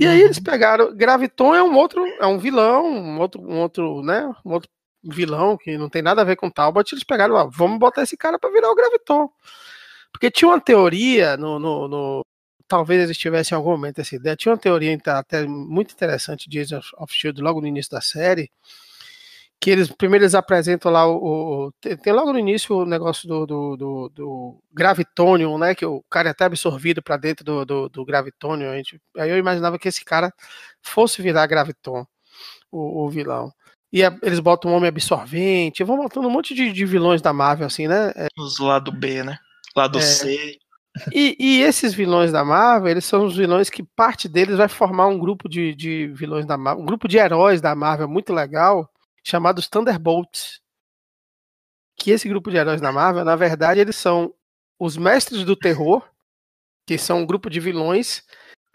E 0.00 0.06
aí 0.06 0.22
eles 0.22 0.38
uhum. 0.38 0.42
pegaram, 0.42 0.96
Graviton 0.96 1.54
é 1.54 1.62
um 1.62 1.76
outro, 1.76 2.02
é 2.06 2.26
um 2.26 2.38
vilão, 2.38 2.86
um 2.86 3.20
outro, 3.20 3.42
um 3.42 3.58
outro, 3.58 4.02
né, 4.02 4.26
um 4.42 4.52
outro 4.52 4.70
vilão 5.02 5.58
que 5.58 5.76
não 5.76 5.90
tem 5.90 6.00
nada 6.00 6.22
a 6.22 6.24
ver 6.24 6.36
com 6.36 6.50
Talbot, 6.50 6.90
eles 6.94 7.04
pegaram, 7.04 7.36
ah, 7.36 7.44
vamos 7.44 7.78
botar 7.78 8.02
esse 8.02 8.16
cara 8.16 8.38
para 8.38 8.50
virar 8.50 8.70
o 8.70 8.74
Graviton. 8.74 9.28
Porque 10.10 10.30
tinha 10.30 10.48
uma 10.48 10.60
teoria 10.60 11.36
no, 11.36 11.58
no, 11.58 11.88
no 11.88 12.26
talvez 12.66 13.02
eles 13.02 13.18
tivessem 13.18 13.54
em 13.54 13.58
algum 13.58 13.72
momento 13.72 14.00
essa 14.00 14.16
ideia, 14.16 14.34
tinha 14.34 14.52
uma 14.52 14.58
teoria 14.58 14.98
até 15.08 15.46
muito 15.46 15.92
interessante 15.92 16.48
de 16.48 16.58
Agents 16.58 16.90
of 16.96 17.12
Shield 17.12 17.42
logo 17.42 17.60
no 17.60 17.66
início 17.66 17.90
da 17.90 18.00
série, 18.00 18.50
que 19.64 19.70
eles 19.70 19.90
primeiro 19.90 20.24
eles 20.24 20.34
apresentam 20.34 20.92
lá 20.92 21.06
o, 21.06 21.16
o 21.16 21.72
tem, 21.80 21.96
tem, 21.96 22.12
logo 22.12 22.34
no 22.34 22.38
início 22.38 22.76
o 22.76 22.84
negócio 22.84 23.26
do, 23.26 23.46
do, 23.46 23.76
do, 23.78 24.08
do 24.10 24.62
gravitônio, 24.70 25.56
né, 25.56 25.74
que 25.74 25.86
o 25.86 26.04
cara 26.10 26.28
é 26.28 26.32
até 26.32 26.44
absorvido 26.44 27.02
para 27.02 27.16
dentro 27.16 27.42
do, 27.42 27.64
do, 27.64 27.88
do 27.88 28.04
gravitônio, 28.04 28.70
a 28.70 28.76
gente, 28.76 29.00
aí 29.16 29.30
eu 29.30 29.38
imaginava 29.38 29.78
que 29.78 29.88
esse 29.88 30.04
cara 30.04 30.30
fosse 30.82 31.22
virar 31.22 31.46
graviton, 31.46 32.04
o, 32.70 33.06
o 33.06 33.08
vilão. 33.08 33.50
E 33.90 34.04
a, 34.04 34.14
eles 34.22 34.38
botam 34.38 34.70
um 34.70 34.74
homem 34.74 34.90
absorvente, 34.90 35.82
vão 35.82 35.96
botando 35.96 36.26
um 36.26 36.30
monte 36.30 36.54
de, 36.54 36.70
de 36.70 36.84
vilões 36.84 37.22
da 37.22 37.32
Marvel, 37.32 37.66
assim, 37.66 37.88
né? 37.88 38.12
É, 38.16 38.26
Os 38.36 38.58
lado 38.58 38.92
B, 38.92 39.22
né? 39.22 39.38
Lado 39.74 39.98
é, 39.98 40.02
C. 40.02 40.58
E, 41.10 41.36
e, 41.40 41.62
esses 41.62 41.94
vilões 41.94 42.30
da 42.30 42.44
Marvel, 42.44 42.90
eles 42.90 43.06
são 43.06 43.24
os 43.24 43.34
vilões 43.34 43.70
que 43.70 43.82
parte 43.82 44.28
deles 44.28 44.58
vai 44.58 44.68
formar 44.68 45.06
um 45.06 45.18
grupo 45.18 45.48
de, 45.48 45.74
de 45.74 46.08
vilões 46.08 46.44
da 46.44 46.58
Marvel, 46.58 46.82
um 46.82 46.86
grupo 46.86 47.08
de 47.08 47.16
heróis 47.16 47.62
da 47.62 47.74
Marvel 47.74 48.06
muito 48.06 48.30
legal, 48.30 48.90
chamados 49.24 49.68
Thunderbolts. 49.68 50.60
Que 51.96 52.10
esse 52.10 52.28
grupo 52.28 52.50
de 52.50 52.56
heróis 52.56 52.80
da 52.80 52.92
Marvel, 52.92 53.24
na 53.24 53.34
verdade, 53.34 53.80
eles 53.80 53.96
são 53.96 54.34
os 54.78 54.96
mestres 54.96 55.44
do 55.44 55.56
terror, 55.56 56.06
que 56.86 56.98
são 56.98 57.20
um 57.20 57.26
grupo 57.26 57.48
de 57.48 57.58
vilões 57.58 58.22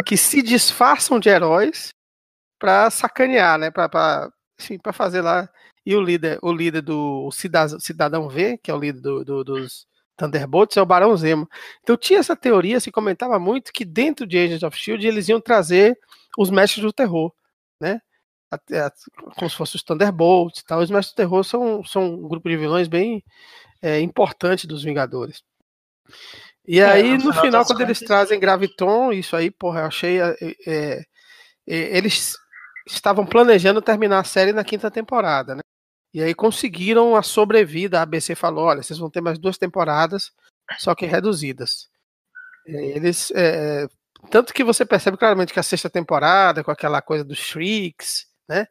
que 0.05 0.17
se 0.17 0.41
disfarçam 0.41 1.19
de 1.19 1.29
heróis 1.29 1.93
para 2.57 2.89
sacanear, 2.89 3.57
né? 3.57 3.69
Para 3.69 4.31
para 4.81 4.93
fazer 4.93 5.21
lá. 5.21 5.49
E 5.85 5.95
o 5.95 6.01
líder, 6.01 6.37
o 6.41 6.51
líder 6.51 6.81
do 6.81 7.29
Cidadão 7.31 8.27
V, 8.27 8.57
que 8.57 8.69
é 8.69 8.73
o 8.73 8.79
líder 8.79 8.99
do, 8.99 9.23
do, 9.23 9.43
dos 9.43 9.87
Thunderbolts, 10.17 10.75
é 10.75 10.81
o 10.81 10.85
Barão 10.85 11.15
Zemo. 11.15 11.47
Então 11.81 11.95
tinha 11.95 12.19
essa 12.19 12.35
teoria, 12.35 12.79
se 12.79 12.91
comentava 12.91 13.39
muito 13.39 13.71
que 13.71 13.85
dentro 13.85 14.27
de 14.27 14.37
Agents 14.37 14.63
of 14.63 14.77
Shield 14.77 15.07
eles 15.07 15.29
iam 15.29 15.39
trazer 15.39 15.97
os 16.37 16.49
mestres 16.49 16.83
do 16.83 16.91
terror, 16.91 17.33
né? 17.81 18.01
Até, 18.51 18.89
como 19.37 19.49
se 19.49 19.55
fossem 19.55 19.77
os 19.77 19.83
Thunderbolts 19.83 20.61
e 20.61 20.65
tal. 20.65 20.79
Os 20.79 20.89
Mestres 20.89 21.13
do 21.13 21.17
Terror 21.17 21.43
são, 21.43 21.83
são 21.83 22.15
um 22.15 22.27
grupo 22.27 22.49
de 22.49 22.57
vilões 22.57 22.87
bem 22.87 23.23
é, 23.81 23.99
importante 23.99 24.67
dos 24.67 24.83
Vingadores. 24.83 25.43
E 26.67 26.79
é, 26.79 26.85
aí, 26.85 27.17
no, 27.17 27.25
no 27.25 27.33
final, 27.33 27.41
final 27.41 27.65
quando 27.65 27.81
eles 27.81 27.99
trazem 27.99 28.39
Graviton, 28.39 29.11
isso 29.11 29.35
aí, 29.35 29.49
porra, 29.49 29.81
eu 29.81 29.85
achei. 29.85 30.21
É, 30.21 30.35
é, 30.67 31.05
é, 31.67 31.97
eles 31.97 32.37
estavam 32.87 33.25
planejando 33.25 33.81
terminar 33.81 34.19
a 34.19 34.23
série 34.23 34.53
na 34.53 34.63
quinta 34.63 34.89
temporada, 34.89 35.55
né? 35.55 35.61
E 36.13 36.21
aí 36.21 36.33
conseguiram 36.33 37.15
a 37.15 37.23
sobrevida. 37.23 37.99
A 37.99 38.03
ABC 38.03 38.35
falou: 38.35 38.65
olha, 38.65 38.83
vocês 38.83 38.99
vão 38.99 39.09
ter 39.09 39.21
mais 39.21 39.37
duas 39.37 39.57
temporadas, 39.57 40.31
só 40.77 40.93
que 40.95 41.05
reduzidas. 41.05 41.87
Eles. 42.65 43.31
É, 43.35 43.87
tanto 44.29 44.53
que 44.53 44.63
você 44.63 44.85
percebe 44.85 45.17
claramente 45.17 45.53
que 45.53 45.59
a 45.59 45.63
sexta 45.63 45.89
temporada, 45.89 46.63
com 46.63 46.71
aquela 46.71 47.01
coisa 47.01 47.23
dos 47.23 47.37
Shrieks, 47.37 48.28
né? 48.49 48.67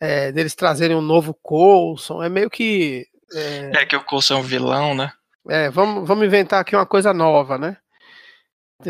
É, 0.00 0.32
deles 0.32 0.54
trazerem 0.54 0.96
um 0.96 1.02
novo 1.02 1.34
Coulson, 1.34 2.22
é 2.22 2.28
meio 2.28 2.48
que. 2.48 3.06
É, 3.34 3.82
é 3.82 3.86
que 3.86 3.94
o 3.94 4.04
Coulson 4.04 4.34
é 4.34 4.36
um 4.38 4.42
vilão, 4.42 4.94
né? 4.94 5.12
É, 5.48 5.70
vamos, 5.70 6.06
vamos 6.08 6.24
inventar 6.24 6.60
aqui 6.60 6.74
uma 6.74 6.86
coisa 6.86 7.12
nova, 7.12 7.58
né? 7.58 7.76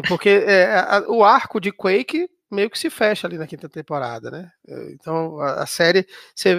Porque 0.06 0.28
é, 0.28 0.72
a, 0.72 1.04
o 1.08 1.24
arco 1.24 1.60
de 1.60 1.72
Quake 1.72 2.28
meio 2.50 2.70
que 2.70 2.78
se 2.78 2.90
fecha 2.90 3.26
ali 3.26 3.38
na 3.38 3.46
quinta 3.46 3.68
temporada, 3.68 4.30
né? 4.30 4.50
Então 4.92 5.40
a, 5.40 5.62
a 5.62 5.66
série, 5.66 6.06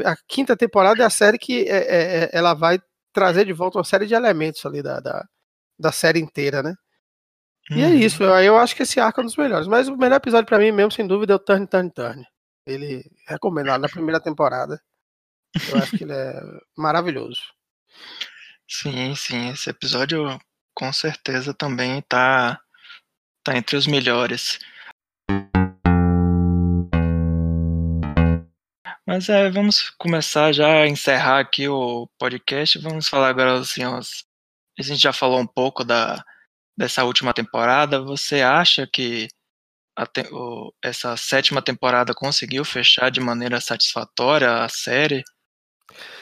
a 0.05 0.15
quinta 0.27 0.55
temporada 0.55 1.01
é 1.01 1.05
a 1.05 1.09
série 1.09 1.37
que 1.37 1.67
é, 1.69 1.77
é, 1.77 2.23
é, 2.23 2.29
ela 2.33 2.53
vai 2.53 2.79
trazer 3.13 3.45
de 3.45 3.53
volta 3.53 3.77
uma 3.77 3.83
série 3.83 4.05
de 4.05 4.13
elementos 4.13 4.65
ali 4.65 4.81
da, 4.81 4.99
da, 4.99 5.25
da 5.79 5.91
série 5.91 6.19
inteira, 6.19 6.63
né? 6.63 6.75
E 7.69 7.81
é 7.81 7.87
uhum. 7.87 7.95
isso, 7.95 8.23
eu, 8.23 8.31
eu 8.39 8.57
acho 8.57 8.75
que 8.75 8.83
esse 8.83 8.99
arco 8.99 9.21
é 9.21 9.23
um 9.23 9.25
dos 9.25 9.37
melhores. 9.37 9.67
Mas 9.67 9.87
o 9.87 9.95
melhor 9.95 10.17
episódio 10.17 10.47
para 10.47 10.57
mim 10.57 10.71
mesmo, 10.71 10.91
sem 10.91 11.05
dúvida, 11.05 11.33
é 11.33 11.35
o 11.35 11.39
Turn, 11.39 11.67
Turn, 11.67 11.89
Turn. 11.91 12.25
Ele 12.65 13.03
recomendado 13.27 13.81
na 13.81 13.89
primeira 13.89 14.19
temporada. 14.19 14.81
Eu 15.69 15.77
acho 15.77 15.97
que 15.97 16.03
ele 16.03 16.13
é 16.13 16.41
maravilhoso. 16.77 17.41
Sim, 18.67 19.15
sim. 19.15 19.49
Esse 19.49 19.69
episódio 19.69 20.39
com 20.73 20.91
certeza 20.93 21.53
também 21.53 22.01
tá, 22.03 22.59
tá 23.43 23.57
entre 23.57 23.75
os 23.75 23.85
melhores. 23.85 24.59
Mas 29.05 29.27
é, 29.27 29.49
vamos 29.49 29.89
começar 29.97 30.53
já 30.53 30.83
a 30.83 30.87
encerrar 30.87 31.39
aqui 31.39 31.67
o 31.67 32.07
podcast. 32.17 32.79
Vamos 32.79 33.09
falar 33.09 33.29
agora 33.29 33.59
assim, 33.59 33.83
a 33.83 33.99
gente 34.81 35.01
já 35.01 35.11
falou 35.11 35.39
um 35.39 35.47
pouco 35.47 35.83
da, 35.83 36.23
dessa 36.77 37.03
última 37.03 37.33
temporada. 37.33 38.01
Você 38.01 38.41
acha 38.41 38.87
que 38.87 39.27
te, 40.13 40.21
o, 40.31 40.73
essa 40.83 41.15
sétima 41.17 41.61
temporada 41.61 42.13
conseguiu 42.13 42.63
fechar 42.63 43.09
de 43.09 43.19
maneira 43.19 43.59
satisfatória 43.59 44.63
a 44.63 44.69
série? 44.69 45.23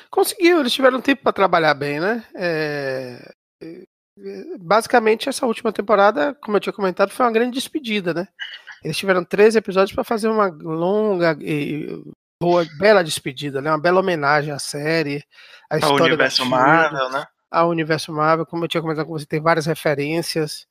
Conseguiu, 0.09 0.59
eles 0.59 0.73
tiveram 0.73 1.01
tempo 1.01 1.23
para 1.23 1.33
trabalhar 1.33 1.73
bem, 1.73 1.99
né? 1.99 2.25
É, 2.35 3.33
basicamente, 4.59 5.29
essa 5.29 5.45
última 5.45 5.71
temporada, 5.71 6.35
como 6.41 6.57
eu 6.57 6.61
tinha 6.61 6.73
comentado, 6.73 7.11
foi 7.11 7.25
uma 7.25 7.31
grande 7.31 7.53
despedida, 7.53 8.13
né? 8.13 8.27
Eles 8.83 8.97
tiveram 8.97 9.23
13 9.23 9.57
episódios 9.57 9.93
para 9.93 10.03
fazer 10.03 10.29
uma 10.29 10.47
longa 10.47 11.37
e 11.41 12.01
boa, 12.41 12.65
bela 12.77 13.03
despedida, 13.03 13.61
né? 13.61 13.69
Uma 13.69 13.79
bela 13.79 13.99
homenagem 13.99 14.53
à 14.53 14.59
série, 14.59 15.23
à 15.69 15.77
história 15.77 16.03
Ao 16.03 16.07
universo 16.07 16.45
Marvel, 16.45 17.09
né? 17.09 17.25
Ao 17.51 17.69
universo 17.69 18.11
Marvel, 18.13 18.45
como 18.45 18.63
eu 18.63 18.67
tinha 18.67 18.81
comentado 18.81 19.07
com 19.07 19.13
você, 19.13 19.25
tem 19.25 19.41
várias 19.41 19.65
referências 19.65 20.67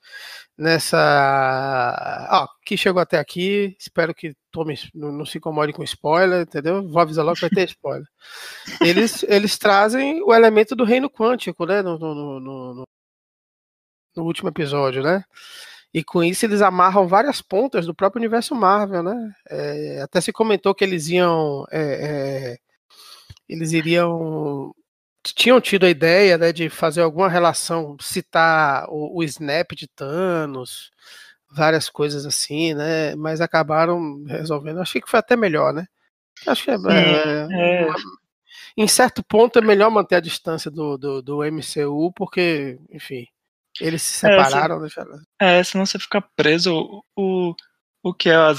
nessa. 0.57 2.29
Ó, 2.31 2.47
que 2.65 2.77
chegou 2.77 3.03
até 3.03 3.19
aqui, 3.19 3.77
espero 3.79 4.15
que 4.15 4.35
tome, 4.51 4.79
não, 4.95 5.11
não, 5.13 5.27
se 5.27 5.39
incomode 5.39 5.73
com 5.73 5.83
spoiler, 5.83 6.43
entendeu? 6.43 6.89
Vou 6.89 7.01
avisar 7.03 7.25
logo 7.25 7.35
que 7.35 7.43
vai 7.43 7.51
ter 7.51 7.67
spoiler. 7.69 8.07
Eles, 8.81 9.23
eles 9.25 9.59
trazem 9.59 10.23
o 10.23 10.33
elemento 10.33 10.77
do 10.77 10.85
reino 10.85 11.11
quântico, 11.11 11.67
né? 11.67 11.83
No, 11.83 11.99
no, 11.99 12.41
no, 12.41 12.85
no 14.17 14.25
último 14.25 14.49
episódio, 14.49 15.03
né? 15.03 15.25
E 15.93 16.05
com 16.05 16.23
isso 16.23 16.45
eles 16.45 16.61
amarram 16.61 17.09
várias 17.09 17.41
pontas 17.41 17.87
do 17.87 17.95
próprio 17.95 18.21
universo 18.21 18.55
Marvel, 18.55 19.03
né? 19.03 19.33
É, 19.49 20.03
até 20.03 20.21
se 20.21 20.33
comentou 20.33 20.75
que 20.75 20.85
eles 20.85 21.09
iam. 21.09 21.65
É, 21.71 22.53
é, 22.53 22.59
eles 23.49 23.73
iriam. 23.73 24.75
Tinham 25.33 25.61
tido 25.61 25.87
a 25.87 25.91
ideia 25.91 26.39
né, 26.39 26.53
de 26.53 26.69
fazer 26.69 27.03
alguma 27.03 27.29
relação, 27.29 27.97
citar 28.01 28.87
o, 28.89 29.19
o 29.19 29.23
Snap 29.25 29.73
de 29.73 29.87
Thanos, 29.87 30.91
várias 31.51 31.89
coisas 31.89 32.27
assim, 32.27 32.75
né? 32.75 33.15
Mas 33.17 33.41
acabaram 33.41 34.25
resolvendo. 34.27 34.81
Achei 34.81 35.01
que 35.01 35.11
foi 35.11 35.19
até 35.19 35.37
melhor, 35.37 35.73
né? 35.73 35.87
Acho 36.47 36.65
que 36.65 36.71
é, 36.71 36.75
é, 36.75 37.87
é 37.87 37.89
em 38.77 38.87
certo 38.87 39.25
ponto 39.25 39.59
é 39.59 39.63
melhor 39.63 39.91
manter 39.91 40.15
a 40.15 40.21
distância 40.21 40.71
do, 40.71 40.97
do, 40.97 41.21
do 41.21 41.39
MCU, 41.43 42.13
porque, 42.13 42.79
enfim, 42.91 43.27
eles 43.81 44.03
se 44.03 44.21
separaram, 44.21 44.85
é, 44.85 44.89
se, 44.89 45.01
é, 45.41 45.65
senão 45.65 45.85
você 45.85 45.99
fica 45.99 46.23
preso. 46.37 47.03
O, 47.17 47.55
o 48.03 48.15
que 48.15 48.31
é 48.31 48.37
as, 48.37 48.59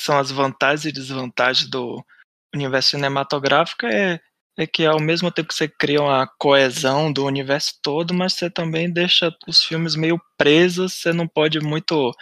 são 0.00 0.18
as 0.18 0.32
vantagens 0.32 0.84
e 0.84 0.92
desvantagens 0.92 1.70
do 1.70 2.04
universo 2.52 2.90
cinematográfico 2.90 3.86
é, 3.86 4.20
é 4.56 4.66
que 4.66 4.84
ao 4.84 5.00
mesmo 5.00 5.30
tempo 5.30 5.48
que 5.48 5.54
você 5.54 5.68
cria 5.68 6.02
uma 6.02 6.26
coesão 6.38 7.12
do 7.12 7.24
universo 7.24 7.74
todo, 7.82 8.12
mas 8.12 8.34
você 8.34 8.50
também 8.50 8.90
deixa 8.90 9.34
os 9.46 9.64
filmes 9.64 9.96
meio 9.96 10.20
presos, 10.36 10.94
você 10.94 11.12
não 11.12 11.26
pode 11.26 11.60
muito 11.60 12.12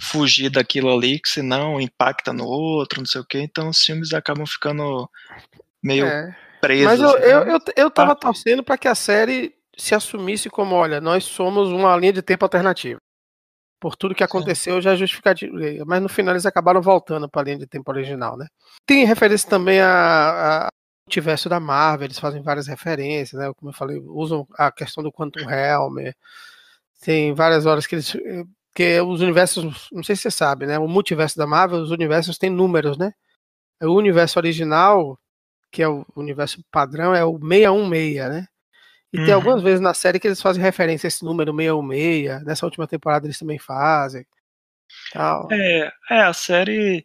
fugir 0.00 0.50
daquilo 0.50 0.92
ali, 0.92 1.20
que 1.20 1.28
senão 1.28 1.80
impacta 1.80 2.32
no 2.32 2.44
outro, 2.44 3.00
não 3.00 3.06
sei 3.06 3.20
o 3.20 3.24
que, 3.24 3.38
então 3.38 3.68
os 3.68 3.80
filmes 3.80 4.12
acabam 4.12 4.46
ficando 4.46 5.08
meio 5.82 6.06
é. 6.06 6.36
presos. 6.60 6.86
Mas 6.86 7.00
eu, 7.00 7.18
né? 7.18 7.26
eu, 7.26 7.54
eu, 7.54 7.58
eu 7.76 7.90
tava 7.90 8.12
ah. 8.12 8.16
torcendo 8.16 8.62
para 8.62 8.76
que 8.76 8.88
a 8.88 8.94
série 8.94 9.54
se 9.76 9.94
assumisse 9.94 10.50
como, 10.50 10.74
olha, 10.74 11.00
nós 11.00 11.24
somos 11.24 11.70
uma 11.70 11.96
linha 11.96 12.12
de 12.12 12.22
tempo 12.22 12.44
alternativa. 12.44 12.98
Por 13.80 13.94
tudo 13.94 14.14
que 14.14 14.24
aconteceu, 14.24 14.74
Sim. 14.76 14.80
já 14.82 14.92
é 14.92 14.96
justificativo. 14.96 15.54
Mas 15.86 16.02
no 16.02 16.08
final 16.08 16.34
eles 16.34 16.44
acabaram 16.44 16.82
voltando 16.82 17.28
para 17.28 17.42
a 17.42 17.44
linha 17.44 17.58
de 17.58 17.66
tempo 17.66 17.88
original, 17.92 18.36
né? 18.36 18.48
Tem 18.84 19.04
referência 19.04 19.48
também 19.48 19.80
a, 19.80 20.66
a 20.66 20.68
multiverso 21.08 21.48
da 21.48 21.58
Marvel, 21.58 22.04
eles 22.06 22.18
fazem 22.18 22.42
várias 22.42 22.66
referências, 22.66 23.40
né? 23.40 23.50
Como 23.56 23.70
eu 23.70 23.74
falei, 23.74 23.98
usam 23.98 24.46
a 24.54 24.70
questão 24.70 25.02
do 25.02 25.10
Quantum 25.10 25.46
Realm. 25.46 25.96
Tem 27.00 27.32
várias 27.32 27.64
horas 27.64 27.86
que 27.86 27.94
eles. 27.94 28.14
que 28.74 29.00
os 29.00 29.22
universos. 29.22 29.88
Não 29.90 30.04
sei 30.04 30.14
se 30.14 30.22
você 30.22 30.30
sabe, 30.30 30.66
né? 30.66 30.78
O 30.78 30.86
multiverso 30.86 31.38
da 31.38 31.46
Marvel, 31.46 31.80
os 31.80 31.90
universos 31.90 32.36
têm 32.36 32.50
números, 32.50 32.98
né? 32.98 33.12
O 33.80 33.92
universo 33.92 34.38
original, 34.38 35.18
que 35.72 35.82
é 35.82 35.88
o 35.88 36.04
universo 36.14 36.62
padrão, 36.70 37.14
é 37.14 37.24
o 37.24 37.38
616, 37.38 38.28
né? 38.28 38.46
E 39.10 39.18
uhum. 39.18 39.24
tem 39.24 39.32
algumas 39.32 39.62
vezes 39.62 39.80
na 39.80 39.94
série 39.94 40.20
que 40.20 40.28
eles 40.28 40.42
fazem 40.42 40.62
referência 40.62 41.06
a 41.06 41.08
esse 41.08 41.24
número 41.24 41.56
616. 41.56 42.44
Nessa 42.44 42.66
última 42.66 42.86
temporada 42.86 43.26
eles 43.26 43.38
também 43.38 43.58
fazem. 43.58 44.26
Tal. 45.12 45.48
É, 45.50 45.90
é, 46.10 46.22
a 46.22 46.32
série 46.34 47.04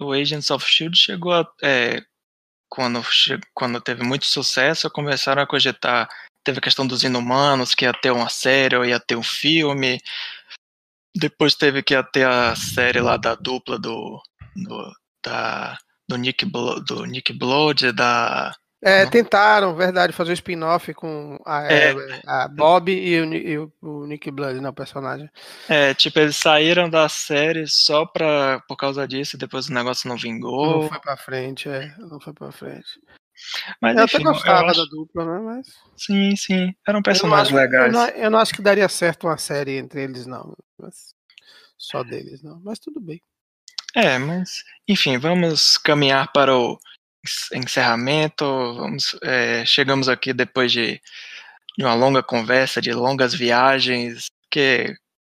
o 0.00 0.12
Agents 0.12 0.50
of 0.50 0.64
Shield 0.64 0.96
chegou 0.96 1.32
a. 1.32 1.46
É, 1.62 2.02
quando, 2.70 3.02
quando 3.52 3.80
teve 3.80 4.04
muito 4.04 4.24
sucesso, 4.26 4.88
começaram 4.90 5.42
a 5.42 5.46
cogitar. 5.46 6.08
Teve 6.44 6.58
a 6.58 6.62
questão 6.62 6.86
dos 6.86 7.02
inumanos, 7.02 7.74
que 7.74 7.84
ia 7.84 7.92
ter 7.92 8.12
uma 8.12 8.30
série 8.30 8.76
ou 8.76 8.84
ia 8.84 9.00
ter 9.00 9.16
um 9.16 9.22
filme. 9.22 10.00
Depois 11.14 11.54
teve 11.54 11.82
que 11.82 11.94
ia 11.94 12.02
ter 12.02 12.26
a 12.26 12.54
série 12.54 13.00
lá 13.00 13.16
da 13.16 13.34
dupla 13.34 13.78
do. 13.78 14.22
do 14.56 14.92
da, 15.22 15.78
do 16.08 16.16
Nick, 16.16 16.46
Blo, 16.46 16.80
do 16.80 17.04
Nick 17.04 17.32
Blood, 17.32 17.92
da 17.92 18.56
é, 18.82 19.04
tentaram, 19.04 19.74
verdade, 19.74 20.12
fazer 20.12 20.30
o 20.30 20.32
um 20.32 20.34
spin-off 20.34 20.94
com 20.94 21.38
a, 21.44 21.70
é, 21.70 21.92
é, 21.92 22.20
a 22.26 22.48
Bob 22.48 22.90
e, 22.90 23.20
o, 23.20 23.34
e 23.34 23.58
o, 23.58 24.06
Nick 24.06 24.30
Blood, 24.30 24.60
né, 24.60 24.68
o 24.70 24.72
personagem. 24.72 25.28
É, 25.68 25.92
tipo, 25.92 26.18
eles 26.18 26.36
saíram 26.36 26.88
da 26.88 27.08
série 27.08 27.66
só 27.66 28.06
pra, 28.06 28.60
por 28.66 28.76
causa 28.76 29.06
disso, 29.06 29.36
e 29.36 29.38
depois 29.38 29.68
o 29.68 29.74
negócio 29.74 30.08
não 30.08 30.16
vingou. 30.16 30.82
Não 30.82 30.88
foi 30.88 30.98
pra 30.98 31.16
frente, 31.16 31.68
é, 31.68 31.94
não 31.98 32.18
foi 32.18 32.32
pra 32.32 32.50
frente. 32.50 32.88
Mas, 33.80 33.96
eu 33.96 34.04
enfim, 34.04 34.16
até 34.16 34.24
gostava 34.24 34.62
eu 34.62 34.70
acho... 34.70 34.84
da 34.84 34.90
dupla, 34.90 35.24
né, 35.26 35.40
mas... 35.40 35.66
Sim, 35.96 36.34
sim, 36.36 36.74
eram 36.88 37.02
personagens 37.02 37.50
eu 37.50 37.58
acho, 37.58 37.70
legais. 37.70 37.92
Eu 37.92 38.00
não, 38.00 38.08
eu 38.08 38.30
não, 38.30 38.38
acho 38.38 38.54
que 38.54 38.62
daria 38.62 38.88
certo 38.88 39.26
uma 39.26 39.36
série 39.36 39.76
entre 39.76 40.04
eles, 40.04 40.26
não. 40.26 40.56
Só 41.76 42.02
deles, 42.02 42.42
não, 42.42 42.58
mas 42.64 42.78
tudo 42.78 42.98
bem. 42.98 43.20
É, 43.94 44.18
mas, 44.18 44.62
enfim, 44.88 45.18
vamos 45.18 45.76
caminhar 45.76 46.30
para 46.32 46.56
o 46.56 46.78
encerramento. 47.52 48.44
Vamos, 48.74 49.16
é, 49.22 49.64
chegamos 49.64 50.08
aqui 50.08 50.32
depois 50.32 50.72
de, 50.72 51.00
de, 51.76 51.84
uma 51.84 51.94
longa 51.94 52.22
conversa, 52.22 52.80
de 52.80 52.92
longas 52.92 53.34
viagens, 53.34 54.26
que 54.50 54.94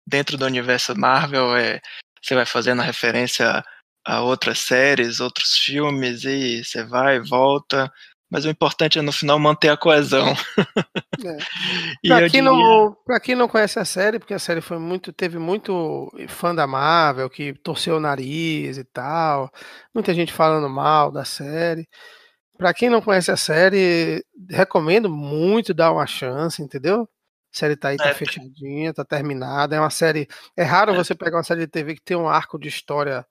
dentro 0.08 0.38
do 0.38 0.46
universo 0.46 0.98
Marvel 0.98 1.56
é, 1.56 1.82
você 2.22 2.36
vai 2.36 2.46
fazendo 2.46 2.82
referência 2.82 3.64
a 4.06 4.22
outras 4.22 4.60
séries, 4.60 5.20
outros 5.20 5.58
filmes, 5.58 6.26
e 6.26 6.64
você 6.64 6.84
vai 6.84 7.18
e 7.18 7.20
volta 7.20 7.92
mas 8.34 8.46
o 8.46 8.50
importante 8.50 8.98
é 8.98 9.02
no 9.04 9.12
final 9.12 9.38
manter 9.38 9.70
a 9.70 9.78
coesão. 9.78 10.34
É. 11.24 11.38
Para 12.10 12.22
quem, 12.22 12.42
diria... 12.42 12.42
não, 12.42 12.98
quem 13.22 13.36
não 13.36 13.48
conhece 13.48 13.78
a 13.78 13.86
série, 13.86 14.18
porque 14.18 14.34
a 14.34 14.40
série 14.40 14.60
foi 14.60 14.80
muito, 14.80 15.14
teve 15.14 15.38
muito 15.38 16.12
fã 16.28 16.54
da 16.54 16.66
Marvel 16.66 17.30
que 17.30 17.54
torceu 17.54 17.98
o 17.98 18.00
nariz 18.00 18.80
e 18.80 18.84
tal, 18.84 19.52
muita 19.94 20.16
gente 20.16 20.34
falando 20.34 20.68
mal 20.68 21.12
da 21.12 21.24
série. 21.24 21.88
Para 22.58 22.74
quem 22.74 22.90
não 22.90 23.04
conhece 23.04 23.30
a 23.30 23.38
série, 23.38 24.26
recomendo 24.50 25.12
muito 25.12 25.72
dar 25.72 25.92
uma 25.92 26.08
chance, 26.08 26.60
entendeu? 26.60 27.08
A 27.54 27.56
série 27.56 27.76
tá 27.76 27.90
aí, 27.90 27.98
tá 27.98 28.10
é. 28.10 28.14
fechadinha, 28.16 28.96
tá 28.96 29.06
terminada. 29.06 29.76
É 29.76 29.80
uma 29.80 29.92
série. 29.92 30.28
É 30.58 30.64
raro 30.64 30.92
é. 30.94 30.96
você 30.96 31.14
pegar 31.14 31.38
uma 31.38 31.44
série 31.44 31.62
de 31.62 31.68
TV 31.68 31.94
que 31.94 32.02
tem 32.02 32.18
um 32.18 32.28
arco 32.28 32.58
de 32.58 32.68
história 32.68 33.24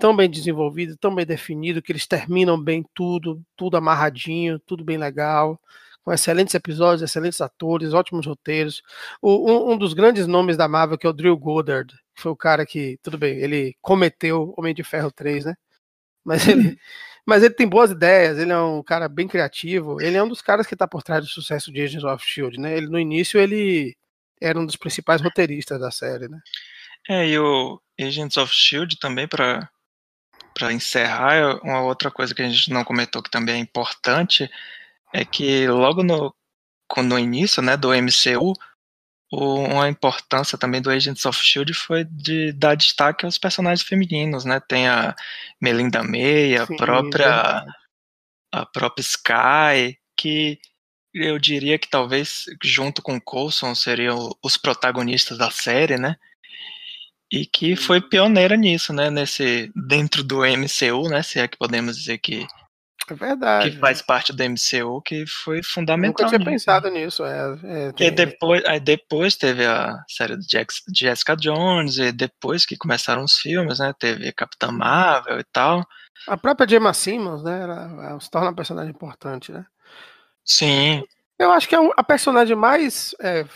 tão 0.00 0.16
bem 0.16 0.28
desenvolvido, 0.28 0.96
tão 0.96 1.14
bem 1.14 1.26
definido, 1.26 1.82
que 1.82 1.92
eles 1.92 2.06
terminam 2.06 2.60
bem 2.60 2.84
tudo, 2.94 3.42
tudo 3.54 3.76
amarradinho, 3.76 4.58
tudo 4.60 4.82
bem 4.82 4.96
legal, 4.96 5.60
com 6.02 6.12
excelentes 6.12 6.54
episódios, 6.54 7.02
excelentes 7.02 7.40
atores, 7.42 7.92
ótimos 7.92 8.26
roteiros. 8.26 8.82
O, 9.20 9.50
um, 9.52 9.72
um, 9.72 9.78
dos 9.78 9.92
grandes 9.92 10.26
nomes 10.26 10.56
da 10.56 10.66
Marvel, 10.66 10.96
que 10.96 11.06
é 11.06 11.10
o 11.10 11.12
Drew 11.12 11.36
Goddard, 11.36 11.92
que 12.14 12.22
foi 12.22 12.32
o 12.32 12.36
cara 12.36 12.64
que, 12.64 12.98
tudo 13.02 13.18
bem, 13.18 13.36
ele 13.38 13.76
cometeu 13.82 14.54
Homem 14.56 14.74
de 14.74 14.82
Ferro 14.82 15.12
3, 15.12 15.44
né? 15.44 15.54
Mas 16.24 16.48
ele, 16.48 16.78
mas 17.26 17.42
ele 17.42 17.54
tem 17.54 17.68
boas 17.68 17.90
ideias, 17.90 18.38
ele 18.38 18.52
é 18.52 18.58
um 18.58 18.82
cara 18.82 19.06
bem 19.08 19.28
criativo, 19.28 20.00
ele 20.00 20.16
é 20.16 20.22
um 20.22 20.28
dos 20.28 20.40
caras 20.40 20.66
que 20.66 20.74
está 20.74 20.88
por 20.88 21.02
trás 21.02 21.22
do 21.22 21.28
sucesso 21.30 21.70
de 21.70 21.82
Agents 21.82 22.04
of 22.04 22.24
S.H.I.E.L.D., 22.24 22.58
né? 22.58 22.76
Ele, 22.76 22.88
no 22.88 22.98
início, 22.98 23.38
ele 23.38 23.94
era 24.40 24.58
um 24.58 24.64
dos 24.64 24.76
principais 24.76 25.20
roteiristas 25.20 25.78
da 25.78 25.90
série, 25.90 26.26
né? 26.26 26.40
É, 27.08 27.28
e 27.28 27.38
o 27.38 27.80
Agents 28.00 28.38
of 28.38 28.50
S.H.I.E.L.D. 28.50 28.96
também, 28.98 29.28
para 29.28 29.68
para 30.54 30.72
encerrar, 30.72 31.58
uma 31.62 31.82
outra 31.82 32.10
coisa 32.10 32.34
que 32.34 32.42
a 32.42 32.48
gente 32.48 32.70
não 32.70 32.84
comentou 32.84 33.22
que 33.22 33.30
também 33.30 33.56
é 33.56 33.58
importante 33.58 34.50
é 35.12 35.24
que 35.24 35.66
logo 35.68 36.02
no, 36.02 36.34
no 36.98 37.18
início 37.18 37.62
né, 37.62 37.76
do 37.76 37.90
MCU, 37.94 38.54
o, 39.32 39.54
uma 39.54 39.88
importância 39.88 40.58
também 40.58 40.82
do 40.82 40.90
Agents 40.90 41.24
of 41.24 41.38
S.H.I.E.L.D. 41.38 41.74
foi 41.74 42.04
de 42.04 42.52
dar 42.52 42.74
destaque 42.74 43.24
aos 43.24 43.38
personagens 43.38 43.86
femininos, 43.86 44.44
né? 44.44 44.60
Tem 44.60 44.88
a 44.88 45.14
Melinda 45.60 46.02
May, 46.02 46.56
a 46.56 46.66
Sim, 46.66 46.76
própria 46.76 47.64
a 48.52 48.66
própria 48.66 49.02
Sky, 49.02 49.98
que 50.16 50.58
eu 51.14 51.38
diria 51.38 51.78
que 51.78 51.88
talvez 51.88 52.46
junto 52.62 53.02
com 53.02 53.20
Coulson 53.20 53.74
seriam 53.74 54.36
os 54.42 54.56
protagonistas 54.56 55.38
da 55.38 55.50
série, 55.50 55.96
né? 55.96 56.16
E 57.30 57.46
que 57.46 57.76
foi 57.76 58.00
pioneira 58.00 58.56
nisso, 58.56 58.92
né, 58.92 59.10
nesse 59.10 59.70
dentro 59.74 60.24
do 60.24 60.40
MCU, 60.40 61.08
né, 61.08 61.22
se 61.22 61.38
é 61.38 61.46
que 61.46 61.56
podemos 61.56 61.96
dizer 61.96 62.18
que 62.18 62.46
É 63.08 63.14
verdade. 63.14 63.70
Que 63.70 63.78
faz 63.78 64.02
parte 64.02 64.32
do 64.32 64.42
MCU, 64.42 65.00
que 65.02 65.26
foi 65.26 65.62
fundamental. 65.62 66.26
Nunca 66.26 66.28
tinha 66.28 66.38
nisso. 66.38 66.50
pensado 66.50 66.90
nisso. 66.90 67.24
É, 67.24 67.58
é, 67.64 67.92
tem... 67.92 68.06
e 68.08 68.10
depois, 68.10 68.64
aí 68.64 68.80
depois 68.80 69.36
teve 69.36 69.64
a 69.64 70.02
série 70.08 70.36
do 70.36 70.44
Jessica 70.92 71.36
Jones, 71.36 71.98
e 71.98 72.12
depois 72.12 72.66
que 72.66 72.76
começaram 72.76 73.22
os 73.22 73.38
filmes, 73.38 73.78
né? 73.78 73.94
Teve 73.98 74.32
Capitã 74.32 74.70
Marvel 74.70 75.38
e 75.38 75.44
tal. 75.44 75.86
A 76.26 76.36
própria 76.36 76.68
Gemma 76.68 76.92
Simmons, 76.92 77.42
né? 77.42 77.62
Ela, 77.62 78.08
ela 78.10 78.20
se 78.20 78.30
torna 78.30 78.48
uma 78.48 78.56
personagem 78.56 78.90
importante, 78.90 79.50
né? 79.52 79.64
Sim. 80.44 81.02
Eu 81.38 81.50
acho 81.52 81.68
que 81.68 81.74
é 81.74 81.78
a 81.96 82.04
personagem 82.04 82.54
mais 82.54 83.14
é, 83.20 83.46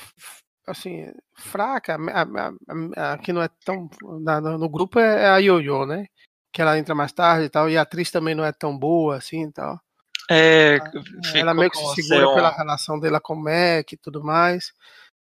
assim, 0.67 1.13
fraca, 1.35 1.97
a, 1.97 2.23
a, 2.23 3.13
a, 3.13 3.19
que 3.19 3.33
não 3.33 3.43
é 3.43 3.49
tão. 3.65 3.89
Na, 4.21 4.41
no 4.41 4.69
grupo 4.69 4.99
é 4.99 5.27
a 5.29 5.39
Yo-Yo, 5.39 5.87
né? 5.87 6.07
Que 6.53 6.63
ela 6.63 6.79
entra 6.79 6.95
mais 6.95 7.13
tarde 7.13 7.47
e 7.47 7.51
tal, 7.51 7.69
e 7.69 7.77
a 7.77 7.83
atriz 7.83 8.11
também 8.11 8.35
não 8.35 8.45
é 8.45 8.53
tão 8.53 8.77
boa 8.77 9.17
assim 9.17 9.45
e 9.49 9.53
tal. 9.53 9.81
É, 10.31 10.79
ela 11.35 11.53
meio 11.53 11.71
que 11.71 11.77
se 11.77 12.03
segura 12.03 12.35
pela 12.35 12.51
relação 12.51 12.99
dela 12.99 13.21
com 13.21 13.35
o 13.35 13.43
Mac 13.43 13.93
e 13.93 13.97
tudo 13.97 14.25
mais. 14.25 14.73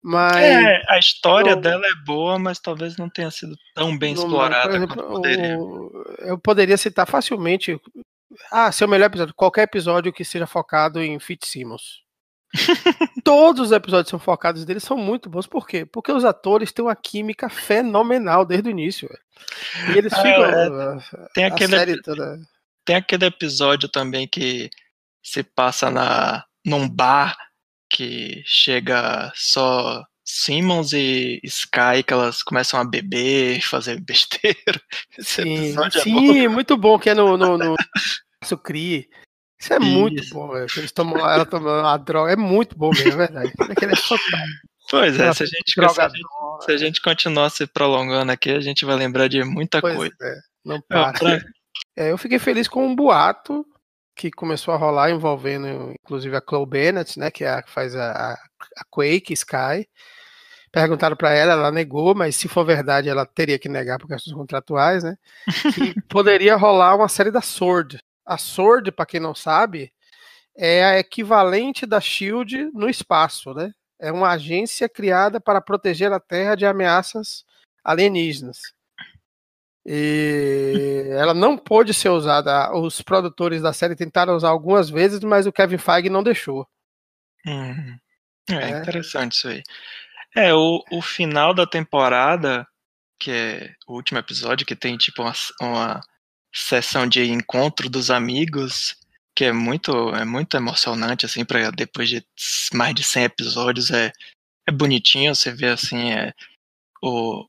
Mas. 0.02 0.38
É, 0.38 0.82
a 0.88 0.98
história 0.98 1.56
dela 1.56 1.86
é 1.86 2.06
boa, 2.06 2.40
mas 2.40 2.60
talvez 2.60 2.98
não 2.98 3.10
tenha 3.10 3.30
sido 3.30 3.56
tão 3.76 3.98
bem 3.98 4.14
explorada 4.14 4.76
exemplo, 4.76 5.04
poderia. 5.04 5.60
O, 5.60 6.06
eu 6.20 6.38
poderia 6.38 6.78
citar 6.78 7.06
facilmente. 7.06 7.80
Ah, 8.52 8.72
seu 8.72 8.88
melhor 8.88 9.08
episódio. 9.08 9.34
Qualquer 9.36 9.64
episódio 9.64 10.14
que 10.14 10.24
seja 10.24 10.48
focado 10.48 11.02
em 11.02 11.20
Fitzsimmons. 11.20 12.04
Todos 13.24 13.68
os 13.68 13.72
episódios 13.72 14.10
são 14.10 14.20
focados 14.20 14.66
deles 14.66 14.84
são 14.84 14.98
muito 14.98 15.30
bons. 15.30 15.48
Por 15.48 15.68
quê? 15.68 15.86
Porque 15.86 16.12
os 16.12 16.26
atores 16.26 16.72
têm 16.72 16.84
uma 16.84 16.96
química 16.96 17.50
fenomenal 17.50 18.46
desde 18.46 18.70
o 18.70 18.72
início. 18.72 19.08
Véio. 19.08 19.96
E 19.96 19.98
eles 19.98 20.14
ah, 20.14 20.22
ficam. 20.22 20.44
É, 20.46 21.30
tem, 21.34 21.46
aquele, 21.46 22.02
toda... 22.02 22.40
tem 22.84 22.96
aquele 22.96 23.26
episódio 23.26 23.88
também 23.88 24.28
que 24.28 24.70
se 25.24 25.44
passa 25.44 25.92
na, 25.92 26.44
num 26.66 26.90
bar 26.90 27.38
que 27.90 28.44
chega 28.46 29.32
só 29.36 30.06
Simmons 30.24 30.94
e 30.94 31.40
Sky, 31.44 32.04
que 32.06 32.14
elas 32.14 32.44
começam 32.44 32.80
a 32.80 32.84
beber, 32.84 33.62
fazer 33.66 34.00
besteira. 34.00 34.82
Esse 35.18 35.44
sim, 35.44 35.76
é 35.78 35.90
sim 35.90 36.46
é 36.46 36.48
muito 36.48 36.78
bom, 36.78 37.00
que 37.00 37.10
é 37.10 37.16
no, 37.16 37.38
no, 37.38 37.58
no. 37.58 37.76
Isso 39.60 39.74
é 39.74 39.78
Isso. 39.78 39.86
muito 39.86 40.34
bom, 40.34 40.48
velho. 40.48 40.68
Eles 40.78 40.92
tomam, 40.92 41.18
ela 41.18 41.46
tomando 41.46 41.82
uma 41.82 41.98
droga. 41.98 42.32
É 42.32 42.36
muito 42.36 42.78
bom 42.78 42.92
mesmo, 42.92 43.12
é 43.12 43.28
verdade. 43.28 43.54
Aquele 43.60 43.94
é 43.94 43.96
Pois 44.90 45.20
é, 45.20 45.34
se 45.34 45.44
a, 45.44 45.46
gente, 45.46 45.72
se, 45.72 45.82
a 45.82 46.10
gente, 46.10 46.28
se 46.66 46.72
a 46.72 46.78
gente 46.78 47.02
continuar 47.02 47.50
se 47.52 47.68
prolongando 47.68 48.32
aqui, 48.32 48.50
a 48.50 48.60
gente 48.60 48.86
vai 48.86 48.96
lembrar 48.96 49.28
de 49.28 49.44
muita 49.44 49.82
pois 49.82 49.96
coisa. 49.96 50.16
É, 50.20 50.36
não 50.66 50.82
para. 50.82 51.14
Pra... 51.14 51.42
É, 51.96 52.12
eu 52.12 52.18
fiquei 52.18 52.40
feliz 52.40 52.68
com 52.68 52.88
um 52.88 52.96
boato 52.96 53.64
que 54.16 54.32
começou 54.32 54.74
a 54.74 54.78
rolar 54.78 55.12
envolvendo, 55.12 55.94
inclusive, 56.04 56.36
a 56.36 56.42
Chloe 56.42 56.66
Bennett, 56.66 57.20
né, 57.20 57.30
que, 57.30 57.44
é 57.44 57.52
a, 57.52 57.62
que 57.62 57.70
faz 57.70 57.96
a, 57.96 58.34
a 58.34 58.84
Quake 58.90 59.32
Sky. 59.34 59.88
Perguntaram 60.72 61.16
para 61.16 61.32
ela, 61.32 61.54
ela 61.54 61.72
negou, 61.72 62.14
mas 62.14 62.36
se 62.36 62.48
for 62.48 62.66
verdade, 62.66 63.10
ela 63.10 63.26
teria 63.26 63.58
que 63.58 63.70
negar 63.70 63.98
por 63.98 64.08
questões 64.08 64.36
contratuais, 64.36 65.04
né? 65.04 65.16
Que 65.74 66.00
poderia 66.10 66.56
rolar 66.56 66.96
uma 66.96 67.08
série 67.08 67.32
da 67.32 67.42
Sword, 67.42 68.00
a 68.30 68.38
Sword, 68.38 68.92
para 68.92 69.08
quem 69.08 69.20
não 69.20 69.34
sabe, 69.34 69.92
é 70.56 70.86
a 70.86 71.00
equivalente 71.00 71.86
da 71.88 72.00
Shield 72.00 72.70
no 72.74 72.88
espaço, 72.88 73.56
né? 73.56 73.74
É 74.00 74.12
uma 74.12 74.30
agência 74.30 74.88
criada 74.88 75.42
para 75.42 75.60
proteger 75.60 76.14
a 76.14 76.20
Terra 76.20 76.54
de 76.54 76.66
ameaças 76.66 77.44
alienígenas. 77.84 78.60
E 79.84 81.08
ela 81.18 81.34
não 81.34 81.58
pôde 81.58 81.92
ser 81.92 82.10
usada. 82.10 82.72
Os 82.78 83.02
produtores 83.02 83.64
da 83.64 83.74
série 83.74 83.96
tentaram 83.96 84.36
usar 84.36 84.50
algumas 84.50 84.92
vezes, 84.92 85.22
mas 85.22 85.48
o 85.48 85.52
Kevin 85.52 85.80
Feige 85.80 86.10
não 86.10 86.22
deixou. 86.22 86.68
Uhum. 87.48 87.98
É, 88.52 88.72
é, 88.72 88.80
interessante 88.80 89.34
isso 89.34 89.48
aí. 89.48 89.64
É, 90.36 90.54
o, 90.54 90.84
o 90.92 91.02
final 91.02 91.52
da 91.54 91.66
temporada, 91.66 92.68
que 93.20 93.32
é 93.32 93.74
o 93.88 93.96
último 93.96 94.20
episódio, 94.20 94.68
que 94.68 94.76
tem 94.76 94.98
tipo 94.98 95.24
uma, 95.24 95.34
uma 95.60 96.02
sessão 96.54 97.08
de 97.08 97.24
encontro 97.24 97.90
dos 97.90 98.10
amigos, 98.12 98.96
que 99.36 99.46
é 99.46 99.52
muito, 99.52 100.10
é 100.16 100.26
muito 100.26 100.58
emocionante, 100.58 101.26
assim, 101.26 101.46
para 101.46 101.72
depois 101.72 102.10
de 102.10 102.26
mais 102.74 102.94
de 102.96 103.04
100 103.04 103.24
episódios, 103.24 103.92
é, 103.92 104.12
é 104.68 104.72
bonitinho, 104.72 105.34
você 105.34 105.52
vê, 105.52 105.68
assim, 105.68 106.12
é, 106.12 106.34
o, 107.02 107.46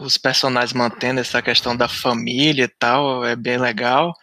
os 0.00 0.16
personagens 0.16 0.72
mantendo 0.72 1.20
essa 1.20 1.42
questão 1.42 1.76
da 1.76 1.88
família 1.88 2.64
e 2.64 2.68
tal, 2.68 3.24
é 3.24 3.36
bem 3.36 3.58
legal, 3.58 4.14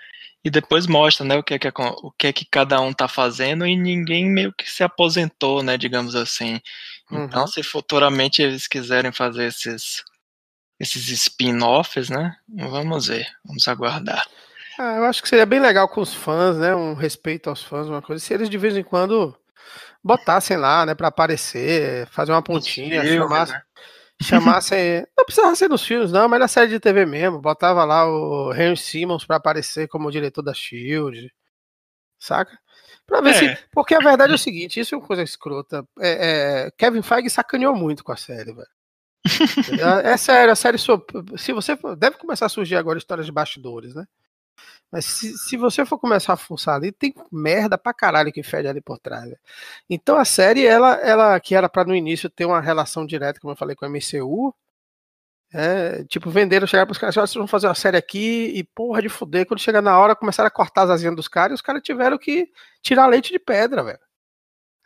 e 0.44 0.50
depois 0.50 0.86
mostra, 0.86 1.26
né, 1.26 1.36
o 1.38 1.44
que 1.44 1.56
é 1.56 1.60
que, 1.60 1.68
o 1.68 2.12
que, 2.12 2.28
é 2.28 2.34
que 2.34 2.46
cada 2.46 2.80
um 2.80 2.94
tá 2.94 3.08
fazendo 3.08 3.66
e 3.66 3.76
ninguém 3.76 4.30
meio 4.30 4.54
que 4.54 4.70
se 4.70 4.84
aposentou, 4.84 5.64
né, 5.64 5.76
digamos 5.76 6.16
assim. 6.16 6.62
Então, 7.12 7.42
uhum. 7.42 7.48
se 7.48 7.64
futuramente 7.64 8.42
eles 8.44 8.68
quiserem 8.68 9.12
fazer 9.12 9.48
esses 9.48 10.04
esses 10.80 11.10
spin-offs, 11.10 12.10
né? 12.10 12.36
Vamos 12.48 13.08
ver, 13.08 13.28
vamos 13.44 13.68
aguardar. 13.68 14.28
Ah, 14.78 14.96
eu 14.98 15.06
acho 15.06 15.22
que 15.22 15.30
seria 15.30 15.46
bem 15.46 15.60
legal 15.60 15.88
com 15.88 16.02
os 16.02 16.14
fãs, 16.14 16.58
né? 16.58 16.76
Um 16.76 16.94
respeito 16.94 17.50
aos 17.50 17.64
fãs, 17.64 17.88
uma 17.88 18.02
coisa. 18.02 18.24
Se 18.24 18.34
eles 18.34 18.50
de 18.50 18.58
vez 18.58 18.76
em 18.76 18.84
quando 18.84 19.36
botassem 20.04 20.58
lá, 20.58 20.86
né, 20.86 20.94
para 20.94 21.08
aparecer, 21.08 22.06
fazer 22.08 22.32
uma 22.32 22.42
pontinha, 22.42 23.02
filmes, 23.02 23.18
chamassem, 23.18 23.56
né? 23.56 23.64
chamassem. 24.22 25.08
não 25.18 25.26
precisava 25.26 25.56
ser 25.56 25.70
nos 25.70 25.84
filmes, 25.84 26.12
não, 26.12 26.28
mas 26.28 26.40
na 26.40 26.48
série 26.48 26.70
de 26.70 26.80
TV 26.80 27.06
mesmo. 27.06 27.40
Botava 27.40 27.84
lá 27.86 28.06
o 28.06 28.54
Henry 28.54 28.78
Simmons 28.78 29.26
para 29.26 29.38
aparecer 29.38 29.88
como 29.88 30.12
diretor 30.12 30.42
da 30.42 30.54
Shield, 30.54 31.34
saca? 32.20 32.60
Pra 33.08 33.22
ver 33.22 33.30
é. 33.32 33.34
se. 33.34 33.64
Porque 33.72 33.96
a 33.96 34.00
verdade 34.00 34.34
é 34.34 34.36
o 34.36 34.40
seguinte: 34.40 34.80
isso 34.80 34.94
é 34.94 34.98
uma 34.98 35.08
coisa 35.08 35.24
escrota. 35.24 35.88
É, 36.00 36.66
é, 36.66 36.72
Kevin 36.78 37.02
Feige 37.02 37.30
sacaneou 37.30 37.76
muito 37.76 38.04
com 38.04 38.12
a 38.12 38.18
série, 38.18 38.54
velho. 38.54 38.75
É 40.04 40.18
sério, 40.18 40.52
a 40.52 40.56
série. 40.56 40.78
Se 40.78 41.54
você 41.54 41.78
deve 41.98 42.18
começar 42.18 42.46
a 42.46 42.50
surgir 42.50 42.76
agora 42.76 42.98
histórias 42.98 43.26
de 43.26 43.32
bastidores, 43.32 43.94
né? 43.94 44.06
Mas 44.92 45.06
se, 45.06 45.38
se 45.38 45.58
você 45.58 45.86
for 45.86 46.00
começar 46.00 46.34
a 46.34 46.38
fuçar 46.38 46.76
ali, 46.76 46.92
tem 46.92 47.14
merda 47.32 47.78
pra 47.78 47.94
caralho 47.94 48.32
que 48.32 48.44
fede 48.44 48.68
ali 48.68 48.82
por 48.82 48.98
trás. 49.00 49.30
Né? 49.30 49.36
Então 49.90 50.18
a 50.18 50.26
série, 50.26 50.66
ela, 50.66 50.94
ela 50.96 51.40
que 51.40 51.56
era 51.56 51.68
para 51.68 51.86
no 51.86 51.96
início 51.96 52.30
ter 52.30 52.46
uma 52.46 52.62
relação 52.62 53.06
direta, 53.06 53.40
como 53.40 53.52
eu 53.52 53.58
falei, 53.58 53.76
com 53.76 53.86
a 53.86 53.90
MCU, 53.90 54.56
é, 55.54 56.04
tipo, 56.06 56.30
venderam, 56.30 56.68
chegaram 56.68 56.88
pros 56.88 56.98
caras, 56.98 57.16
vocês 57.16 57.34
vão 57.34 57.48
fazer 57.48 57.68
uma 57.68 57.76
série 57.76 57.98
aqui 57.98 58.52
e 58.56 58.64
porra 58.64 59.02
de 59.02 59.10
fuder. 59.10 59.46
Quando 59.46 59.60
chega 59.60 59.82
na 59.82 59.98
hora, 59.98 60.16
começaram 60.16 60.48
a 60.48 60.52
cortar 60.52 60.84
as 60.84 60.90
asinhas 60.90 61.16
dos 61.16 61.28
caras 61.28 61.52
e 61.52 61.56
os 61.56 61.62
caras 61.62 61.82
tiveram 61.82 62.18
que 62.18 62.50
tirar 62.82 63.08
leite 63.08 63.32
de 63.32 63.40
pedra, 63.40 63.84
velho. 63.84 64.00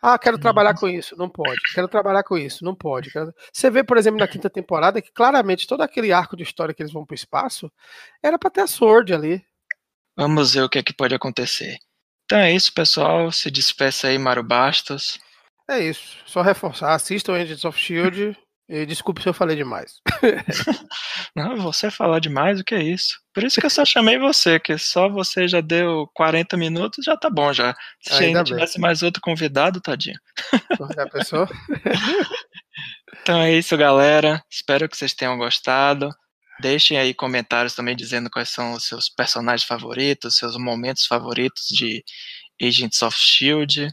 Ah, 0.02 0.18
quero 0.18 0.38
trabalhar 0.38 0.74
com 0.74 0.88
isso, 0.88 1.16
não 1.16 1.28
pode. 1.28 1.60
Quero 1.74 1.86
trabalhar 1.86 2.22
com 2.22 2.38
isso, 2.38 2.64
não 2.64 2.74
pode. 2.74 3.10
Você 3.52 3.70
vê, 3.70 3.84
por 3.84 3.98
exemplo, 3.98 4.18
na 4.18 4.28
quinta 4.28 4.48
temporada 4.48 5.02
que 5.02 5.12
claramente 5.12 5.66
todo 5.66 5.82
aquele 5.82 6.12
arco 6.12 6.36
de 6.36 6.42
história 6.42 6.74
que 6.74 6.82
eles 6.82 6.92
vão 6.92 7.04
pro 7.04 7.14
espaço 7.14 7.70
era 8.22 8.38
para 8.38 8.50
ter 8.50 8.62
a 8.62 8.66
Sword 8.66 9.12
ali. 9.12 9.44
Vamos 10.16 10.54
ver 10.54 10.62
o 10.62 10.68
que 10.68 10.78
é 10.78 10.82
que 10.82 10.94
pode 10.94 11.14
acontecer. 11.14 11.78
Então 12.24 12.38
é 12.38 12.52
isso, 12.52 12.72
pessoal. 12.72 13.30
Se 13.30 13.50
despeça 13.50 14.08
aí, 14.08 14.18
Mário 14.18 14.42
Bastos. 14.42 15.18
É 15.68 15.78
isso. 15.78 16.16
Só 16.26 16.42
reforçar. 16.42 16.94
Assistam 16.94 17.34
Agents 17.34 17.64
of 17.64 17.78
Shield. 17.78 18.36
Desculpe 18.86 19.20
se 19.20 19.28
eu 19.28 19.34
falei 19.34 19.56
demais. 19.56 20.00
Não, 21.34 21.56
você 21.56 21.90
falar 21.90 22.20
demais, 22.20 22.60
o 22.60 22.64
que 22.64 22.74
é 22.74 22.82
isso? 22.82 23.20
Por 23.34 23.42
isso 23.42 23.58
que 23.58 23.66
eu 23.66 23.70
só 23.70 23.84
chamei 23.84 24.16
você, 24.16 24.60
que 24.60 24.78
só 24.78 25.08
você 25.08 25.48
já 25.48 25.60
deu 25.60 26.08
40 26.14 26.56
minutos, 26.56 27.04
já 27.04 27.16
tá 27.16 27.28
bom 27.28 27.52
já. 27.52 27.74
Se 28.00 28.12
ainda, 28.12 28.26
ainda 28.26 28.44
tivesse 28.44 28.78
mais 28.78 29.02
outro 29.02 29.20
convidado, 29.20 29.80
tadinho. 29.80 30.18
Já 30.94 31.08
pensou? 31.08 31.48
então 33.22 33.40
é 33.40 33.52
isso, 33.54 33.76
galera. 33.76 34.40
Espero 34.48 34.88
que 34.88 34.96
vocês 34.96 35.14
tenham 35.14 35.36
gostado. 35.36 36.08
Deixem 36.60 36.96
aí 36.96 37.12
comentários 37.12 37.74
também 37.74 37.96
dizendo 37.96 38.30
quais 38.30 38.50
são 38.50 38.74
os 38.74 38.86
seus 38.86 39.08
personagens 39.08 39.66
favoritos, 39.66 40.36
seus 40.36 40.56
momentos 40.56 41.06
favoritos 41.06 41.64
de 41.68 42.04
Agents 42.62 43.02
of 43.02 43.16
Shield. 43.18 43.88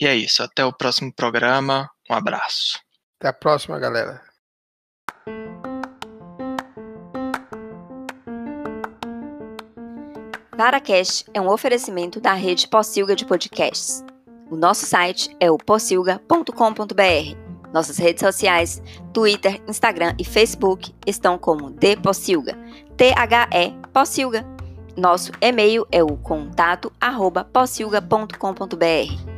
E 0.00 0.06
é 0.06 0.16
isso. 0.16 0.42
Até 0.42 0.64
o 0.64 0.72
próximo 0.72 1.12
programa. 1.12 1.90
Um 2.08 2.14
abraço. 2.14 2.83
Até 3.24 3.30
a 3.30 3.32
próxima, 3.32 3.78
galera. 3.78 4.20
VaraCast 10.54 11.24
é 11.32 11.40
um 11.40 11.48
oferecimento 11.48 12.20
da 12.20 12.34
rede 12.34 12.68
Possilga 12.68 13.16
de 13.16 13.24
podcasts. 13.24 14.04
O 14.50 14.56
nosso 14.56 14.84
site 14.84 15.34
é 15.40 15.50
o 15.50 15.56
possilga.com.br. 15.56 17.72
Nossas 17.72 17.96
redes 17.96 18.20
sociais, 18.20 18.82
Twitter, 19.14 19.58
Instagram 19.66 20.14
e 20.18 20.24
Facebook 20.24 20.94
estão 21.06 21.38
como 21.38 21.70
The 21.70 21.96
Possilga, 21.96 22.58
T-H-E 22.94 23.72
Possilga. 23.90 24.44
Nosso 24.98 25.32
e-mail 25.40 25.86
é 25.90 26.04
o 26.04 26.14
contato 26.18 26.92
arroba 27.00 27.42
possilga.com.br. 27.42 29.33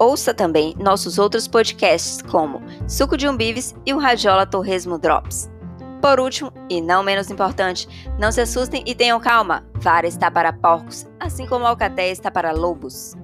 Ouça 0.00 0.32
também 0.32 0.74
nossos 0.78 1.18
outros 1.18 1.46
podcasts 1.46 2.22
como 2.22 2.62
Suco 2.88 3.18
de 3.18 3.28
Umbives 3.28 3.74
e 3.84 3.92
o 3.92 3.98
Radiola 3.98 4.46
Torresmo 4.46 4.96
Drops. 4.96 5.50
Por 6.00 6.18
último, 6.18 6.50
e 6.70 6.80
não 6.80 7.02
menos 7.02 7.30
importante, 7.30 7.86
não 8.18 8.32
se 8.32 8.40
assustem 8.40 8.82
e 8.86 8.94
tenham 8.94 9.20
calma. 9.20 9.62
Vara 9.74 10.06
está 10.06 10.30
para 10.30 10.54
porcos, 10.54 11.06
assim 11.20 11.46
como 11.46 11.66
Alcaté 11.66 12.08
está 12.10 12.30
para 12.30 12.50
lobos. 12.50 13.14